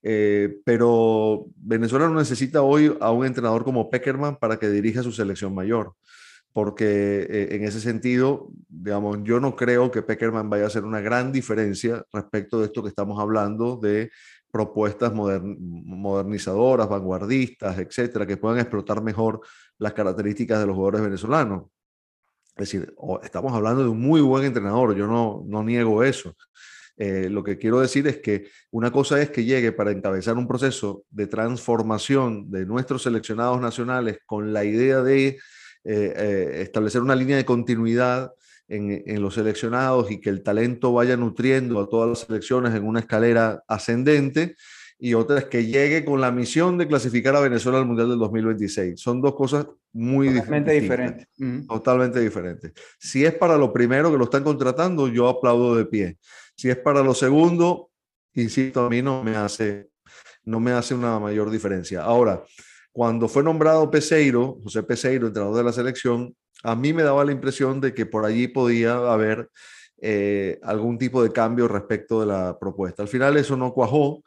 Eh, 0.00 0.60
pero 0.64 1.46
Venezuela 1.56 2.08
no 2.08 2.14
necesita 2.14 2.62
hoy 2.62 2.96
a 3.00 3.10
un 3.10 3.26
entrenador 3.26 3.64
como 3.64 3.90
Peckerman 3.90 4.36
para 4.36 4.58
que 4.58 4.70
dirija 4.70 5.02
su 5.02 5.10
selección 5.10 5.52
mayor 5.52 5.94
porque 6.56 7.26
eh, 7.28 7.48
en 7.50 7.64
ese 7.64 7.82
sentido, 7.82 8.48
digamos, 8.66 9.18
yo 9.24 9.40
no 9.40 9.54
creo 9.54 9.90
que 9.90 10.00
Peckerman 10.00 10.48
vaya 10.48 10.64
a 10.64 10.68
hacer 10.68 10.86
una 10.86 11.02
gran 11.02 11.30
diferencia 11.30 12.02
respecto 12.10 12.58
de 12.58 12.64
esto 12.64 12.82
que 12.82 12.88
estamos 12.88 13.20
hablando 13.20 13.76
de 13.76 14.10
propuestas 14.50 15.12
modernizadoras, 15.12 16.88
vanguardistas, 16.88 17.78
etcétera, 17.78 18.26
que 18.26 18.38
puedan 18.38 18.58
explotar 18.58 19.02
mejor 19.02 19.42
las 19.76 19.92
características 19.92 20.58
de 20.58 20.66
los 20.66 20.76
jugadores 20.76 21.02
venezolanos. 21.02 21.64
Es 22.56 22.72
decir, 22.72 22.94
estamos 23.22 23.52
hablando 23.52 23.82
de 23.82 23.90
un 23.90 24.00
muy 24.00 24.22
buen 24.22 24.46
entrenador, 24.46 24.96
yo 24.96 25.06
no, 25.06 25.44
no 25.46 25.62
niego 25.62 26.02
eso. 26.04 26.34
Eh, 26.96 27.28
lo 27.28 27.44
que 27.44 27.58
quiero 27.58 27.80
decir 27.80 28.06
es 28.06 28.16
que 28.16 28.48
una 28.70 28.90
cosa 28.90 29.20
es 29.20 29.28
que 29.28 29.44
llegue 29.44 29.72
para 29.72 29.90
encabezar 29.90 30.38
un 30.38 30.48
proceso 30.48 31.04
de 31.10 31.26
transformación 31.26 32.50
de 32.50 32.64
nuestros 32.64 33.02
seleccionados 33.02 33.60
nacionales 33.60 34.20
con 34.24 34.54
la 34.54 34.64
idea 34.64 35.02
de 35.02 35.36
eh, 35.86 36.12
eh, 36.16 36.62
establecer 36.62 37.02
una 37.02 37.14
línea 37.14 37.36
de 37.36 37.44
continuidad 37.44 38.32
en, 38.68 39.02
en, 39.06 39.22
los 39.22 39.34
seleccionados 39.34 40.10
y 40.10 40.20
que 40.20 40.30
el 40.30 40.42
talento 40.42 40.92
vaya 40.92 41.16
nutriendo 41.16 41.80
a 41.80 41.88
todas 41.88 42.08
las 42.08 42.18
selecciones 42.20 42.74
en 42.74 42.84
una 42.84 43.00
escalera 43.00 43.62
ascendente 43.68 44.56
y 44.98 45.14
otra 45.14 45.38
es 45.38 45.44
que 45.44 45.66
llegue 45.66 46.04
con 46.04 46.20
la 46.20 46.30
misión 46.30 46.78
de 46.78 46.88
clasificar 46.88 47.36
a 47.36 47.40
Venezuela 47.40 47.78
al 47.78 47.86
Mundial 47.86 48.08
del 48.08 48.18
2026. 48.18 48.98
Son 48.98 49.20
dos 49.20 49.34
cosas 49.34 49.66
muy 49.92 50.28
totalmente 50.28 50.72
diferentes. 50.72 51.28
Totalmente 51.68 52.20
diferentes. 52.20 52.72
Si 52.98 53.24
es 53.24 53.34
para 53.34 53.58
lo 53.58 53.72
primero 53.72 54.10
que 54.10 54.16
lo 54.16 54.24
están 54.24 54.42
contratando, 54.42 55.08
yo 55.08 55.28
aplaudo 55.28 55.76
de 55.76 55.84
pie. 55.84 56.16
Si 56.56 56.70
es 56.70 56.78
para 56.78 57.02
lo 57.02 57.12
segundo, 57.12 57.90
insisto, 58.34 58.86
a 58.86 58.90
mí 58.90 59.02
no 59.02 59.22
me 59.22 59.36
hace, 59.36 59.90
no 60.44 60.60
me 60.60 60.72
hace 60.72 60.94
una 60.94 61.18
mayor 61.18 61.50
diferencia. 61.50 62.02
Ahora, 62.02 62.42
cuando 62.96 63.28
fue 63.28 63.42
nombrado 63.42 63.90
Peseiro, 63.90 64.58
José 64.62 64.82
Peseiro, 64.82 65.26
entrenador 65.26 65.58
de 65.58 65.64
la 65.64 65.72
selección, 65.72 66.34
a 66.62 66.74
mí 66.74 66.94
me 66.94 67.02
daba 67.02 67.26
la 67.26 67.32
impresión 67.32 67.78
de 67.78 67.92
que 67.92 68.06
por 68.06 68.24
allí 68.24 68.48
podía 68.48 69.12
haber 69.12 69.50
eh, 70.00 70.58
algún 70.62 70.96
tipo 70.96 71.22
de 71.22 71.30
cambio 71.30 71.68
respecto 71.68 72.20
de 72.20 72.26
la 72.26 72.58
propuesta. 72.58 73.02
Al 73.02 73.08
final 73.08 73.36
eso 73.36 73.54
no 73.54 73.74
cuajó 73.74 74.22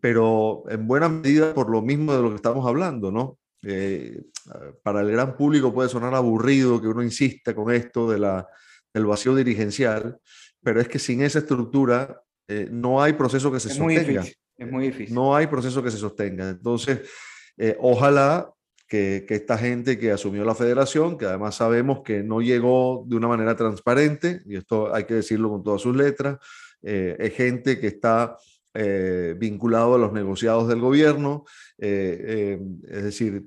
pero 0.00 0.64
en 0.68 0.86
buena 0.86 1.08
medida 1.08 1.54
por 1.54 1.70
lo 1.70 1.82
mismo 1.82 2.14
de 2.14 2.22
lo 2.22 2.30
que 2.30 2.36
estamos 2.36 2.66
hablando, 2.66 3.12
¿no? 3.12 3.38
Eh, 3.62 4.22
para 4.82 5.02
el 5.02 5.10
gran 5.10 5.36
público 5.36 5.72
puede 5.72 5.90
sonar 5.90 6.14
aburrido 6.14 6.80
que 6.80 6.88
uno 6.88 7.02
insista 7.02 7.54
con 7.54 7.70
esto 7.70 8.10
de 8.10 8.18
la, 8.18 8.48
del 8.92 9.04
vacío 9.04 9.34
dirigencial, 9.34 10.18
pero 10.62 10.80
es 10.80 10.88
que 10.88 10.98
sin 10.98 11.20
esa 11.20 11.40
estructura 11.40 12.22
eh, 12.48 12.68
no 12.70 13.02
hay 13.02 13.12
proceso 13.12 13.52
que 13.52 13.60
se 13.60 13.68
sostenga. 13.68 14.24
es 14.56 14.70
muy 14.70 14.86
difícil. 14.86 15.14
No 15.14 15.36
hay 15.36 15.46
proceso 15.46 15.82
que 15.82 15.90
se 15.90 15.98
sostenga. 15.98 16.48
Entonces, 16.48 17.00
eh, 17.60 17.76
ojalá 17.78 18.52
que, 18.88 19.24
esta 19.28 19.56
gente 19.56 19.98
que 19.98 20.10
asumió 20.10 20.44
la 20.44 20.54
federación, 20.54 21.16
que 21.16 21.26
además 21.26 21.54
sabemos 21.54 22.00
que 22.02 22.22
no 22.22 22.40
llegó 22.40 23.04
de 23.06 23.16
una 23.16 23.28
manera 23.28 23.54
transparente, 23.54 24.42
y 24.46 24.56
esto 24.56 24.92
hay 24.92 25.04
que 25.04 25.14
decirlo 25.14 25.50
con 25.50 25.62
todas 25.62 25.80
sus 25.80 25.94
letras, 25.94 26.38
es 26.82 27.34
gente 27.34 27.78
que 27.78 27.88
está 27.88 28.36
eh, 28.72 29.34
vinculado 29.36 29.96
a 29.96 29.98
los 29.98 30.12
negociados 30.12 30.68
del 30.68 30.78
gobierno, 30.78 31.44
eh, 31.78 32.56
eh, 32.56 32.60
es 32.88 33.02
decir, 33.02 33.46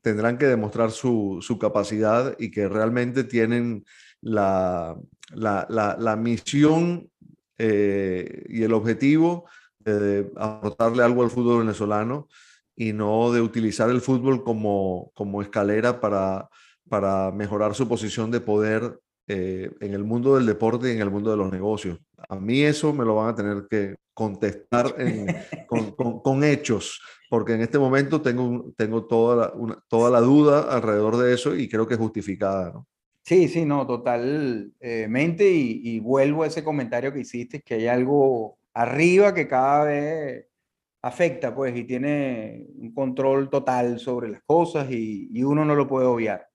tendrán 0.00 0.38
que 0.38 0.46
demostrar 0.46 0.90
su, 0.90 1.38
capacidad 1.60 2.34
y 2.38 2.50
que 2.50 2.66
realmente 2.66 3.24
tienen 3.24 3.84
la, 4.22 4.96
la, 5.34 5.66
la, 5.68 6.16
misión 6.16 7.10
y 7.58 8.62
el 8.62 8.72
objetivo 8.72 9.44
de 9.80 10.30
aportarle 10.36 11.02
algo 11.02 11.22
al 11.22 11.30
fútbol 11.30 11.58
venezolano 11.58 12.28
y 12.76 12.92
no 12.92 13.32
de 13.32 13.40
utilizar 13.40 13.90
el 13.90 14.00
fútbol 14.00 14.42
como, 14.44 15.10
como 15.14 15.42
escalera 15.42 16.00
para, 16.00 16.48
para 16.88 17.30
mejorar 17.30 17.74
su 17.74 17.88
posición 17.88 18.30
de 18.30 18.40
poder 18.40 18.98
en 19.26 19.94
el 19.94 20.04
mundo 20.04 20.36
del 20.36 20.44
deporte 20.44 20.88
y 20.88 20.92
en 20.92 21.00
el 21.00 21.10
mundo 21.10 21.30
de 21.30 21.36
los 21.36 21.50
negocios. 21.50 21.98
A 22.28 22.36
mí 22.36 22.62
eso 22.62 22.92
me 22.92 23.04
lo 23.04 23.14
van 23.16 23.30
a 23.30 23.34
tener 23.34 23.66
que 23.70 23.96
contestar 24.12 24.94
con, 25.66 26.20
con, 26.20 26.44
hechos, 26.44 27.00
porque 27.28 27.54
en 27.54 27.62
este 27.62 27.78
momento 27.78 28.20
tengo, 28.20 28.72
tengo 28.76 29.06
toda, 29.06 29.36
la, 29.36 29.52
una, 29.54 29.78
toda 29.88 30.10
la 30.10 30.20
duda 30.20 30.62
alrededor 30.62 31.16
de 31.16 31.34
eso 31.34 31.54
y 31.54 31.68
creo 31.68 31.86
que 31.86 31.94
es 31.94 32.00
justificada. 32.00 32.72
¿no? 32.72 32.86
Sí, 33.22 33.48
sí, 33.48 33.64
no, 33.64 33.86
totalmente. 33.86 35.50
Y, 35.50 35.80
y, 35.82 36.00
vuelvo 36.00 36.42
a 36.42 36.46
ese 36.46 36.62
comentario 36.62 37.12
que 37.12 37.20
hiciste, 37.20 37.60
que 37.60 37.74
hay 37.74 37.86
algo 37.86 38.58
arriba 38.74 39.32
que 39.34 39.48
cada 39.48 39.84
vez 39.84 40.46
afecta, 41.04 41.54
pues, 41.54 41.76
y 41.76 41.84
tiene 41.84 42.66
un 42.76 42.94
control 42.94 43.50
total 43.50 43.98
sobre 43.98 44.30
las 44.30 44.42
cosas 44.42 44.90
y, 44.90 45.28
y 45.30 45.42
uno 45.42 45.62
no 45.62 45.74
lo 45.74 45.86
puede 45.86 46.06
obviar. 46.06 46.48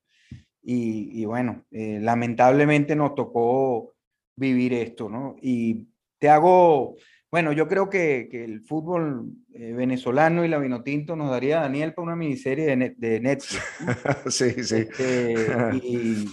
Y, 0.64 1.22
y 1.22 1.26
bueno, 1.26 1.66
eh, 1.70 2.00
lamentablemente 2.02 2.96
nos 2.96 3.14
tocó 3.14 3.94
vivir 4.36 4.74
esto, 4.74 5.08
¿no? 5.08 5.36
Y 5.40 5.88
te 6.18 6.30
hago, 6.30 6.96
bueno, 7.30 7.54
yo 7.54 7.68
creo 7.68 7.92
que, 7.92 8.28
que 8.32 8.44
el 8.44 8.62
fútbol 8.62 9.32
eh, 9.54 9.74
venezolano 9.74 10.44
y 10.44 10.48
la 10.48 10.58
Vinotinto 10.58 11.16
nos 11.16 11.30
daría 11.30 11.60
Daniel 11.60 11.94
para 11.94 12.08
una 12.08 12.16
miniserie 12.16 12.76
de, 12.76 12.96
de 12.98 13.20
Netflix. 13.20 13.64
sí, 14.34 14.64
sí. 14.64 14.76
Este, 14.78 15.36
y, 15.84 16.26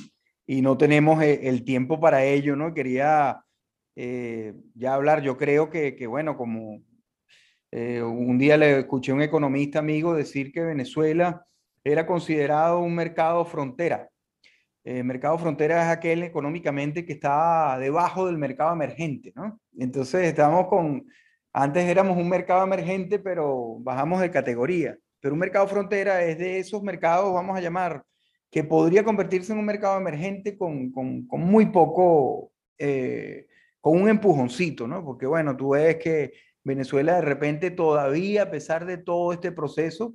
y, 0.47 0.62
no 0.62 0.79
tenemos 0.79 1.23
e, 1.23 1.49
el, 1.49 1.64
tiempo 1.64 2.01
para 2.01 2.25
ello, 2.25 2.57
¿no? 2.57 2.73
Quería 2.73 3.45
eh, 3.95 4.55
ya 4.75 4.95
hablar, 4.95 5.21
yo 5.21 5.37
creo 5.37 5.69
que, 5.69 5.95
que 5.97 6.07
bueno, 6.07 6.39
como 6.39 6.81
eh, 7.71 8.03
un 8.03 8.39
día 8.39 8.57
le 8.57 8.81
escuché 8.81 9.12
a 9.12 9.14
un 9.14 9.23
economista 9.23 9.79
amigo 9.79 10.14
decir 10.14 10.53
que 10.53 10.61
Venezuela 10.61 11.47
era 11.85 12.07
considerado 12.07 12.81
un 12.81 12.95
mercado 12.95 13.45
frontera 13.45 14.11
eh, 14.89 15.03
mercado 15.03 15.37
frontera 15.37 15.83
es 15.83 15.89
aquel 15.89 16.23
económicamente 16.23 17.05
que 17.05 17.14
está 17.14 17.77
debajo 17.77 18.25
del 18.27 18.39
mercado 18.39 18.73
emergente, 18.73 19.33
¿no? 19.35 19.61
Entonces 19.77 20.29
estamos 20.29 20.69
con, 20.69 21.05
antes 21.53 21.85
éramos 21.87 22.17
un 22.17 22.29
mercado 22.29 22.62
emergente, 22.62 23.19
pero 23.19 23.79
bajamos 23.81 24.21
de 24.21 24.31
categoría. 24.31 24.97
Pero 25.19 25.35
un 25.35 25.41
mercado 25.41 25.67
frontera 25.67 26.23
es 26.23 26.39
de 26.39 26.61
esos 26.61 26.85
mercados, 26.85 27.35
vamos 27.35 27.59
a 27.59 27.61
llamar, 27.61 28.05
que 28.49 28.62
podría 28.62 29.03
convertirse 29.03 29.53
en 29.53 29.59
un 29.59 29.64
mercado 29.64 29.99
emergente 29.99 30.57
con, 30.57 30.93
con, 30.93 31.27
con 31.27 31.41
muy 31.41 31.67
poco, 31.67 32.53
eh, 32.79 33.49
con 33.81 34.01
un 34.01 34.09
empujoncito, 34.09 34.87
¿no? 34.87 35.05
Porque 35.05 35.27
bueno, 35.27 35.57
tú 35.57 35.71
ves 35.71 35.97
que 35.97 36.33
Venezuela 36.67 37.14
de 37.14 37.23
repente 37.23 37.71
todavía, 37.71 38.43
a 38.43 38.51
pesar 38.51 38.87
de 38.87 38.99
todo 38.99 39.33
este 39.33 39.53
proceso, 39.53 40.14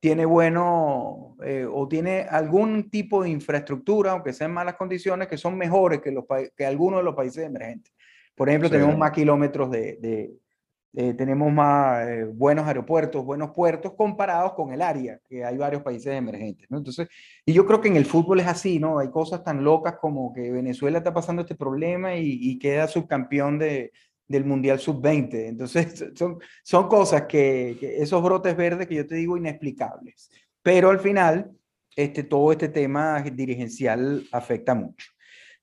tiene 0.00 0.24
bueno 0.24 1.36
eh, 1.44 1.66
o 1.70 1.86
tiene 1.88 2.22
algún 2.22 2.88
tipo 2.88 3.22
de 3.22 3.28
infraestructura, 3.28 4.12
aunque 4.12 4.32
sea 4.32 4.46
en 4.46 4.54
malas 4.54 4.76
condiciones, 4.76 5.28
que 5.28 5.36
son 5.36 5.58
mejores 5.58 6.00
que, 6.00 6.10
los, 6.10 6.24
que 6.56 6.64
algunos 6.64 7.00
de 7.00 7.04
los 7.04 7.14
países 7.14 7.44
emergentes. 7.44 7.92
Por 8.34 8.48
ejemplo, 8.48 8.70
tenemos 8.70 8.96
más 8.96 9.10
kilómetros 9.10 9.70
de, 9.70 9.98
de 10.00 11.14
tenemos 11.14 11.52
más 11.52 12.08
eh, 12.08 12.24
buenos 12.24 12.66
aeropuertos, 12.66 13.24
buenos 13.24 13.50
puertos 13.50 13.92
comparados 13.92 14.54
con 14.54 14.72
el 14.72 14.82
área, 14.82 15.20
que 15.28 15.44
hay 15.44 15.56
varios 15.56 15.82
países 15.82 16.12
emergentes, 16.14 16.68
¿no? 16.68 16.78
Entonces, 16.78 17.06
y 17.44 17.52
yo 17.52 17.64
creo 17.64 17.80
que 17.80 17.88
en 17.88 17.96
el 17.96 18.06
fútbol 18.06 18.40
es 18.40 18.48
así, 18.48 18.80
¿no? 18.80 18.98
Hay 18.98 19.08
cosas 19.10 19.44
tan 19.44 19.62
locas 19.62 19.98
como 20.00 20.32
que 20.32 20.50
Venezuela 20.50 20.98
está 20.98 21.14
pasando 21.14 21.42
este 21.42 21.54
problema 21.54 22.16
y, 22.16 22.38
y 22.40 22.58
queda 22.58 22.88
subcampeón 22.88 23.58
de, 23.58 23.92
del 24.30 24.44
Mundial 24.44 24.78
Sub-20. 24.78 25.48
Entonces, 25.48 26.04
son, 26.14 26.38
son 26.62 26.88
cosas 26.88 27.22
que, 27.22 27.76
esos 27.98 28.22
brotes 28.22 28.56
verdes 28.56 28.86
que 28.86 28.94
yo 28.94 29.06
te 29.06 29.16
digo 29.16 29.36
inexplicables. 29.36 30.30
Pero 30.62 30.90
al 30.90 31.00
final, 31.00 31.50
este, 31.96 32.22
todo 32.22 32.52
este 32.52 32.68
tema 32.68 33.20
dirigencial 33.22 34.24
afecta 34.30 34.74
mucho. 34.74 35.10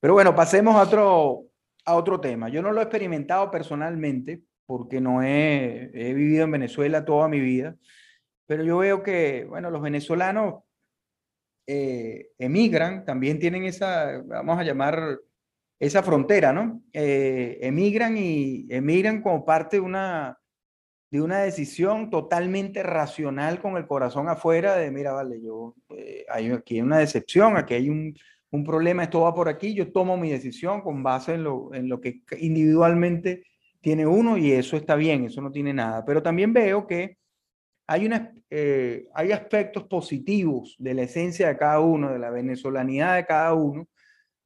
Pero 0.01 0.13
bueno, 0.13 0.35
pasemos 0.35 0.75
a 0.75 0.81
otro, 0.81 1.45
a 1.85 1.95
otro 1.95 2.19
tema. 2.19 2.49
Yo 2.49 2.61
no 2.61 2.73
lo 2.73 2.81
he 2.81 2.83
experimentado 2.83 3.49
personalmente 3.49 4.41
porque 4.65 4.99
no 4.99 5.23
he, 5.23 5.89
he 5.93 6.13
vivido 6.13 6.43
en 6.43 6.51
Venezuela 6.51 7.05
toda 7.05 7.29
mi 7.29 7.39
vida, 7.39 7.77
pero 8.47 8.65
yo 8.65 8.79
veo 8.79 9.01
que, 9.01 9.45
bueno, 9.45 9.71
los 9.71 9.81
venezolanos 9.81 10.55
eh, 11.65 12.31
emigran, 12.37 13.05
también 13.05 13.39
tienen 13.39 13.63
esa, 13.63 14.21
vamos 14.25 14.59
a 14.59 14.63
llamar, 14.63 15.19
esa 15.79 16.03
frontera, 16.03 16.53
¿no? 16.53 16.81
Eh, 16.93 17.59
emigran 17.61 18.17
y 18.17 18.65
emigran 18.69 19.21
como 19.21 19.45
parte 19.45 19.77
de 19.77 19.81
una, 19.81 20.39
de 21.11 21.21
una 21.21 21.39
decisión 21.39 22.09
totalmente 22.09 22.83
racional 22.83 23.61
con 23.61 23.77
el 23.77 23.87
corazón 23.87 24.27
afuera 24.29 24.75
de, 24.75 24.91
mira, 24.91 25.13
vale, 25.13 25.41
yo, 25.41 25.75
eh, 25.89 26.25
hay, 26.29 26.51
aquí 26.51 26.75
hay 26.75 26.81
una 26.81 26.97
decepción, 26.97 27.57
aquí 27.57 27.75
hay 27.75 27.89
un, 27.89 28.15
un, 28.51 28.63
problema, 28.63 29.03
esto 29.03 29.21
va 29.21 29.33
por 29.33 29.49
aquí, 29.49 29.73
yo 29.73 29.91
tomo 29.91 30.17
mi 30.17 30.31
decisión 30.31 30.81
con 30.81 31.03
base 31.03 31.35
en 31.35 31.43
lo, 31.43 31.73
en 31.73 31.89
lo 31.89 32.01
que 32.01 32.21
individualmente 32.39 33.43
tiene 33.81 34.05
uno 34.07 34.37
y 34.37 34.51
eso 34.51 34.75
está 34.75 34.95
bien, 34.95 35.25
eso 35.25 35.41
no 35.41 35.51
tiene 35.51 35.73
nada. 35.73 36.03
Pero 36.03 36.23
también 36.23 36.53
veo 36.53 36.87
que 36.87 37.17
hay, 37.87 38.05
una, 38.05 38.33
eh, 38.49 39.07
hay 39.13 39.31
aspectos 39.31 39.85
positivos 39.85 40.75
de 40.77 40.93
la 40.93 41.03
esencia 41.03 41.47
de 41.47 41.57
cada 41.57 41.79
uno, 41.79 42.11
de 42.11 42.19
la 42.19 42.29
venezolanidad 42.29 43.15
de 43.15 43.25
cada 43.25 43.53
uno, 43.53 43.87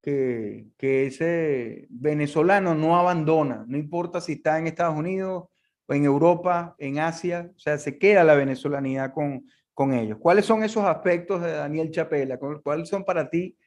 que, 0.01 0.67
ese 0.79 1.87
venezolano 1.89 2.73
no 2.75 2.97
abandona, 2.97 3.65
no 3.67 3.77
importa 3.77 4.21
si 4.21 4.33
está 4.33 4.57
en 4.59 4.67
Estados 4.67 4.97
Unidos 4.97 5.45
o 5.87 5.93
en 5.93 6.05
Europa, 6.05 6.75
en 6.79 6.99
Asia, 6.99 7.51
o 7.55 7.59
sea, 7.59 7.77
se 7.77 7.97
queda 7.97 8.23
la 8.23 8.35
venezolanidad 8.35 9.13
con, 9.13 9.45
con 9.73 9.93
ellos. 9.93 10.17
¿Cuáles 10.19 10.45
son 10.45 10.63
esos 10.63 10.85
aspectos 10.85 11.41
de 11.41 11.51
Daniel 11.51 11.91
Chapela? 11.91 12.37
¿Cuáles 12.37 12.89
son 12.89 13.03
para 13.03 13.29
ti 13.29 13.57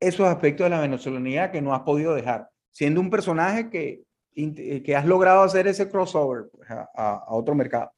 esos 0.00 0.26
aspectos 0.26 0.64
de 0.64 0.70
la 0.70 0.80
venezolanidad 0.80 1.52
que 1.52 1.62
no 1.62 1.74
has 1.74 1.82
podido 1.82 2.14
dejar, 2.14 2.48
siendo 2.70 3.00
un 3.00 3.10
personaje 3.10 3.70
que, 3.70 4.02
que 4.34 4.96
has 4.96 5.06
logrado 5.06 5.42
hacer 5.42 5.66
ese 5.66 5.88
crossover 5.88 6.48
pues, 6.50 6.68
a, 6.70 7.24
otro 7.28 7.54
mercado. 7.54 7.92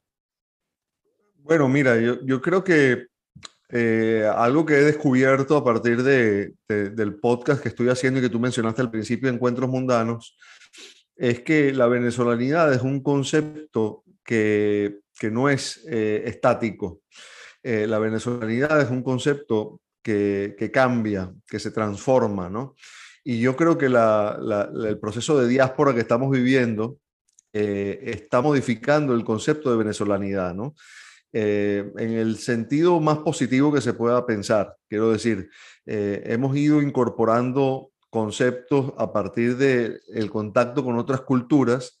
Bueno, 1.35 1.67
mira, 1.67 1.99
yo, 1.99 2.21
yo 2.23 2.41
creo 2.41 2.63
que 2.63 3.07
eh, 3.69 4.29
algo 4.35 4.65
que 4.65 4.75
he 4.75 4.83
descubierto 4.83 5.57
a 5.57 5.63
partir 5.63 6.03
de, 6.03 6.53
del 6.67 7.15
podcast 7.15 7.61
que 7.61 7.69
estoy 7.69 7.89
haciendo 7.89 8.19
y 8.19 8.23
que 8.23 8.29
tú 8.29 8.39
mencionaste 8.39 8.81
al 8.81 8.91
principio, 8.91 9.29
Encuentros 9.29 9.69
Mundanos, 9.69 10.37
es 11.15 11.41
que 11.41 11.73
la 11.73 11.87
venezolanidad 11.87 12.71
es 12.73 12.81
un 12.81 13.01
concepto 13.01 14.03
que, 14.23 14.99
que 15.19 15.31
no 15.31 15.49
es 15.49 15.83
eh, 15.89 16.23
estático. 16.25 17.01
Eh, 17.63 17.87
la 17.87 17.97
venezolanidad 17.97 18.81
es 18.81 18.91
un 18.91 19.01
concepto 19.01 19.81
que, 20.03 20.55
que, 20.57 20.69
cambia, 20.69 21.33
que 21.47 21.59
se 21.59 21.71
transforma, 21.71 22.49
¿no? 22.49 22.75
Y 23.23 23.39
yo 23.39 23.55
creo 23.55 23.75
que 23.75 23.89
la, 23.89 24.37
el 24.87 24.99
proceso 24.99 25.39
de 25.39 25.47
diáspora 25.47 25.95
que 25.95 26.01
estamos 26.01 26.29
viviendo 26.29 26.99
está 27.51 28.41
modificando 28.41 29.15
el 29.15 29.23
concepto 29.23 29.71
de 29.71 29.77
venezolanidad, 29.77 30.53
¿no? 30.53 30.75
Eh, 31.37 31.91
en 31.97 32.11
el 32.11 32.37
sentido 32.37 33.01
más 33.01 33.17
positivo 33.17 33.73
que 33.73 33.81
se 33.81 33.93
pueda 33.93 34.25
pensar. 34.25 34.77
Quiero 34.87 35.11
decir, 35.11 35.49
eh, 35.85 36.23
hemos 36.27 36.55
ido 36.55 36.81
incorporando 36.81 37.91
conceptos 38.09 38.93
a 38.97 39.11
partir 39.11 39.57
del 39.57 39.99
el 40.13 40.31
contacto 40.31 40.81
con 40.85 40.97
otras 40.97 41.19
culturas 41.19 41.99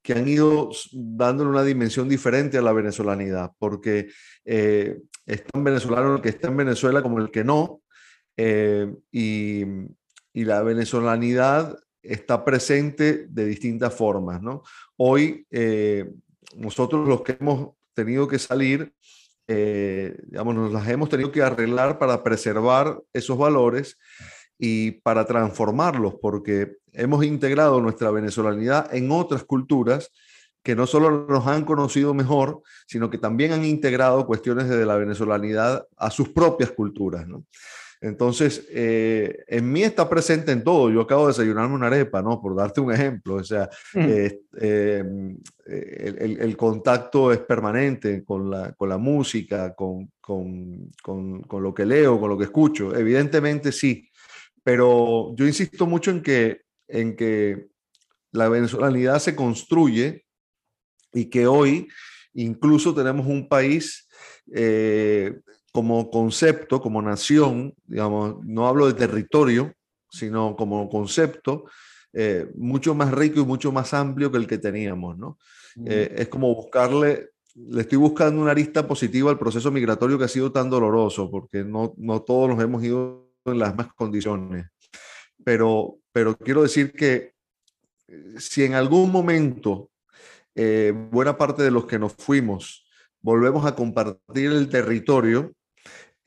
que 0.00 0.12
han 0.12 0.28
ido 0.28 0.70
dándole 0.92 1.50
una 1.50 1.64
dimensión 1.64 2.08
diferente 2.08 2.56
a 2.56 2.62
la 2.62 2.72
venezolanidad, 2.72 3.50
porque 3.58 4.10
eh, 4.44 5.00
es 5.26 5.42
tan 5.42 5.64
venezolano 5.64 6.14
el 6.14 6.22
que 6.22 6.28
está 6.28 6.46
en 6.46 6.58
Venezuela 6.58 7.02
como 7.02 7.18
el 7.18 7.32
que 7.32 7.42
no, 7.42 7.82
y, 8.36 9.64
y, 10.32 10.44
la 10.44 10.62
venezolanidad 10.62 11.76
está 12.00 12.44
presente 12.44 13.26
de 13.28 13.44
distintas 13.44 13.92
formas. 13.92 14.40
¿no? 14.40 14.62
Hoy, 14.96 15.44
nosotros 16.56 17.08
los 17.08 17.22
que 17.22 17.36
hemos 17.40 17.70
tenido 17.98 18.28
que 18.28 18.38
salir, 18.38 18.92
eh, 19.48 20.16
digamos, 20.26 20.54
nos 20.54 20.72
las 20.72 20.88
hemos 20.88 21.08
tenido 21.08 21.32
que 21.32 21.42
arreglar 21.42 21.98
para 21.98 22.22
preservar 22.22 23.00
esos 23.12 23.36
valores 23.36 23.98
y 24.56 24.92
para 25.02 25.24
transformarlos, 25.24 26.14
porque 26.22 26.76
hemos 26.92 27.24
integrado 27.24 27.80
nuestra 27.80 28.12
venezolanidad 28.12 28.94
en 28.94 29.10
otras 29.10 29.42
culturas 29.42 30.12
que 30.62 30.76
no 30.76 30.86
solo 30.86 31.26
nos 31.28 31.46
han 31.48 31.64
conocido 31.64 32.14
mejor, 32.14 32.62
sino 32.86 33.10
que 33.10 33.18
también 33.18 33.52
han 33.52 33.64
integrado 33.64 34.26
cuestiones 34.26 34.68
de 34.68 34.86
la 34.86 34.96
venezolanidad 34.96 35.88
a 35.96 36.10
sus 36.10 36.28
propias 36.28 36.70
culturas. 36.70 37.26
¿no? 37.26 37.44
Entonces, 38.00 38.66
eh, 38.70 39.44
en 39.48 39.70
mí 39.70 39.82
está 39.82 40.08
presente 40.08 40.52
en 40.52 40.62
todo. 40.62 40.90
Yo 40.90 41.00
acabo 41.00 41.26
de 41.26 41.32
desayunarme 41.32 41.74
una 41.74 41.88
arepa, 41.88 42.22
¿no? 42.22 42.40
Por 42.40 42.54
darte 42.54 42.80
un 42.80 42.92
ejemplo. 42.92 43.36
O 43.36 43.44
sea, 43.44 43.68
eh, 43.94 44.40
em, 44.60 45.36
el, 45.66 46.38
el, 46.40 46.56
contacto 46.56 47.32
es 47.32 47.38
permanente 47.40 48.24
con 48.24 48.50
la, 48.50 48.72
con 48.72 48.88
la 48.88 48.98
música, 48.98 49.74
con, 49.74 50.12
con, 50.20 50.90
con, 51.02 51.42
con, 51.42 51.62
lo 51.62 51.74
que 51.74 51.84
leo, 51.84 52.20
con 52.20 52.30
lo 52.30 52.38
que 52.38 52.44
escucho. 52.44 52.94
Evidentemente 52.94 53.72
sí, 53.72 54.08
pero 54.62 55.34
yo 55.34 55.46
insisto 55.46 55.86
mucho 55.86 56.10
en 56.10 56.22
que, 56.22 56.62
en 56.86 57.16
que 57.16 57.68
la 58.32 58.48
venezolanidad 58.48 59.18
se 59.18 59.34
construye 59.34 60.24
y 61.12 61.26
que 61.26 61.46
hoy 61.46 61.88
incluso 62.34 62.94
tenemos 62.94 63.26
un 63.26 63.48
país 63.48 64.08
eh, 64.54 65.40
como 65.78 66.10
concepto, 66.10 66.80
como 66.80 67.00
nación, 67.00 67.72
digamos, 67.86 68.44
no 68.44 68.66
hablo 68.66 68.88
de 68.88 68.94
territorio, 68.94 69.72
sino 70.10 70.56
como 70.56 70.88
concepto, 70.88 71.66
eh, 72.12 72.50
mucho 72.56 72.96
más 72.96 73.12
rico 73.12 73.38
y 73.38 73.44
mucho 73.44 73.70
más 73.70 73.94
amplio 73.94 74.32
que 74.32 74.38
el 74.38 74.48
que 74.48 74.58
teníamos, 74.58 75.16
¿no? 75.16 75.38
Eh, 75.86 76.16
es 76.18 76.26
como 76.26 76.52
buscarle, 76.52 77.30
le 77.54 77.82
estoy 77.82 77.96
buscando 77.96 78.42
una 78.42 78.50
arista 78.50 78.88
positiva 78.88 79.30
al 79.30 79.38
proceso 79.38 79.70
migratorio 79.70 80.18
que 80.18 80.24
ha 80.24 80.28
sido 80.28 80.50
tan 80.50 80.68
doloroso, 80.68 81.30
porque 81.30 81.62
no, 81.62 81.94
no 81.96 82.22
todos 82.22 82.48
nos 82.48 82.60
hemos 82.60 82.82
ido 82.82 83.30
en 83.44 83.60
las 83.60 83.68
mismas 83.68 83.94
condiciones. 83.94 84.66
Pero, 85.44 85.98
pero 86.10 86.36
quiero 86.36 86.64
decir 86.64 86.90
que 86.90 87.34
eh, 88.08 88.34
si 88.38 88.64
en 88.64 88.74
algún 88.74 89.12
momento 89.12 89.90
buena 91.12 91.38
parte 91.38 91.62
de 91.62 91.70
los 91.70 91.86
que 91.86 92.00
nos 92.00 92.14
fuimos 92.14 92.84
volvemos 93.20 93.66
a 93.66 93.74
compartir 93.74 94.52
el 94.52 94.68
territorio, 94.68 95.52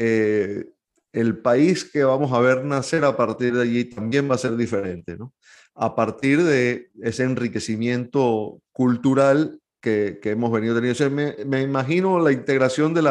eh, 0.03 0.65
el 1.13 1.37
país 1.37 1.85
que 1.85 2.03
vamos 2.03 2.33
a 2.33 2.39
ver 2.39 2.65
nacer 2.65 3.05
a 3.05 3.15
partir 3.15 3.53
de 3.53 3.61
allí 3.61 3.85
también 3.85 4.27
va 4.27 4.33
a 4.33 4.39
ser 4.39 4.57
diferente, 4.57 5.15
¿no? 5.15 5.35
A 5.75 5.95
partir 5.95 6.43
de 6.43 6.89
ese 7.03 7.23
enriquecimiento 7.23 8.63
cultural 8.71 9.59
que, 9.79 10.19
hemos 10.23 10.51
venido 10.51 10.73
teniendo. 10.73 11.45
me, 11.45 11.61
imagino 11.61 12.19
la 12.19 12.31
integración 12.31 12.95
de 12.95 13.03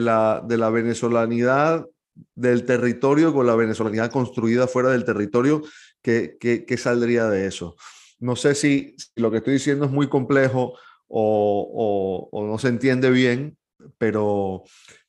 la, 0.00 0.70
venezolanidad 0.72 1.86
del 2.34 2.64
territorio 2.64 3.32
con 3.32 3.46
la 3.46 3.54
venezolanidad 3.54 4.10
construida 4.10 4.66
fuera 4.66 4.90
del 4.90 5.04
territorio, 5.04 5.62
¿qué, 6.02 6.38
qué, 6.40 6.76
saldría 6.76 7.28
de 7.28 7.46
eso? 7.46 7.76
No 8.18 8.34
sé 8.34 8.56
si, 8.56 8.96
lo 9.14 9.30
que 9.30 9.36
estoy 9.36 9.54
diciendo 9.54 9.84
es 9.84 9.92
muy 9.92 10.08
complejo 10.08 10.74
o, 11.06 12.28
o, 12.32 12.36
o 12.36 12.46
no 12.48 12.58
se 12.58 12.68
entiende 12.68 13.10
bien, 13.10 13.56
pero, 13.98 14.64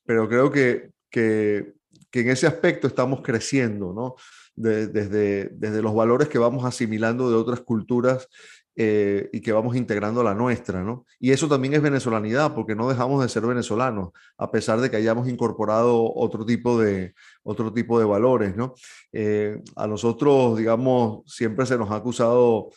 pero 0.06 0.28
creo 0.28 0.52
que, 0.52 0.92
que, 1.10 1.74
en 2.14 2.30
ese 2.30 2.48
aspecto 2.48 2.88
estamos 2.88 3.22
creciendo, 3.22 3.94
¿no? 3.94 4.16
desde, 4.56 5.50
desde 5.50 5.82
los 5.82 5.96
valores 5.96 6.28
que 6.28 6.38
vamos 6.38 6.66
asimilando 6.66 7.30
de 7.30 7.38
otras 7.38 7.62
culturas 7.62 8.28
eh, 8.76 9.30
y 9.34 9.42
que 9.42 9.52
vamos 9.52 9.76
integrando 9.76 10.22
a 10.22 10.24
la 10.24 10.34
nuestra, 10.34 10.82
¿no? 10.82 11.06
Y 11.20 11.32
eso 11.32 11.50
también 11.50 11.74
es 11.74 11.82
venezolanidad, 11.82 12.56
porque 12.56 12.74
no 12.74 12.88
dejamos 12.88 13.22
de 13.22 13.28
ser 13.28 13.46
venezolanos, 13.46 14.12
a 14.38 14.50
pesar 14.50 14.80
de 14.80 14.90
que 14.90 14.96
hayamos 14.96 15.28
incorporado 15.28 16.14
otro 16.16 16.46
tipo 16.46 16.80
de, 16.80 17.14
otro 17.44 17.74
tipo 17.74 18.00
de 18.00 18.06
valores, 18.06 18.56
¿no? 18.56 18.74
Eh, 19.12 19.62
a 19.76 19.88
nosotros, 19.88 20.58
digamos, 20.58 21.22
siempre 21.26 21.66
se 21.66 21.78
nos 21.78 21.92
ha 21.92 21.98
acusado 21.98 22.70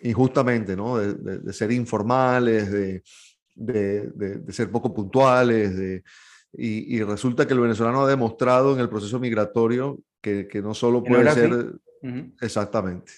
injustamente, 0.00 0.74
¿no? 0.74 0.98
De, 0.98 1.38
de 1.38 1.52
ser 1.52 1.70
informales, 1.70 2.70
de, 2.72 3.02
de, 3.54 4.52
ser 4.52 4.70
poco 4.70 4.92
puntuales, 4.92 5.76
de, 5.76 6.02
y, 6.58 7.02
resulta 7.02 7.46
que 7.46 7.54
el 7.54 7.60
venezolano 7.60 8.02
ha 8.02 8.08
demostrado 8.08 8.74
en 8.74 8.80
el 8.80 8.88
proceso 8.88 9.18
migratorio 9.18 9.98
que, 10.22 10.48
que 10.48 10.62
no 10.62 10.74
solo 10.74 11.04
puede 11.04 11.30
ser 11.32 11.74
exactamente, 12.40 13.12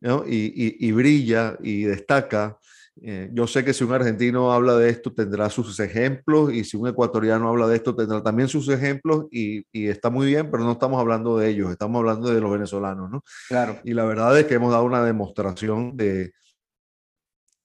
¿no? 0.00 0.24
y, 0.26 0.76
y, 0.78 0.92
brilla 0.92 1.56
y 1.62 1.82
destaca. 1.82 2.58
Eh, 3.02 3.28
yo 3.32 3.46
sé 3.46 3.62
que 3.62 3.74
si 3.74 3.84
un 3.84 3.92
argentino 3.92 4.52
habla 4.52 4.78
de 4.78 4.88
esto 4.88 5.12
tendrá 5.12 5.50
sus 5.50 5.78
ejemplos 5.80 6.50
y 6.50 6.64
si 6.64 6.78
un 6.78 6.88
ecuatoriano 6.88 7.48
habla 7.48 7.68
de 7.68 7.76
esto 7.76 7.94
tendrá 7.94 8.22
también 8.22 8.48
sus 8.48 8.68
ejemplos 8.70 9.26
y, 9.30 9.66
y, 9.70 9.88
está 9.88 10.08
muy 10.08 10.26
bien, 10.26 10.50
pero 10.50 10.64
no 10.64 10.72
estamos 10.72 10.98
hablando 10.98 11.36
de 11.36 11.50
ellos, 11.50 11.70
estamos 11.70 11.98
hablando 11.98 12.32
de 12.32 12.40
los 12.40 12.50
venezolanos, 12.50 13.10
¿no? 13.10 13.22
Claro. 13.48 13.78
Y 13.84 13.92
la 13.92 14.04
verdad 14.04 14.38
es 14.38 14.46
que 14.46 14.54
hemos 14.54 14.72
dado 14.72 14.84
una 14.84 15.04
demostración 15.04 15.94
de, 15.94 16.32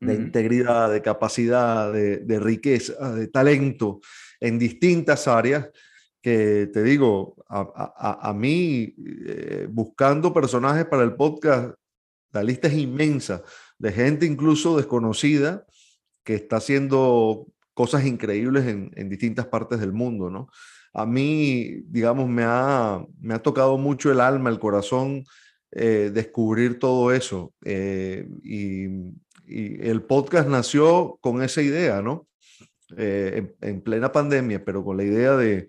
de 0.01 0.15
integridad, 0.15 0.91
de 0.91 1.01
capacidad, 1.01 1.93
de, 1.93 2.17
de, 2.17 2.39
riqueza, 2.39 3.13
de 3.13 3.27
talento 3.27 4.01
en 4.41 4.59
distintas 4.59 5.27
áreas 5.29 5.69
que 6.21 6.69
te 6.71 6.83
digo, 6.83 7.35
a, 7.47 8.33
mí, 8.35 8.93
eh, 9.25 9.67
buscando 9.69 10.33
personajes 10.33 10.85
para 10.85 11.03
el 11.03 11.15
podcast, 11.15 11.73
la 12.31 12.43
lista 12.43 12.67
es 12.67 12.75
inmensa 12.75 13.41
de 13.79 13.91
gente 13.91 14.25
incluso 14.25 14.77
desconocida 14.77 15.65
que 16.23 16.35
está 16.35 16.57
haciendo 16.57 17.47
cosas 17.73 18.05
increíbles 18.05 18.67
en, 18.67 18.91
en 18.95 19.09
distintas 19.09 19.47
partes 19.47 19.79
del 19.79 19.93
mundo, 19.93 20.29
¿no? 20.29 20.49
A 20.93 21.05
mí, 21.05 21.81
digamos, 21.87 22.27
me 22.27 22.43
ha, 22.45 23.03
me 23.19 23.33
ha 23.33 23.39
tocado 23.41 23.77
mucho 23.77 24.11
el 24.11 24.19
alma, 24.19 24.49
el 24.49 24.59
corazón, 24.59 25.23
eh, 25.71 26.11
descubrir 26.13 26.79
todo 26.79 27.13
eso. 27.13 27.53
Eh, 27.63 28.27
y, 28.43 28.85
y, 29.47 29.87
el 29.87 30.03
podcast 30.03 30.49
nació 30.49 31.17
con 31.21 31.41
esa 31.43 31.61
idea, 31.61 32.01
¿no? 32.01 32.27
Eh, 32.97 33.55
en, 33.61 33.81
plena 33.81 34.11
pandemia, 34.11 34.63
pero 34.63 34.83
con 34.83 34.97
la 34.97 35.03
idea 35.03 35.35
de, 35.35 35.67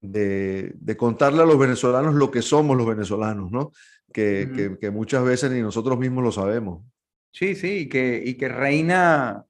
de, 0.00 0.96
contarle 0.96 1.42
a 1.42 1.46
los 1.46 1.58
venezolanos 1.58 2.14
lo 2.14 2.30
que 2.30 2.42
somos 2.42 2.76
los 2.76 2.86
venezolanos, 2.86 3.50
¿no? 3.50 3.72
Que, 4.12 4.76
que, 4.80 4.90
muchas 4.90 5.24
veces 5.24 5.50
ni 5.50 5.60
nosotros 5.60 5.98
mismos 5.98 6.22
lo 6.22 6.32
sabemos. 6.32 6.84
Sí, 7.32 7.56
sí, 7.56 7.78
y 7.78 7.88
que, 7.88 8.22
y 8.24 8.34
que 8.34 8.48
reina 8.48 9.44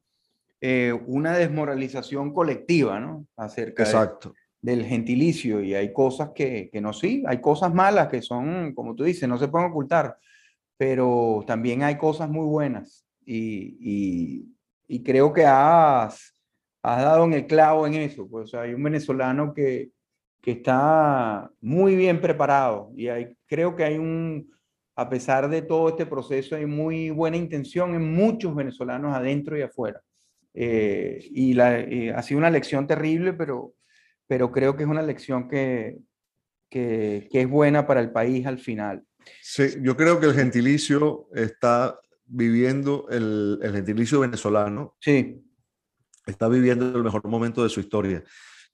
eh, 0.61 0.99
una 1.07 1.37
desmoralización 1.37 2.33
colectiva, 2.33 2.99
¿no? 2.99 3.27
Acerca 3.37 3.83
Exacto. 3.83 4.33
del 4.63 4.85
gentilicio, 4.85 5.61
y 5.61 5.75
hay 5.75 5.93
cosas 5.93 6.31
que, 6.35 6.71
que 6.73 6.81
no 6.81 6.95
sí, 6.95 7.23
hay 7.27 7.41
cosas 7.43 7.75
malas 7.75 8.09
que 8.09 8.23
son, 8.23 8.73
como 8.75 8.95
tú 8.95 9.05
dices, 9.05 9.29
no 9.29 9.39
se 9.39 9.49
pueden 9.49 9.71
ocultar, 9.71 10.17
pero 10.79 11.45
también 11.47 11.83
hay 11.83 11.99
cosas 11.99 12.31
muy 12.31 12.47
buenas, 12.47 13.05
y, 13.27 13.77
y, 13.81 14.49
y 14.89 15.03
creo 15.03 15.33
que 15.33 15.45
has 15.45 16.34
has 16.85 17.03
dado 17.03 17.25
en 17.25 17.33
el 17.33 17.47
clavo 17.47 17.87
en 17.87 17.95
eso. 17.95 18.29
Pues, 18.29 18.53
hay 18.55 18.75
un 18.75 18.83
venezolano 18.83 19.55
que, 19.55 19.91
que 20.43 20.53
está 20.53 21.51
muy 21.63 21.97
bien 21.97 22.21
preparado 22.21 22.93
y 22.95 23.09
hay, 23.09 23.35
creo 23.47 23.75
que 23.75 23.85
hay 23.85 23.97
un, 23.97 24.53
a 24.95 25.09
pesar 25.09 25.49
de 25.49 25.63
todo 25.63 25.89
este 25.89 26.05
proceso, 26.05 26.57
hay 26.57 26.67
muy 26.67 27.09
buena 27.09 27.39
intención 27.39 27.95
en 27.95 28.13
muchos 28.13 28.55
venezolanos 28.55 29.17
adentro 29.17 29.59
y 29.59 29.63
afuera. 29.63 30.03
Eh, 30.53 31.27
y 31.33 31.55
la, 31.55 31.81
eh, 31.81 32.13
ha 32.13 32.23
sido 32.23 32.39
una 32.39 32.51
lección 32.51 32.87
terrible, 32.87 33.33
pero, 33.33 33.75
pero 34.27 34.53
creo 34.53 34.77
que 34.77 34.83
es 34.83 34.89
una 34.89 35.03
lección 35.03 35.49
que, 35.49 35.97
que, 36.69 37.27
que, 37.33 37.41
es 37.41 37.49
buena 37.49 37.87
para 37.87 38.01
el 38.01 38.13
país 38.13 38.47
al 38.47 38.59
final. 38.59 39.03
Sí, 39.41 39.65
yo 39.81 39.97
creo 39.97 40.21
que 40.21 40.27
el 40.27 40.35
gentilicio 40.35 41.29
está 41.35 41.99
viviendo, 42.27 43.07
el, 43.11 43.59
el 43.63 43.73
gentilicio 43.73 44.21
venezolano, 44.21 44.97
sí. 45.01 45.41
Está 46.27 46.49
viviendo 46.49 46.97
el 46.97 47.03
mejor 47.05 47.27
momento 47.27 47.63
de 47.63 47.69
su 47.69 47.81
historia. 47.81 48.25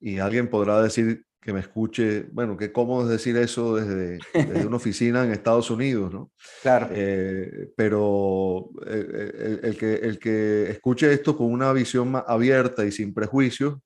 Y 0.00 0.18
alguien 0.18 0.48
podrá 0.48 0.82
decir 0.82 1.24
que 1.40 1.52
me 1.52 1.60
escuche, 1.60 2.26
bueno, 2.32 2.56
qué 2.56 2.70
cómodo 2.70 3.04
es 3.04 3.10
decir 3.10 3.36
eso 3.36 3.76
desde, 3.76 4.18
desde 4.34 4.66
una 4.66 4.76
oficina 4.76 5.24
en 5.24 5.32
Estados 5.32 5.70
Unidos, 5.70 6.12
¿no? 6.12 6.30
Claro. 6.62 6.88
Eh, 6.90 7.70
pero 7.76 8.70
el, 8.86 9.14
el, 9.14 9.60
el, 9.62 9.76
que, 9.76 9.94
el 9.94 10.18
que 10.18 10.70
escuche 10.70 11.12
esto 11.12 11.36
con 11.36 11.50
una 11.50 11.72
visión 11.72 12.10
más 12.10 12.24
abierta 12.26 12.84
y 12.84 12.92
sin 12.92 13.14
prejuicios, 13.14 13.78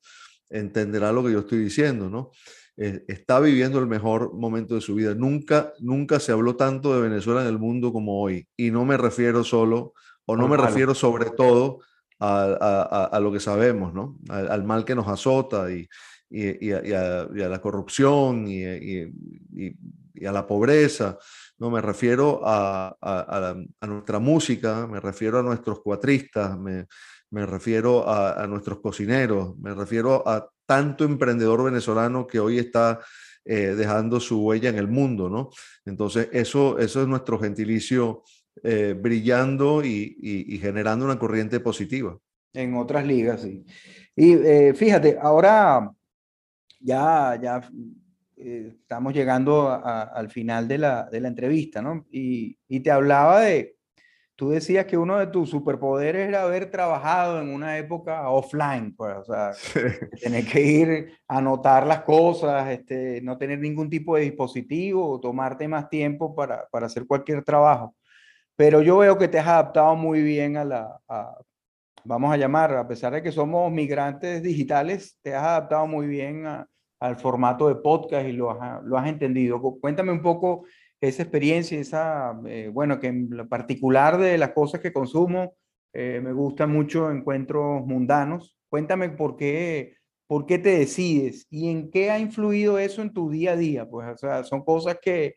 entenderá 0.50 1.12
lo 1.12 1.24
que 1.24 1.32
yo 1.32 1.40
estoy 1.40 1.58
diciendo, 1.58 2.10
¿no? 2.10 2.30
Eh, 2.76 3.04
está 3.06 3.38
viviendo 3.38 3.78
el 3.78 3.86
mejor 3.86 4.34
momento 4.34 4.74
de 4.74 4.80
su 4.80 4.96
vida. 4.96 5.14
Nunca, 5.14 5.72
nunca 5.78 6.18
se 6.18 6.32
habló 6.32 6.56
tanto 6.56 6.94
de 6.94 7.02
Venezuela 7.08 7.42
en 7.42 7.48
el 7.48 7.58
mundo 7.58 7.92
como 7.92 8.20
hoy. 8.20 8.48
Y 8.56 8.70
no 8.70 8.84
me 8.84 8.96
refiero 8.96 9.44
solo, 9.44 9.92
o 10.26 10.36
no 10.36 10.48
me 10.48 10.56
refiero 10.56 10.94
sobre 10.94 11.30
todo 11.30 11.78
a, 12.20 13.18
lo 13.20 13.32
que 13.32 13.40
sabemos, 13.40 13.92
¿no? 13.92 14.18
Al, 14.28 14.50
al 14.50 14.64
mal 14.64 14.84
que 14.84 14.94
nos 14.94 15.08
azota 15.08 15.66
y, 15.70 15.88
a, 16.72 17.48
la 17.48 17.60
corrupción 17.60 18.46
y, 18.48 18.64
a 20.26 20.32
la 20.32 20.46
pobreza. 20.46 21.18
No, 21.58 21.70
me 21.70 21.80
refiero 21.80 22.40
a, 22.44 22.96
nuestra 23.82 24.18
música, 24.18 24.86
me 24.86 25.00
refiero 25.00 25.38
a 25.38 25.42
nuestros 25.42 25.80
cuatristas, 25.80 26.58
me, 26.58 26.86
refiero 27.46 28.08
a, 28.08 28.46
nuestros 28.46 28.80
cocineros, 28.80 29.56
me 29.58 29.74
refiero 29.74 30.26
a 30.26 30.48
tanto 30.66 31.04
emprendedor 31.04 31.64
venezolano 31.64 32.26
que 32.26 32.40
hoy 32.40 32.58
está 32.58 33.00
eh, 33.44 33.74
dejando 33.76 34.18
su 34.18 34.40
huella 34.40 34.70
en 34.70 34.78
el 34.78 34.88
mundo, 34.88 35.28
¿no? 35.28 35.50
Entonces, 35.84 36.28
eso 36.32 36.78
es 36.78 36.96
nuestro 36.96 37.38
gentilicio 37.38 38.22
eh, 38.62 38.94
brillando 38.98 39.84
y, 39.84 40.58
generando 40.60 41.04
una 41.04 41.18
corriente 41.18 41.60
positiva. 41.60 42.16
En 42.52 42.74
otras 42.76 43.04
ligas, 43.04 43.42
sí. 43.42 43.64
Y 44.14 44.34
eh, 44.34 44.74
fíjate, 44.74 45.18
ahora 45.20 45.90
ya, 46.78 47.38
ya 47.42 47.68
eh, 48.36 48.74
estamos 48.80 49.12
llegando 49.12 49.68
a, 49.68 50.02
al 50.02 50.30
final 50.30 50.68
de 50.68 50.78
la, 50.78 51.08
de 51.10 51.20
la 51.20 51.28
entrevista, 51.28 51.82
¿no? 51.82 52.06
Y, 52.10 52.56
y, 52.68 52.80
te 52.80 52.90
hablaba 52.90 53.40
de, 53.40 53.76
tú 54.36 54.50
decías 54.50 54.86
que 54.86 54.96
uno 54.96 55.18
de 55.18 55.26
tus 55.26 55.50
superpoderes 55.50 56.28
era 56.28 56.42
haber 56.42 56.70
trabajado 56.70 57.40
en 57.40 57.48
una 57.52 57.76
época 57.78 58.28
offline, 58.28 58.94
pues, 58.94 59.16
o 59.16 59.24
sea, 59.24 59.52
sí. 59.54 59.80
tener 60.22 60.46
que 60.46 60.62
ir 60.62 61.12
a 61.26 61.38
anotar 61.38 61.86
las 61.86 62.02
cosas, 62.02 62.70
este, 62.70 63.20
no 63.22 63.36
tener 63.36 63.58
ningún 63.58 63.90
tipo 63.90 64.14
de 64.16 64.22
dispositivo, 64.22 65.18
tomarte 65.20 65.66
más 65.66 65.88
tiempo 65.88 66.34
para, 66.34 66.66
para 66.70 66.86
hacer 66.86 67.06
cualquier 67.06 67.42
trabajo. 67.42 67.94
Pero 68.56 68.82
yo 68.82 68.98
veo 68.98 69.18
que 69.18 69.28
te 69.28 69.38
has 69.38 69.48
adaptado 69.48 69.96
muy 69.96 70.22
bien 70.22 70.56
a 70.56 70.64
la, 70.64 71.00
vamos 72.04 72.32
a 72.32 72.36
llamar, 72.36 72.74
a 72.76 72.86
pesar 72.86 73.12
de 73.14 73.22
que 73.22 73.32
somos 73.32 73.72
migrantes 73.72 74.42
digitales, 74.42 75.18
te 75.22 75.34
has 75.34 75.42
adaptado 75.42 75.86
muy 75.86 76.06
bien 76.06 76.44
al 77.00 77.16
formato 77.16 77.68
de 77.68 77.76
podcast 77.76 78.28
y 78.28 78.32
lo 78.32 78.50
has, 78.50 79.08
entendido. 79.08 79.60
Cuéntame 79.80 80.12
un 80.12 80.22
poco 80.22 80.66
esa 81.00 81.22
experiencia, 81.22 81.78
esa, 81.78 82.38
eh, 82.46 82.70
bueno, 82.72 83.00
que 83.00 83.08
en 83.08 83.28
lo 83.30 83.48
particular 83.48 84.18
de 84.18 84.38
las 84.38 84.50
cosas 84.50 84.80
que 84.80 84.92
consumo, 84.92 85.54
eh, 85.92 86.20
me 86.22 86.32
gusta 86.32 86.66
mucho 86.66 87.10
encuentros 87.10 87.84
mundanos. 87.86 88.56
Cuéntame 88.68 89.10
por 89.10 89.36
qué, 89.36 89.96
por 90.26 90.46
qué 90.46 90.58
te 90.58 90.78
decides 90.78 91.46
y 91.50 91.70
en 91.70 91.90
qué 91.90 92.10
ha 92.10 92.18
influido 92.18 92.78
eso 92.78 93.02
en 93.02 93.12
tu 93.12 93.30
día 93.30 93.52
a 93.52 93.56
día. 93.56 93.88
Pues, 93.88 94.08
o 94.08 94.16
sea, 94.16 94.44
son 94.44 94.64
cosas 94.64 94.98
que 95.02 95.34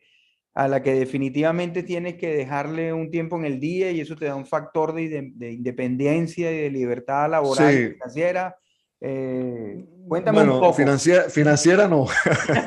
a 0.58 0.66
la 0.66 0.82
que 0.82 0.94
definitivamente 0.94 1.82
tienes 1.82 2.16
que 2.16 2.34
dejarle 2.34 2.92
un 2.92 3.10
tiempo 3.10 3.36
en 3.36 3.44
el 3.44 3.60
día 3.60 3.92
y 3.92 4.00
eso 4.00 4.16
te 4.16 4.24
da 4.24 4.34
un 4.34 4.46
factor 4.46 4.92
de, 4.94 5.08
de, 5.08 5.30
de 5.34 5.52
independencia 5.52 6.50
y 6.50 6.62
de 6.62 6.70
libertad 6.70 7.30
laboral 7.30 7.72
sí. 7.72 7.78
y 7.78 7.88
financiera 7.92 8.56
eh, 9.00 9.86
cuéntame 10.08 10.38
bueno, 10.38 10.54
un 10.54 10.60
poco. 10.60 10.74
Financiera, 10.74 11.30
financiera 11.30 11.86
no. 11.86 12.06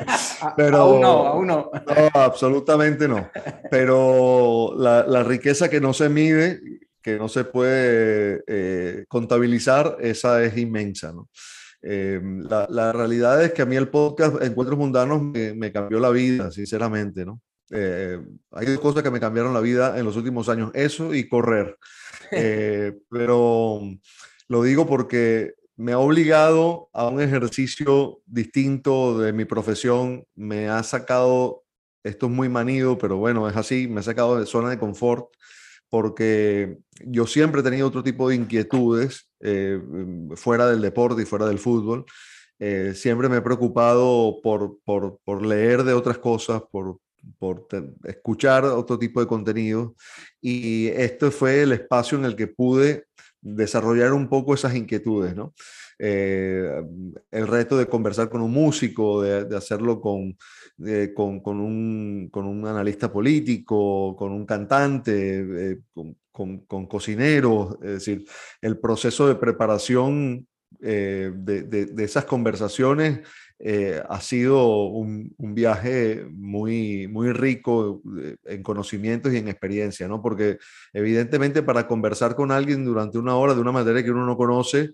Pero, 0.56 0.78
aún 0.78 1.00
no, 1.00 1.26
aún 1.26 1.46
no. 1.46 1.70
no 1.72 2.10
absolutamente 2.14 3.06
no. 3.06 3.30
Pero 3.70 4.74
la, 4.76 5.04
la, 5.06 5.22
riqueza 5.22 5.68
que 5.68 5.80
no 5.80 5.92
se 5.92 6.08
mide, 6.08 6.60
que 7.02 7.18
no 7.18 7.28
se 7.28 7.44
puede 7.44 8.42
eh, 8.46 9.04
contabilizar, 9.08 9.98
esa 10.00 10.42
es 10.42 10.56
inmensa. 10.56 11.12
¿no? 11.12 11.28
Eh, 11.82 12.20
la, 12.48 12.66
la, 12.70 12.92
realidad 12.92 13.44
es 13.44 13.52
que 13.52 13.62
a 13.62 13.66
mí 13.66 13.76
el 13.76 13.88
podcast 13.88 14.42
Encuentros 14.42 14.78
Mundanos 14.78 15.22
me, 15.22 15.52
me 15.52 15.70
cambió 15.70 16.00
la 16.00 16.10
vida, 16.10 16.50
sinceramente. 16.50 17.26
¿no? 17.26 17.40
Eh, 17.72 18.20
hay 18.52 18.66
dos 18.66 18.80
cosas 18.80 19.02
que 19.02 19.10
me 19.10 19.20
cambiaron 19.20 19.54
la 19.54 19.60
vida 19.60 19.98
en 19.98 20.04
los 20.04 20.16
últimos 20.16 20.48
años, 20.48 20.70
eso 20.74 21.14
y 21.14 21.28
correr. 21.28 21.78
Eh, 22.34 22.94
pero 23.10 23.82
lo 24.48 24.62
digo 24.62 24.86
porque 24.86 25.52
me 25.76 25.92
ha 25.92 25.98
obligado 25.98 26.88
a 26.94 27.06
un 27.08 27.20
ejercicio 27.20 28.22
distinto 28.24 29.18
de 29.18 29.34
mi 29.34 29.44
profesión, 29.44 30.24
me 30.34 30.70
ha 30.70 30.82
sacado, 30.82 31.64
esto 32.02 32.26
es 32.26 32.32
muy 32.32 32.48
manido, 32.48 32.96
pero 32.96 33.18
bueno, 33.18 33.46
es 33.50 33.56
así, 33.56 33.86
me 33.86 34.00
ha 34.00 34.02
sacado 34.02 34.40
de 34.40 34.46
zona 34.46 34.70
de 34.70 34.78
confort 34.78 35.26
porque 35.92 36.78
yo 37.04 37.26
siempre 37.26 37.60
he 37.60 37.64
tenido 37.64 37.86
otro 37.86 38.02
tipo 38.02 38.30
de 38.30 38.36
inquietudes 38.36 39.28
eh, 39.40 39.78
fuera 40.36 40.66
del 40.66 40.80
deporte 40.80 41.20
y 41.20 41.26
fuera 41.26 41.44
del 41.44 41.58
fútbol. 41.58 42.06
Eh, 42.58 42.94
siempre 42.94 43.28
me 43.28 43.36
he 43.36 43.42
preocupado 43.42 44.38
por, 44.42 44.78
por, 44.86 45.18
por, 45.22 45.44
leer 45.44 45.84
de 45.84 45.92
otras 45.92 46.16
cosas, 46.16 46.62
por, 46.70 46.96
por 47.38 47.66
escuchar 48.04 48.64
otro 48.64 48.98
tipo 48.98 49.20
de 49.20 49.26
contenido 49.26 49.94
y 50.40 50.88
este 50.88 51.30
fue 51.30 51.62
el 51.62 51.72
espacio 51.72 52.18
en 52.18 52.24
el 52.24 52.36
que 52.36 52.48
pude 52.48 53.04
desarrollar 53.40 54.12
un 54.12 54.28
poco 54.28 54.54
esas 54.54 54.74
inquietudes, 54.74 55.34
¿no? 55.34 55.52
Eh, 55.98 56.82
el 57.30 57.46
reto 57.46 57.76
de 57.76 57.86
conversar 57.86 58.28
con 58.28 58.40
un 58.40 58.52
músico, 58.52 59.22
de, 59.22 59.44
de 59.44 59.56
hacerlo 59.56 60.00
con, 60.00 60.36
con, 61.14 61.40
con, 61.40 61.60
un, 61.60 62.28
con, 62.30 62.46
un, 62.46 62.66
analista 62.66 63.12
político, 63.12 64.16
con 64.16 64.32
un 64.32 64.46
cantante, 64.46 65.72
eh, 65.72 65.78
con, 66.32 66.58
con, 66.66 66.86
cocineros, 66.86 67.76
es 67.82 67.92
decir, 67.92 68.24
el 68.60 68.78
proceso 68.78 69.28
de 69.28 69.34
preparación 69.34 70.46
eh, 70.80 71.30
de, 71.34 71.62
de, 71.62 71.86
de, 71.86 72.04
esas 72.04 72.24
conversaciones 72.24 73.20
eh, 73.64 74.02
ha 74.08 74.20
sido 74.20 74.86
un, 74.88 75.32
un, 75.38 75.54
viaje 75.54 76.26
muy, 76.28 77.06
muy 77.06 77.30
rico 77.30 78.02
eh, 78.20 78.34
en 78.46 78.60
conocimientos 78.60 79.32
y 79.32 79.36
en 79.36 79.46
experiencia, 79.46 80.08
¿no? 80.08 80.20
Porque 80.20 80.58
evidentemente 80.92 81.62
para 81.62 81.86
conversar 81.86 82.34
con 82.34 82.50
alguien 82.50 82.84
durante 82.84 83.18
una 83.18 83.36
hora 83.36 83.54
de 83.54 83.60
una 83.60 83.70
materia 83.70 84.02
que 84.02 84.10
uno 84.10 84.26
no 84.26 84.36
conoce, 84.36 84.90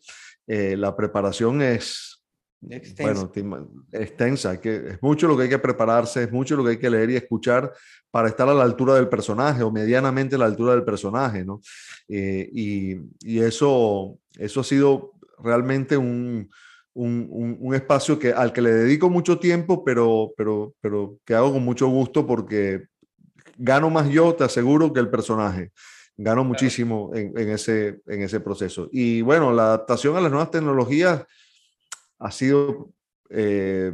eh, 0.47 0.77
la 0.77 0.95
preparación 0.95 1.63
es 1.63 2.23
extensa. 2.69 3.31
Bueno, 3.43 3.71
extensa, 3.91 4.61
que 4.61 4.77
es 4.77 5.03
mucho 5.03 5.29
lo 5.29 5.37
que 5.39 5.45
hay 5.45 5.49
que 5.49 5.59
prepararse, 5.59 6.25
es 6.25 6.31
mucho 6.31 6.55
lo 6.55 6.63
que 6.63 6.71
hay 6.73 6.79
que 6.79 6.91
leer 6.91 7.09
y 7.09 7.17
escuchar 7.17 7.73
para 8.11 8.29
estar 8.29 8.51
a 8.51 8.55
la 8.55 8.65
altura 8.65 8.97
del 8.97 9.09
personaje 9.09 9.63
o 9.63 9.71
medianamente 9.71 10.37
a 10.37 10.41
la 10.41 10.45
altura 10.45 10.73
del 10.73 10.85
personaje, 10.85 11.43
¿no? 11.43 11.63
Eh, 12.07 12.51
y, 12.53 12.97
y 13.21 13.39
eso, 13.39 14.19
eso 14.37 14.61
ha 14.61 14.65
sido 14.65 15.15
realmente 15.43 15.97
un, 15.97 16.51
un, 16.99 17.29
un, 17.31 17.57
un, 17.61 17.75
espacio 17.77 18.19
que, 18.19 18.33
al 18.33 18.53
que 18.53 18.61
le 18.61 18.73
dedico 18.73 19.09
mucho 19.09 19.39
tiempo, 19.39 19.85
pero, 19.85 20.33
pero, 20.37 20.75
pero 20.81 21.19
que 21.25 21.33
hago 21.35 21.53
con 21.53 21.65
mucho 21.65 21.87
gusto 21.87 22.27
porque 22.27 22.87
gano 23.57 23.89
más 23.89 24.09
yo, 24.11 24.35
te 24.35 24.43
aseguro, 24.43 24.93
que 24.93 24.99
el 24.99 25.09
personaje. 25.09 25.71
Gano 26.17 26.43
muchísimo 26.43 27.13
en, 27.15 27.39
en, 27.39 27.51
ese, 27.51 28.01
en 28.07 28.23
ese 28.23 28.41
proceso. 28.41 28.89
Y 28.91 29.23
bueno, 29.23 29.53
la 29.53 29.67
adaptación 29.67 30.17
a 30.17 30.21
las 30.21 30.33
nuevas 30.33 30.51
tecnologías 30.51 31.25
ha 32.19 32.31
sido 32.33 32.91
eh, 33.31 33.93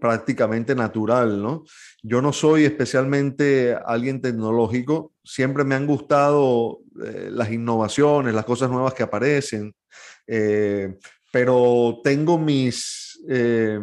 prácticamente 0.00 0.74
natural, 0.74 1.40
¿no? 1.40 1.62
Yo 2.02 2.20
no 2.20 2.32
soy 2.32 2.64
especialmente 2.64 3.78
alguien 3.86 4.20
tecnológico, 4.20 5.12
siempre 5.22 5.62
me 5.62 5.76
han 5.76 5.86
gustado 5.86 6.80
eh, 7.04 7.28
las 7.30 7.52
innovaciones, 7.52 8.34
las 8.34 8.44
cosas 8.44 8.70
nuevas 8.70 8.94
que 8.94 9.04
aparecen. 9.04 9.72
Eh, 10.26 10.96
pero 11.32 12.00
tengo 12.02 12.38
mis, 12.38 13.20
eh, 13.28 13.80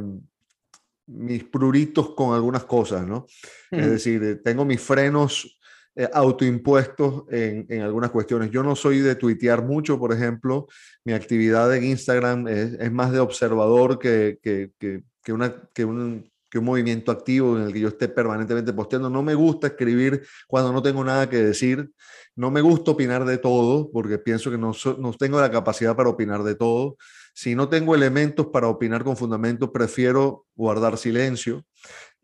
mis 1.07 1.43
pruritos 1.45 2.13
con 2.15 2.33
algunas 2.33 2.65
cosas, 2.65 3.07
¿no? 3.07 3.25
Es 3.71 3.89
decir, 3.89 4.41
tengo 4.43 4.65
mis 4.65 4.81
frenos 4.81 5.57
eh, 5.99 6.07
autoimpuestos 6.13 7.23
en, 7.31 7.65
en, 7.69 7.81
algunas 7.81 8.11
cuestiones. 8.11 8.51
Yo 8.51 8.61
no 8.61 8.75
soy 8.75 8.99
de 8.99 9.15
tuitear 9.15 9.63
mucho, 9.63 9.97
por 9.97 10.13
ejemplo, 10.13 10.67
mi 11.03 11.13
actividad 11.13 11.75
en 11.75 11.85
Instagram 11.85 12.47
es, 12.47 12.73
es 12.73 12.91
más 12.91 13.11
de 13.11 13.19
observador 13.19 13.97
que, 13.97 14.37
que, 14.43 14.71
que, 14.77 15.01
que, 15.23 15.33
una, 15.33 15.55
que, 15.73 15.85
un, 15.85 16.31
que 16.51 16.59
un 16.59 16.65
movimiento 16.65 17.11
activo 17.11 17.57
en 17.57 17.63
el 17.63 17.73
que 17.73 17.79
yo 17.79 17.87
esté 17.87 18.09
permanentemente 18.09 18.73
posteando. 18.73 19.09
No 19.09 19.23
me 19.23 19.33
gusta 19.33 19.67
escribir 19.67 20.23
cuando 20.47 20.71
no 20.71 20.83
tengo 20.83 21.03
nada 21.03 21.29
que 21.29 21.37
decir. 21.37 21.89
No 22.35 22.51
me 22.51 22.61
gusta 22.61 22.91
opinar 22.91 23.25
de 23.25 23.39
todo 23.39 23.89
porque 23.91 24.19
pienso 24.19 24.51
que 24.51 24.57
no, 24.59 24.73
no 24.99 25.13
tengo 25.13 25.41
la 25.41 25.49
capacidad 25.49 25.95
para 25.95 26.09
opinar 26.09 26.43
de 26.43 26.53
todo. 26.53 26.97
Si 27.37 27.53
no 27.53 27.69
tengo 27.69 27.93
elementos 27.93 28.47
para 28.47 28.67
opinar 28.67 29.03
con 29.03 29.15
fundamento, 29.15 29.71
prefiero 29.71 30.47
guardar 30.55 30.97
silencio. 30.97 31.63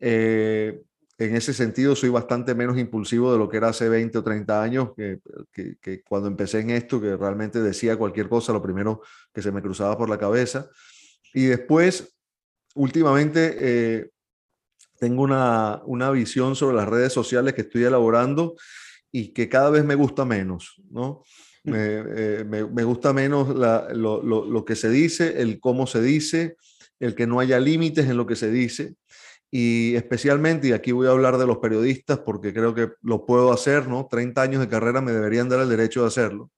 Eh, 0.00 0.82
en 1.18 1.36
ese 1.36 1.54
sentido 1.54 1.94
soy 1.94 2.08
bastante 2.08 2.52
menos 2.52 2.76
impulsivo 2.78 3.30
de 3.30 3.38
lo 3.38 3.48
que 3.48 3.58
era 3.58 3.68
hace 3.68 3.88
20 3.88 4.18
o 4.18 4.24
30 4.24 4.60
años, 4.60 4.90
que, 4.96 6.02
cuando 6.02 6.26
empecé 6.26 6.58
en 6.58 6.70
esto, 6.70 7.00
que 7.00 7.16
realmente 7.16 7.62
decía 7.62 7.96
cualquier 7.96 8.28
cosa, 8.28 8.52
lo 8.52 8.60
primero 8.60 9.02
que 9.32 9.40
se 9.40 9.52
me 9.52 9.62
cruzaba 9.62 9.96
por 9.96 10.10
la 10.10 10.18
cabeza. 10.18 10.68
Y 11.32 11.44
después, 11.44 12.16
últimamente, 12.74 13.56
eh, 13.60 14.10
tengo 14.98 15.22
una, 15.22 15.80
una, 15.84 16.10
visión 16.10 16.56
sobre 16.56 16.74
las 16.74 16.88
redes 16.88 17.12
sociales 17.12 17.54
que 17.54 17.60
estoy 17.60 17.84
elaborando 17.84 18.56
y 19.12 19.32
que 19.32 19.48
cada 19.48 19.70
vez 19.70 19.84
me 19.84 19.94
gusta 19.94 20.24
menos, 20.24 20.74
¿no? 20.90 21.22
Me, 21.64 21.78
eh, 21.78 22.44
me, 22.46 22.66
me 22.66 22.84
gusta 22.84 23.14
menos 23.14 23.54
la, 23.56 23.88
lo, 23.94 24.22
lo, 24.22 24.44
lo 24.44 24.64
que 24.66 24.76
se 24.76 24.90
dice, 24.90 25.40
el 25.40 25.60
cómo 25.60 25.86
se 25.86 26.02
dice, 26.02 26.56
el 27.00 27.14
que 27.14 27.26
no 27.26 27.40
haya 27.40 27.58
límites 27.58 28.06
en 28.06 28.18
lo 28.18 28.26
que 28.26 28.36
se 28.36 28.50
dice 28.50 28.96
y 29.56 29.94
especialmente, 29.94 30.66
y 30.66 30.72
aquí 30.72 30.90
voy 30.90 31.06
a 31.06 31.12
hablar 31.12 31.38
de 31.38 31.46
los 31.46 31.58
periodistas 31.58 32.18
porque 32.18 32.52
creo 32.52 32.74
que 32.74 32.90
lo 33.02 33.24
puedo 33.24 33.52
hacer, 33.52 33.86
¿no? 33.86 34.08
30 34.10 34.42
años 34.42 34.60
de 34.60 34.68
carrera 34.68 35.00
me 35.00 35.12
deberían 35.12 35.48
dar 35.48 35.60
el 35.60 35.68
derecho 35.68 36.00
de 36.00 36.08
hacerlo. 36.08 36.50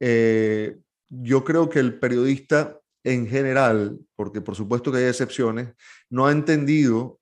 Eh, 0.00 0.78
yo 1.10 1.44
creo 1.44 1.68
que 1.68 1.78
el 1.78 1.98
periodista 1.98 2.80
en 3.04 3.26
general, 3.26 3.98
porque 4.16 4.40
por 4.40 4.56
supuesto 4.56 4.90
que 4.90 4.96
hay 4.96 5.04
excepciones, 5.04 5.74
no 6.08 6.26
ha 6.26 6.32
entendido 6.32 7.20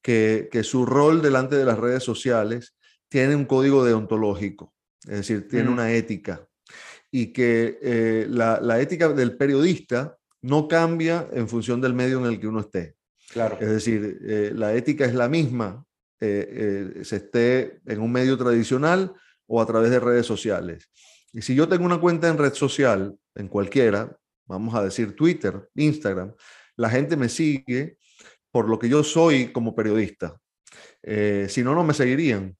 que, 0.00 0.48
que 0.50 0.62
su 0.62 0.86
rol 0.86 1.20
delante 1.20 1.56
de 1.56 1.66
las 1.66 1.78
redes 1.78 2.02
sociales 2.02 2.74
tiene 3.10 3.36
un 3.36 3.44
código 3.44 3.84
deontológico, 3.84 4.72
es 5.02 5.18
decir, 5.18 5.46
tiene 5.46 5.68
mm. 5.68 5.72
una 5.74 5.92
ética, 5.92 6.47
y 7.10 7.32
que 7.32 7.78
eh, 7.82 8.26
la, 8.28 8.60
la 8.60 8.80
ética 8.80 9.08
del 9.08 9.36
periodista 9.36 10.18
no 10.42 10.68
cambia 10.68 11.26
en 11.32 11.48
función 11.48 11.80
del 11.80 11.94
medio 11.94 12.18
en 12.18 12.26
el 12.26 12.40
que 12.40 12.48
uno 12.48 12.60
esté. 12.60 12.94
Claro. 13.32 13.58
Es 13.60 13.68
decir, 13.68 14.18
eh, 14.22 14.52
la 14.54 14.74
ética 14.74 15.04
es 15.04 15.14
la 15.14 15.28
misma, 15.28 15.84
eh, 16.20 16.94
eh, 16.98 17.04
se 17.04 17.16
esté 17.16 17.80
en 17.86 18.00
un 18.00 18.10
medio 18.10 18.38
tradicional 18.38 19.12
o 19.46 19.60
a 19.60 19.66
través 19.66 19.90
de 19.90 20.00
redes 20.00 20.26
sociales. 20.26 20.90
Y 21.32 21.42
si 21.42 21.54
yo 21.54 21.68
tengo 21.68 21.84
una 21.84 22.00
cuenta 22.00 22.28
en 22.28 22.38
red 22.38 22.54
social, 22.54 23.14
en 23.34 23.48
cualquiera, 23.48 24.16
vamos 24.46 24.74
a 24.74 24.82
decir 24.82 25.14
Twitter, 25.14 25.68
Instagram, 25.74 26.32
la 26.76 26.88
gente 26.88 27.16
me 27.16 27.28
sigue 27.28 27.98
por 28.50 28.68
lo 28.68 28.78
que 28.78 28.88
yo 28.88 29.04
soy 29.04 29.52
como 29.52 29.74
periodista. 29.74 30.40
si 31.02 31.62
no, 31.62 31.74
no 31.74 31.84
me 31.84 31.92
seguirían. 31.92 32.56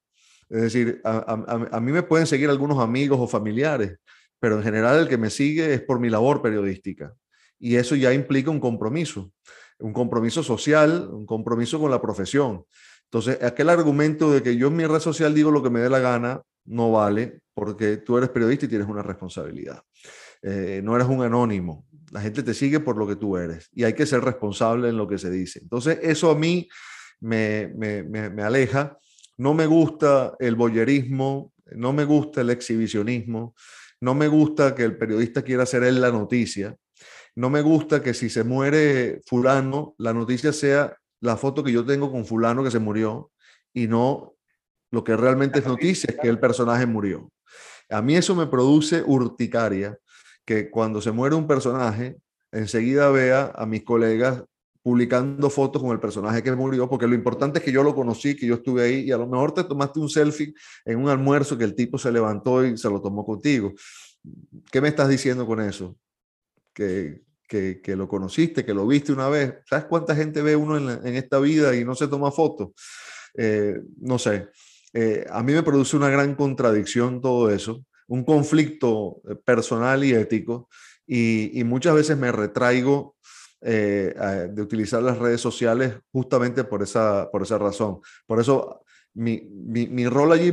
Es 0.50 0.62
decir, 0.62 1.00
a, 1.04 1.80
mí 1.80 1.92
me 1.92 2.02
pueden 2.02 2.26
seguir 2.26 2.50
algunos 2.50 2.78
amigos 2.78 3.18
o 3.20 3.26
familiares, 3.26 3.98
pero 4.40 4.56
en 4.56 4.62
general 4.62 5.00
el 5.00 5.08
que 5.08 5.18
me 5.18 5.30
sigue 5.30 5.74
es 5.74 5.82
por 5.82 6.00
mi 6.00 6.10
labor 6.10 6.42
periodística. 6.42 7.14
Y 7.58 7.76
eso 7.76 7.96
ya 7.96 8.12
implica 8.12 8.50
un 8.50 8.60
compromiso 8.60 9.32
un 9.80 9.92
compromiso 9.92 10.42
social, 10.42 11.08
un 11.10 11.26
compromiso 11.26 11.78
con 11.78 11.90
la 11.90 12.00
profesión. 12.00 12.64
Entonces, 13.04 13.42
aquel 13.42 13.70
argumento 13.70 14.32
de 14.32 14.42
que 14.42 14.56
yo 14.56 14.68
en 14.68 14.76
mi 14.76 14.86
red 14.86 15.00
social 15.00 15.34
digo 15.34 15.50
lo 15.50 15.62
que 15.62 15.70
me 15.70 15.80
dé 15.80 15.88
la 15.88 16.00
gana, 16.00 16.42
no 16.64 16.92
vale, 16.92 17.40
porque 17.54 17.98
tú 17.98 18.18
eres 18.18 18.28
periodista 18.30 18.66
y 18.66 18.68
tienes 18.68 18.88
una 18.88 19.02
responsabilidad. 19.02 19.82
Eh, 20.42 20.80
no 20.84 20.94
eres 20.94 21.08
un 21.08 21.22
anónimo. 21.22 21.86
La 22.12 22.20
gente 22.20 22.42
te 22.42 22.54
sigue 22.54 22.80
por 22.80 22.96
lo 22.96 23.06
que 23.06 23.16
tú 23.16 23.36
eres 23.36 23.68
y 23.72 23.84
hay 23.84 23.94
que 23.94 24.06
ser 24.06 24.22
responsable 24.22 24.88
en 24.88 24.96
lo 24.96 25.08
que 25.08 25.18
se 25.18 25.30
dice. 25.30 25.60
Entonces, 25.60 25.98
eso 26.02 26.30
a 26.30 26.34
mí 26.34 26.68
me, 27.20 27.72
me, 27.76 28.02
me, 28.02 28.42
aleja. 28.42 28.98
No 29.36 29.54
me 29.54 29.66
gusta 29.66 30.34
el 30.38 30.54
boyerismo, 30.54 31.52
no 31.72 31.92
me 31.92 32.04
gusta 32.04 32.40
el 32.40 32.50
exhibicionismo, 32.50 33.54
no 34.00 34.14
me 34.14 34.28
gusta 34.28 34.74
que 34.74 34.84
el 34.84 34.96
periodista 34.96 35.42
quiera 35.42 35.64
hacer 35.64 35.84
él 35.84 36.00
la 36.00 36.10
noticia 36.10 36.76
no 37.38 37.50
me 37.50 37.60
gusta 37.60 38.02
que 38.02 38.14
si 38.14 38.30
se 38.30 38.42
muere 38.42 39.20
fulano, 39.24 39.94
la 39.98 40.12
noticia 40.12 40.52
sea 40.52 40.96
la 41.20 41.36
foto 41.36 41.62
que 41.62 41.70
yo 41.70 41.86
tengo 41.86 42.10
con 42.10 42.26
fulano 42.26 42.64
que 42.64 42.72
se 42.72 42.80
murió 42.80 43.30
y 43.72 43.86
no 43.86 44.34
lo 44.90 45.04
que 45.04 45.16
realmente 45.16 45.60
es 45.60 45.66
noticia, 45.66 46.10
es 46.10 46.18
que 46.20 46.28
el 46.28 46.40
personaje 46.40 46.84
murió. 46.84 47.30
A 47.90 48.02
mí 48.02 48.16
eso 48.16 48.34
me 48.34 48.48
produce 48.48 49.04
urticaria, 49.06 49.96
que 50.44 50.68
cuando 50.68 51.00
se 51.00 51.12
muere 51.12 51.36
un 51.36 51.46
personaje, 51.46 52.16
enseguida 52.50 53.08
vea 53.12 53.52
a 53.54 53.66
mis 53.66 53.84
colegas 53.84 54.42
publicando 54.88 55.50
fotos 55.50 55.82
con 55.82 55.90
el 55.90 56.00
personaje 56.00 56.42
que 56.42 56.50
murió, 56.54 56.88
porque 56.88 57.06
lo 57.06 57.14
importante 57.14 57.58
es 57.58 57.64
que 57.66 57.70
yo 57.70 57.82
lo 57.82 57.94
conocí, 57.94 58.34
que 58.34 58.46
yo 58.46 58.54
estuve 58.54 58.84
ahí 58.84 59.00
y 59.00 59.12
a 59.12 59.18
lo 59.18 59.26
mejor 59.26 59.52
te 59.52 59.62
tomaste 59.62 60.00
un 60.00 60.08
selfie 60.08 60.54
en 60.86 60.98
un 60.98 61.10
almuerzo 61.10 61.58
que 61.58 61.64
el 61.64 61.74
tipo 61.74 61.98
se 61.98 62.10
levantó 62.10 62.64
y 62.64 62.78
se 62.78 62.88
lo 62.88 63.02
tomó 63.02 63.22
contigo. 63.22 63.74
¿Qué 64.72 64.80
me 64.80 64.88
estás 64.88 65.10
diciendo 65.10 65.46
con 65.46 65.60
eso? 65.60 65.98
Que, 66.72 67.20
que, 67.46 67.96
lo 67.96 68.08
conociste, 68.08 68.64
que 68.64 68.72
lo 68.72 68.86
viste 68.86 69.12
una 69.12 69.28
vez. 69.28 69.56
¿Sabes 69.68 69.84
cuánta 69.84 70.16
gente 70.16 70.40
ve 70.40 70.56
uno 70.56 70.78
en, 70.78 71.14
esta 71.16 71.38
vida 71.38 71.76
y 71.76 71.84
no 71.84 71.94
se 71.94 72.08
toma 72.08 72.32
fotos? 72.32 72.70
Eh, 73.36 73.74
no 74.00 74.18
sé. 74.18 74.48
Eh, 74.94 75.26
a 75.30 75.42
mí 75.42 75.52
me 75.52 75.62
produce 75.62 75.98
una 75.98 76.08
gran 76.08 76.34
contradicción 76.34 77.20
todo 77.20 77.50
eso, 77.50 77.84
un 78.06 78.24
conflicto 78.24 79.20
eh, 79.28 79.34
personal 79.34 80.02
y 80.02 80.12
ético, 80.12 80.70
y, 81.10 81.62
muchas 81.64 81.94
veces 81.94 82.18
me 82.18 82.30
retraigo 82.30 83.16
de 83.60 84.62
utilizar 84.62 85.02
las 85.02 85.18
redes 85.18 85.40
sociales 85.40 85.94
justamente 86.12 86.64
por 86.64 86.82
esa, 86.82 87.28
por 87.30 87.42
esa 87.42 87.58
razón. 87.58 88.00
Por 88.26 88.40
eso 88.40 88.82
mi, 89.14 89.40
mi, 89.50 90.06
rol 90.06 90.32
allí 90.32 90.52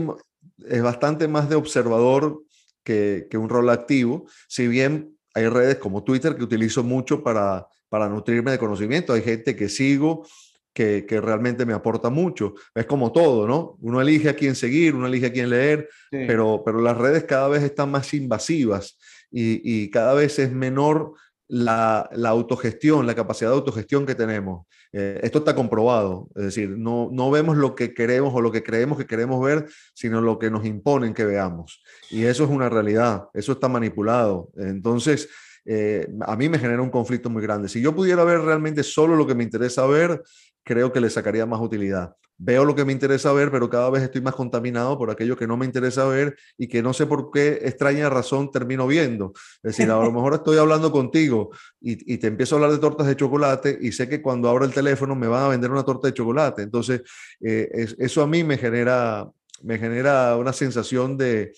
es 0.67 0.81
bastante 0.81 1.27
más 1.27 1.49
de 1.49 1.55
observador 1.55 2.43
que, 2.83 3.27
que 3.29 3.37
un 3.37 3.49
rol 3.49 3.69
activo, 3.69 4.25
si 4.47 4.67
bien 4.67 5.15
hay 5.35 5.47
redes 5.47 5.77
como 5.77 6.03
Twitter 6.03 6.35
que 6.35 6.43
utilizo 6.43 6.83
mucho 6.83 7.21
para, 7.21 7.67
para 7.89 8.09
nutrirme 8.09 8.51
de 8.51 8.57
conocimiento. 8.57 9.13
Hay 9.13 9.21
gente 9.21 9.55
que 9.55 9.69
sigo 9.69 10.25
que, 10.73 11.05
que, 11.05 11.21
realmente 11.21 11.65
me 11.65 11.73
aporta 11.73 12.09
mucho. 12.09 12.55
Es 12.73 12.85
como 12.85 13.11
todo, 13.11 13.47
¿no? 13.47 13.77
Uno 13.81 14.01
elige 14.01 14.29
a 14.29 14.35
quién 14.35 14.55
seguir, 14.55 14.95
uno 14.95 15.07
elige 15.07 15.27
a 15.27 15.33
quién 15.33 15.49
leer, 15.49 15.89
pero, 16.09 16.63
pero 16.65 16.81
las 16.81 16.97
redes 16.97 17.25
cada 17.25 17.49
vez 17.49 17.63
están 17.63 17.91
más 17.91 18.13
invasivas 18.13 18.97
y, 19.29 19.83
y 19.83 19.89
cada 19.89 20.13
vez 20.13 20.39
es 20.39 20.51
menor 20.51 21.13
la, 21.47 22.09
autogestión, 22.25 23.05
la 23.05 23.15
capacidad 23.15 23.49
de 23.49 23.55
autogestión 23.55 24.05
que 24.05 24.15
tenemos. 24.15 24.65
Eh, 24.91 25.19
esto 25.23 25.39
está 25.39 25.55
comprobado, 25.55 26.29
es 26.35 26.45
decir, 26.45 26.69
no, 26.69 27.09
no 27.11 27.29
vemos 27.29 27.57
lo 27.57 27.75
que 27.75 27.93
queremos 27.93 28.33
o 28.33 28.41
lo 28.41 28.51
que 28.51 28.63
creemos 28.63 28.97
que 28.97 29.05
queremos 29.05 29.43
ver, 29.43 29.67
sino 29.93 30.21
lo 30.21 30.39
que 30.39 30.49
nos 30.49 30.65
imponen 30.65 31.13
que 31.13 31.25
veamos. 31.25 31.83
Y 32.09 32.23
eso 32.23 32.43
es 32.43 32.49
una 32.49 32.69
realidad, 32.69 33.25
eso 33.33 33.53
está 33.53 33.67
manipulado. 33.67 34.49
Entonces, 34.55 35.29
eh, 35.65 36.07
a 36.21 36.35
mí 36.35 36.47
me 36.47 36.59
genera 36.59 36.81
un 36.81 36.91
conflicto 36.91 37.29
muy 37.29 37.41
grande. 37.41 37.67
Si 37.67 37.81
yo 37.81 37.95
pudiera 37.95 38.23
ver 38.23 38.41
realmente 38.41 38.83
solo 38.83 39.15
lo 39.15 39.25
que 39.25 39.35
me 39.35 39.43
interesa 39.43 39.85
ver, 39.85 40.21
creo 40.65 40.91
que 40.91 40.99
le 40.99 41.09
sacaría 41.09 41.45
más 41.45 41.61
utilidad 41.61 42.17
veo 42.37 42.65
lo 42.65 42.75
que 42.75 42.85
me 42.85 42.91
interesa 42.91 43.31
ver, 43.33 43.51
pero 43.51 43.69
cada 43.69 43.89
vez 43.89 44.03
estoy 44.03 44.21
más 44.21 44.35
contaminado 44.35 44.97
por 44.97 45.09
aquello 45.09 45.37
que 45.37 45.47
no 45.47 45.57
me 45.57 45.65
interesa 45.65 46.05
ver 46.05 46.35
y 46.57 46.67
que 46.67 46.81
no 46.81 46.93
sé 46.93 47.05
por 47.05 47.31
qué 47.31 47.59
extraña 47.63 48.09
razón 48.09 48.51
termino 48.51 48.87
viendo. 48.87 49.33
Es 49.63 49.77
decir, 49.77 49.89
a 49.89 49.95
lo 49.95 50.11
mejor 50.11 50.35
estoy 50.35 50.57
hablando 50.57 50.91
contigo 50.91 51.51
y, 51.79 52.17
te 52.17 52.27
empiezo 52.27 52.55
a 52.55 52.57
hablar 52.57 52.71
de 52.71 52.79
tortas 52.79 53.07
de 53.07 53.15
chocolate 53.15 53.77
y 53.81 53.91
sé 53.91 54.09
que 54.09 54.21
cuando 54.21 54.49
abro 54.49 54.65
el 54.65 54.73
teléfono 54.73 55.15
me 55.15 55.27
van 55.27 55.43
a 55.43 55.47
vender 55.49 55.71
una 55.71 55.83
torta 55.83 56.07
de 56.07 56.13
chocolate. 56.13 56.61
Entonces, 56.61 57.01
eh, 57.41 57.87
eso 57.97 58.21
a 58.21 58.27
mí 58.27 58.43
me 58.43 58.57
genera, 58.57 59.29
me 59.63 59.77
genera 59.77 60.35
una 60.37 60.53
sensación 60.53 61.17
de, 61.17 61.53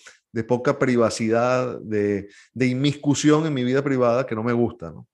poca 0.47 0.77
privacidad, 0.77 1.79
de, 1.79 2.29
de 2.53 2.67
inmiscusión 2.67 3.47
en 3.47 3.53
mi 3.55 3.63
vida 3.63 3.83
privada 3.83 4.27
que 4.27 4.35
no 4.35 4.43
me 4.43 4.53
gusta, 4.53 4.91
¿no? 4.91 5.07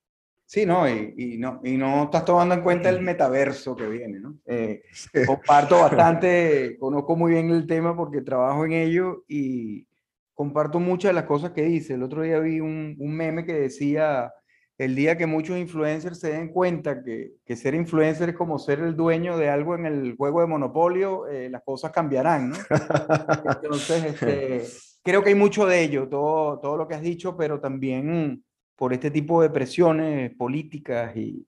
Sí, 0.53 0.67
no 0.67 0.87
y, 0.87 1.39
no, 1.39 1.61
y 1.63 1.77
no 1.77 2.03
estás 2.03 2.25
tomando 2.25 2.53
en 2.53 2.61
cuenta 2.61 2.87
el 2.87 3.01
metaverso 3.01 3.75
que 3.75 3.87
viene, 3.87 4.19
¿no? 4.19 4.37
Eh, 4.45 4.83
comparto 5.25 5.79
bastante, 5.81 6.77
conozco 6.79 7.15
muy 7.15 7.31
bien 7.31 7.49
el 7.49 7.65
tema 7.65 7.97
porque 7.97 8.21
trabajo 8.21 8.63
en 8.63 8.73
ello 8.73 9.23
y 9.27 9.87
comparto 10.35 10.79
muchas 10.79 11.09
de 11.09 11.13
las 11.13 11.23
cosas 11.23 11.53
que 11.53 11.63
dice. 11.63 11.95
El 11.95 12.03
otro 12.03 12.21
día 12.21 12.37
vi 12.37 12.59
un, 12.59 12.95
un 12.99 13.15
meme 13.15 13.45
que 13.45 13.53
decía, 13.53 14.31
el 14.77 14.95
día 14.95 15.17
que 15.17 15.25
muchos 15.25 15.57
influencers 15.57 16.19
se 16.19 16.33
den 16.33 16.49
cuenta 16.49 17.03
que, 17.03 17.31
que, 17.43 17.55
ser 17.55 17.73
influencer 17.73 18.29
es 18.29 18.35
como 18.35 18.59
ser 18.59 18.79
el 18.81 18.95
dueño 18.95 19.39
de 19.39 19.49
algo 19.49 19.73
en 19.73 19.87
el 19.87 20.15
juego 20.15 20.41
de 20.41 20.47
monopolio, 20.47 21.27
eh, 21.29 21.49
las 21.49 21.63
cosas 21.63 21.91
cambiarán, 21.91 22.51
¿no? 22.51 22.55
Entonces, 23.63 24.03
este, 24.05 24.65
creo 25.01 25.23
que 25.23 25.29
hay 25.29 25.35
mucho 25.35 25.65
de 25.65 25.81
ello, 25.81 26.07
todo, 26.07 26.59
todo 26.59 26.77
lo 26.77 26.87
que 26.87 26.93
has 26.93 27.01
dicho, 27.01 27.35
pero 27.35 27.59
también 27.59 28.43
por 28.75 28.93
este 28.93 29.11
tipo 29.11 29.41
de 29.41 29.49
presiones 29.49 30.35
políticas 30.35 31.15
y, 31.15 31.47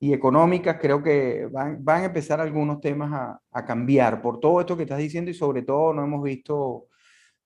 y 0.00 0.12
económicas, 0.12 0.78
creo 0.80 1.02
que 1.02 1.46
van, 1.50 1.84
van, 1.84 2.02
a 2.02 2.06
empezar 2.06 2.40
algunos 2.40 2.80
temas 2.80 3.12
a, 3.12 3.40
a, 3.50 3.64
cambiar 3.64 4.20
por 4.20 4.40
todo 4.40 4.60
esto 4.60 4.76
que 4.76 4.82
estás 4.84 4.98
diciendo 4.98 5.30
y 5.30 5.34
sobre 5.34 5.62
todo 5.62 5.92
no 5.92 6.04
hemos 6.04 6.22
visto 6.22 6.88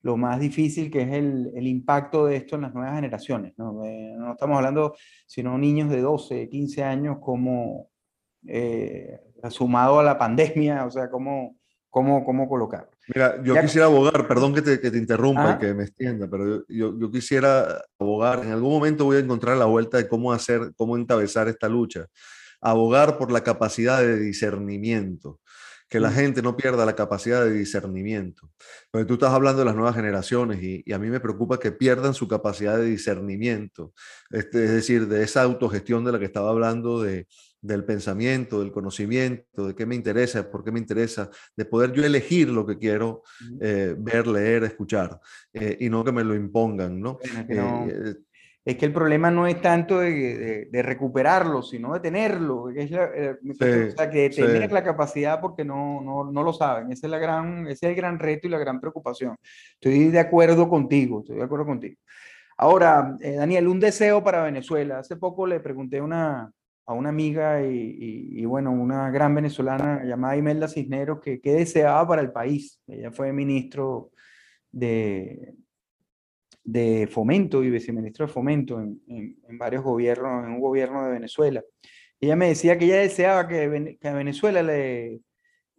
lo 0.03 0.17
más 0.17 0.39
difícil 0.41 0.91
que 0.91 1.03
es 1.03 1.13
el, 1.13 1.53
el 1.55 1.67
impacto 1.67 2.27
de 2.27 2.37
esto 2.37 2.57
en 2.57 2.63
las 2.63 2.75
nuevas 2.75 2.95
generaciones. 2.95 3.55
¿no? 3.57 3.85
Eh, 3.85 4.15
no 4.17 4.33
estamos 4.33 4.57
hablando 4.57 4.95
sino 5.27 5.59
niños 5.59 5.91
de 5.91 6.01
12, 6.01 6.49
15 6.49 6.85
años 6.85 7.19
como 7.21 7.91
eh, 8.47 9.21
sumado 9.51 10.01
a 10.01 10.05
la 10.05 10.19
pandemia, 10.19 10.87
o 10.87 10.91
sea, 10.91 11.11
cómo, 11.11 11.57
cómo, 11.91 12.25
cómo 12.25 12.49
colocarlo. 12.49 12.91
Mira, 13.15 13.43
yo 13.43 13.59
quisiera 13.61 13.87
abogar, 13.87 14.29
perdón 14.29 14.55
que 14.55 14.61
te, 14.61 14.81
que 14.81 14.91
te 14.91 14.99
interrumpa 14.99 15.55
y 15.57 15.59
que 15.59 15.73
me 15.73 15.85
extienda, 15.85 16.29
pero 16.29 16.67
yo, 16.69 16.99
yo, 16.99 17.11
quisiera 17.11 17.83
abogar, 17.99 18.45
en 18.45 18.53
algún 18.53 18.71
momento 18.71 19.07
voy 19.07 19.17
a 19.17 19.21
encontrar 19.21 19.57
la 19.57 19.65
vuelta 19.65 19.97
de 19.97 20.07
cómo 20.07 20.33
hacer, 20.33 20.73
cómo 20.77 20.97
encabezar 20.97 21.49
esta 21.49 21.69
lucha. 21.69 22.07
Abogar 22.61 23.17
por 23.17 23.33
la 23.33 23.43
capacidad 23.43 24.01
de 24.01 24.19
discernimiento, 24.19 25.41
que 25.89 26.01
la 26.01 26.11
gente 26.11 26.43
no 26.43 26.57
pierda 26.57 26.85
la 26.85 26.95
capacidad 26.95 27.45
de 27.45 27.53
discernimiento. 27.53 28.51
Porque 28.91 29.07
tú 29.07 29.15
estás 29.15 29.33
hablando 29.33 29.61
de 29.61 29.65
las 29.65 29.75
nuevas 29.75 29.95
generaciones 29.95 30.63
y, 30.63 30.83
y 30.85 30.93
a 30.93 30.99
mí 30.99 31.09
me 31.09 31.21
preocupa 31.21 31.59
que 31.59 31.73
pierdan 31.73 32.15
su 32.15 32.29
capacidad 32.29 32.77
de 32.77 32.85
discernimiento, 32.85 33.93
este, 34.31 34.65
es 34.65 34.71
decir, 34.73 35.09
de 35.09 35.23
esa 35.23 35.43
autogestión 35.43 36.05
de 36.05 36.13
la 36.13 36.19
que 36.19 36.27
estaba 36.27 36.51
hablando 36.51 37.03
de, 37.03 37.27
del 37.61 37.85
pensamiento, 37.85 38.61
del 38.61 38.71
conocimiento, 38.71 39.67
de 39.67 39.75
qué 39.75 39.85
me 39.87 39.95
interesa, 39.95 40.49
por 40.51 40.65
qué 40.65 40.71
me 40.71 40.79
interesa, 40.79 41.31
de 41.57 41.65
poder 41.65 41.93
yo 41.93 42.05
elegir 42.05 42.49
lo 42.51 42.65
que 42.65 42.79
quiero 42.79 43.23
eh, 43.61 43.95
ver, 43.99 44.27
leer, 44.27 44.65
escuchar, 44.65 45.19
eh, 45.53 45.77
y 45.81 45.89
no 45.89 46.05
que 46.05 46.13
me 46.13 46.25
lo 46.25 46.35
impongan, 46.35 47.01
¿no? 47.01 47.19
Eh, 47.49 48.15
es 48.69 48.77
que 48.77 48.85
el 48.85 48.93
problema 48.93 49.31
no 49.31 49.47
es 49.47 49.63
tanto 49.63 50.01
de, 50.01 50.69
recuperarlo, 50.83 51.63
sino 51.63 51.95
de 51.95 52.01
tenerlo, 52.01 52.69
es 52.69 52.93
o 52.93 53.95
sea, 53.97 54.11
que 54.11 54.29
tener 54.29 54.71
la 54.71 54.85
capacidad 54.85 55.41
porque 55.41 55.65
no, 55.65 56.03
no, 56.03 56.31
no, 56.31 56.43
lo 56.43 56.53
saben. 56.53 56.93
Ese 56.93 57.07
es, 57.07 57.11
la 57.11 57.19
gran, 57.19 57.63
ese 57.63 57.87
es 57.87 57.91
el 57.91 57.95
gran 57.95 58.19
reto 58.19 58.47
y 58.47 58.51
la 58.51 58.59
gran 58.59 58.79
preocupación. 58.79 59.39
Estoy 59.73 60.09
de 60.09 60.21
acuerdo 60.21 60.69
contigo, 60.69 61.21
estoy 61.21 61.37
de 61.37 61.45
acuerdo 61.45 61.65
contigo. 61.65 61.97
Ahora, 62.59 63.17
Daniel, 63.19 63.69
un 63.69 63.81
deseo 63.81 64.23
para 64.23 64.43
Venezuela. 64.43 64.99
Hace 64.99 65.17
poco 65.17 65.47
le 65.47 65.61
pregunté 65.61 65.97
a 65.97 66.03
una, 66.03 66.53
a 66.85 66.93
una 66.93 67.09
amiga 67.09 67.63
y, 67.63 68.45
bueno, 68.45 68.71
una 68.71 69.11
gran 69.11 69.35
venezolana 69.35 70.05
llamada 70.05 70.37
Imelda 70.37 70.69
Cisneros 70.69 71.21
que, 71.23 71.41
que 71.41 71.53
deseaba 71.53 72.07
para 72.07 72.21
el 72.21 72.33
país. 72.33 72.83
Ella 72.87 73.11
fue 73.13 73.33
ministro 73.33 74.11
de, 74.71 75.55
de 76.69 77.09
fomento 77.11 77.65
y 77.65 77.71
viceministro 77.71 78.27
de 78.27 78.33
fomento 78.33 78.79
en, 78.79 79.39
varios 79.59 79.83
gobiernos, 79.83 80.45
en 80.45 80.53
un 80.53 80.61
gobierno 80.61 81.03
de 81.07 81.13
Venezuela. 81.13 81.65
Ella 82.21 82.37
me 82.37 82.49
decía 82.49 82.77
que 82.77 82.85
ella 82.85 82.99
deseaba 82.99 83.49
que, 83.49 83.99
a 84.03 84.13
Venezuela 84.13 84.63
le 84.63 85.23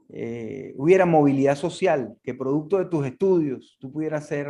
eh, 0.09 0.73
hubiera 0.77 1.05
movilidad 1.05 1.55
social, 1.55 2.15
que 2.23 2.33
producto 2.33 2.79
de 2.79 2.85
tus 2.85 3.05
estudios 3.05 3.77
tú 3.79 3.91
pudieras 3.91 4.25
ser, 4.25 4.47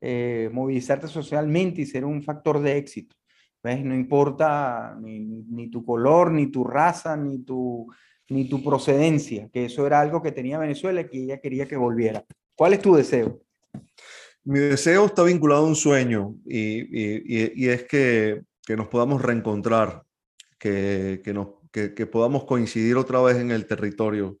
eh, 0.00 0.50
movilizarte 0.52 1.06
socialmente 1.06 1.82
y 1.82 1.86
ser 1.86 2.04
un 2.04 2.24
factor 2.24 2.60
de 2.60 2.76
éxito. 2.76 3.14
No 3.62 3.94
importa 3.94 4.98
ni, 5.00 5.70
tu 5.70 5.84
color, 5.84 6.32
ni 6.32 6.48
tu 6.48 6.64
raza, 6.64 7.16
ni 7.16 7.44
tu, 7.44 7.86
ni 8.30 8.48
tu 8.48 8.64
procedencia, 8.64 9.48
que 9.52 9.66
eso 9.66 9.86
era 9.86 10.00
algo 10.00 10.20
que 10.20 10.32
tenía 10.32 10.58
Venezuela 10.58 11.02
y 11.02 11.08
que 11.08 11.22
ella 11.22 11.38
quería 11.38 11.68
que 11.68 11.76
volviera. 11.76 12.24
¿Cuál 12.56 12.72
es 12.72 12.80
tu 12.80 12.96
deseo? 12.96 13.40
Mi 14.44 14.58
deseo 14.58 15.06
está 15.06 15.22
vinculado 15.22 15.64
a 15.64 15.68
un 15.68 15.76
sueño 15.76 16.34
y, 16.44 17.68
es 17.68 17.84
que, 17.84 18.42
nos 18.76 18.88
podamos 18.88 19.22
reencontrar, 19.22 20.02
que, 20.58 21.20
podamos 22.10 22.44
coincidir 22.44 22.96
otra 22.96 23.20
vez 23.22 23.36
en 23.36 23.52
el 23.52 23.66
territorio, 23.66 24.38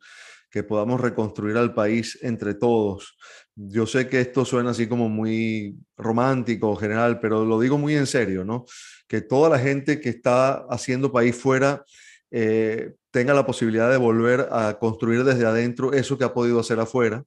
que 0.50 0.64
podamos 0.64 1.00
reconstruir 1.00 1.56
al 1.56 1.72
país 1.72 2.18
entre 2.22 2.54
todos. 2.54 3.16
Yo 3.54 3.86
sé 3.86 4.08
que 4.08 4.20
esto 4.20 4.44
suena 4.44 4.70
así 4.70 4.88
como 4.88 5.08
muy 5.08 5.76
romántico, 5.96 6.74
general, 6.74 7.20
pero 7.20 7.44
lo 7.44 7.60
digo 7.60 7.78
muy 7.78 7.94
en 7.94 8.06
serio, 8.06 8.44
¿no? 8.44 8.64
Que 9.06 9.20
toda 9.20 9.48
la 9.48 9.58
gente 9.58 10.00
que 10.00 10.08
está 10.08 10.66
haciendo 10.68 11.12
país 11.12 11.36
fuera 11.36 11.84
eh, 12.30 12.94
tenga 13.10 13.34
la 13.34 13.46
posibilidad 13.46 13.90
de 13.90 13.98
volver 13.98 14.48
a 14.50 14.78
construir 14.80 15.22
desde 15.22 15.46
adentro 15.46 15.92
eso 15.92 16.18
que 16.18 16.24
ha 16.24 16.34
podido 16.34 16.58
hacer 16.58 16.80
afuera. 16.80 17.24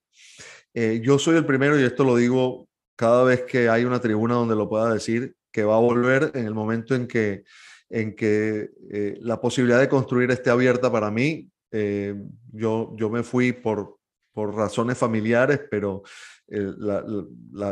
Eh, 0.78 1.00
yo 1.02 1.18
soy 1.18 1.38
el 1.38 1.46
primero, 1.46 1.80
y 1.80 1.84
esto 1.84 2.04
lo 2.04 2.18
digo 2.18 2.68
cada 2.98 3.24
vez 3.24 3.44
que 3.44 3.70
hay 3.70 3.86
una 3.86 4.02
tribuna 4.02 4.36
donde 4.36 4.58
lo 4.58 4.68
pueda 4.68 4.94
decir, 4.94 5.34
que 5.50 5.64
va 5.64 5.78
a 5.78 5.80
volver 5.80 6.32
en 6.34 6.46
el 6.46 6.54
momento 6.54 6.94
en 6.96 7.08
que, 7.08 7.46
en 7.90 8.14
que 8.14 8.72
eh, 8.92 9.18
la 9.22 9.40
posibilidad 9.40 9.80
de 9.80 9.88
construir 9.88 10.30
esté 10.32 10.50
abierta 10.50 10.92
para 10.92 11.10
mí, 11.10 11.50
eh, 11.72 12.14
yo, 12.52 12.94
yo 12.98 13.10
me 13.10 13.24
fui 13.24 13.54
por, 13.54 14.00
por 14.34 14.54
razones 14.54 14.98
familiares, 14.98 15.62
pero 15.72 16.04
la, 16.48 17.04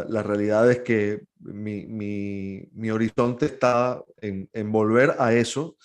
la, 0.08 0.24
realidad 0.24 0.72
es 0.72 0.80
que 0.80 1.26
mi, 1.40 1.86
mi, 1.86 2.68
mi 2.72 2.90
horizonte 2.90 3.46
está 3.46 4.02
en, 4.18 4.50
en, 4.52 4.72
volver 4.72 5.14
a 5.20 5.34
eso, 5.34 5.78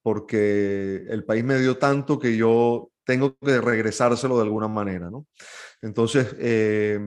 porque 0.00 1.06
el 1.08 1.24
país 1.24 1.42
me 1.42 1.58
dio 1.58 1.76
tanto 1.76 2.20
que 2.20 2.36
yo 2.36 2.92
tengo 3.06 3.36
que 3.38 3.60
regresárselo 3.60 4.36
de 4.36 4.42
alguna 4.42 4.68
manera, 4.68 5.08
¿no? 5.08 5.26
Entonces, 5.80 6.34
eh, 6.38 7.00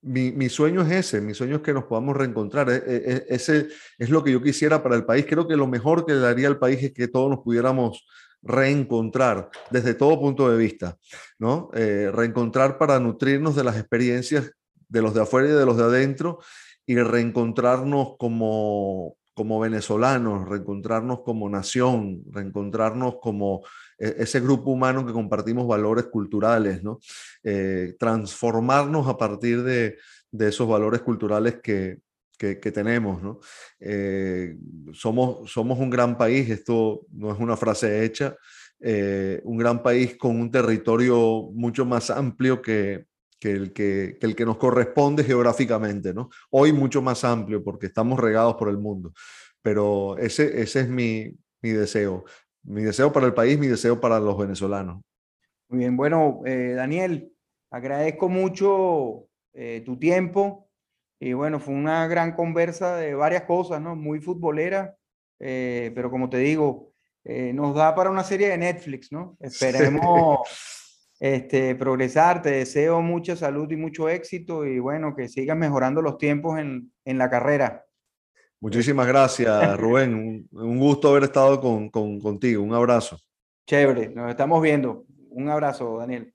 mi, 0.00 0.32
mi, 0.32 0.48
sueño 0.48 0.82
es 0.82 0.92
ese, 0.92 1.20
mi 1.20 1.34
sueño 1.34 1.56
es 1.56 1.62
que 1.62 1.74
nos 1.74 1.84
podamos 1.84 2.16
reencontrar. 2.16 2.70
ese 2.70 3.68
es 3.98 4.08
lo 4.10 4.22
que 4.22 4.32
yo 4.32 4.40
quisiera 4.40 4.82
para 4.82 4.94
el 4.94 5.04
país. 5.04 5.26
Creo 5.28 5.46
que 5.46 5.56
lo 5.56 5.66
mejor 5.66 6.06
que 6.06 6.14
daría 6.14 6.48
al 6.48 6.58
país 6.58 6.82
es 6.82 6.92
que 6.94 7.08
todos 7.08 7.28
nos 7.28 7.40
pudiéramos 7.40 8.06
reencontrar 8.42 9.50
desde 9.70 9.94
todo 9.94 10.20
punto 10.20 10.48
de 10.50 10.56
vista, 10.56 10.96
¿no? 11.38 11.70
Eh, 11.74 12.10
reencontrar 12.14 12.78
para 12.78 13.00
nutrirnos 13.00 13.56
de 13.56 13.64
las 13.64 13.76
experiencias 13.76 14.52
de 14.88 15.02
los 15.02 15.14
de 15.14 15.22
afuera 15.22 15.48
y 15.48 15.52
de 15.52 15.66
los 15.66 15.76
de 15.76 15.84
adentro 15.84 16.38
y 16.86 16.96
reencontrarnos 16.96 18.16
como, 18.18 19.16
como 19.34 19.60
venezolanos, 19.60 20.48
reencontrarnos 20.48 21.20
como 21.20 21.50
nación, 21.50 22.22
reencontrarnos 22.30 23.16
como 23.20 23.62
e, 23.62 23.66
ese 23.98 24.40
grupo 24.40 24.70
humano 24.70 25.04
que 25.04 25.12
compartimos 25.12 25.66
valores 25.66 26.06
culturales, 26.06 26.82
¿no? 26.82 27.00
Eh, 27.42 27.96
transformarnos 27.98 29.08
a 29.08 29.16
partir 29.16 29.62
de, 29.62 29.96
de 30.30 30.48
esos 30.48 30.68
valores 30.68 31.02
culturales 31.02 31.60
que, 31.62 31.98
que, 32.38 32.72
tenemos. 32.72 33.22
¿no? 33.22 33.40
Eh, 33.80 34.56
somos, 34.92 35.50
somos 35.50 35.78
un 35.78 35.90
gran 35.90 36.16
país, 36.16 36.48
esto 36.48 37.06
no 37.10 37.32
es 37.32 37.38
una 37.38 37.56
frase 37.56 38.04
hecha, 38.04 38.36
eh, 38.80 39.40
un 39.44 39.58
gran 39.58 39.82
país 39.82 40.16
con 40.16 40.40
un 40.40 40.50
territorio 40.50 41.50
mucho 41.52 41.84
más 41.84 42.10
amplio 42.10 42.62
que, 42.62 43.06
que 43.40 43.52
el 43.52 43.72
que, 43.72 44.16
que, 44.20 44.26
el 44.26 44.36
que 44.36 44.46
nos 44.46 44.56
corresponde 44.56 45.24
geográficamente. 45.24 46.14
¿no? 46.14 46.30
Hoy 46.50 46.72
mucho 46.72 47.02
más 47.02 47.24
amplio 47.24 47.62
porque 47.62 47.86
estamos 47.86 48.18
regados 48.20 48.54
por 48.54 48.68
el 48.68 48.78
mundo, 48.78 49.12
pero 49.60 50.16
ese, 50.18 50.62
ese 50.62 50.80
es 50.80 50.88
mi, 50.88 51.36
mi 51.60 51.70
deseo. 51.70 52.24
Mi 52.68 52.82
deseo 52.82 53.12
para 53.12 53.26
el 53.26 53.34
país, 53.34 53.58
mi 53.58 53.66
deseo 53.66 54.00
para 54.00 54.20
los 54.20 54.36
venezolanos. 54.38 55.00
Muy 55.68 55.80
bien, 55.80 55.96
bueno, 55.96 56.40
eh, 56.44 56.74
Daniel, 56.76 57.32
agradezco 57.70 58.28
mucho 58.28 59.24
tu 59.84 59.98
tiempo, 59.98 60.68
y 61.20 61.32
bueno, 61.32 61.58
fue 61.58 61.74
una 61.74 62.06
gran 62.06 62.32
conversa 62.32 62.96
de 62.96 63.14
varias 63.14 63.42
cosas, 63.42 63.80
¿no? 63.80 63.96
Muy 63.96 64.20
futbolera, 64.20 64.94
eh, 65.40 65.90
pero 65.94 66.10
como 66.10 66.30
te 66.30 66.38
digo, 66.38 66.92
eh, 67.24 67.52
nos 67.52 67.74
da 67.74 67.94
para 67.94 68.10
una 68.10 68.22
serie 68.22 68.48
de 68.48 68.58
Netflix, 68.58 69.10
¿no? 69.10 69.36
Esperemos 69.40 70.40
este, 71.18 71.74
progresar. 71.74 72.40
Te 72.40 72.50
deseo 72.50 73.02
mucha 73.02 73.34
salud 73.34 73.70
y 73.70 73.76
mucho 73.76 74.08
éxito 74.08 74.64
y 74.64 74.78
bueno, 74.78 75.14
que 75.16 75.28
sigas 75.28 75.56
mejorando 75.56 76.02
los 76.02 76.18
tiempos 76.18 76.58
en, 76.58 76.92
en 77.04 77.18
la 77.18 77.28
carrera. 77.28 77.84
Muchísimas 78.60 79.06
gracias, 79.06 79.76
Rubén. 79.78 80.48
Un, 80.50 80.78
gusto 80.78 81.10
haber 81.10 81.24
estado 81.24 81.60
con, 81.60 81.90
con, 81.90 82.20
contigo. 82.20 82.62
Un 82.62 82.74
abrazo. 82.74 83.18
Chévere, 83.66 84.08
nos 84.08 84.30
estamos 84.30 84.62
viendo. 84.62 85.04
Un 85.30 85.48
abrazo, 85.48 85.98
Daniel. 85.98 86.32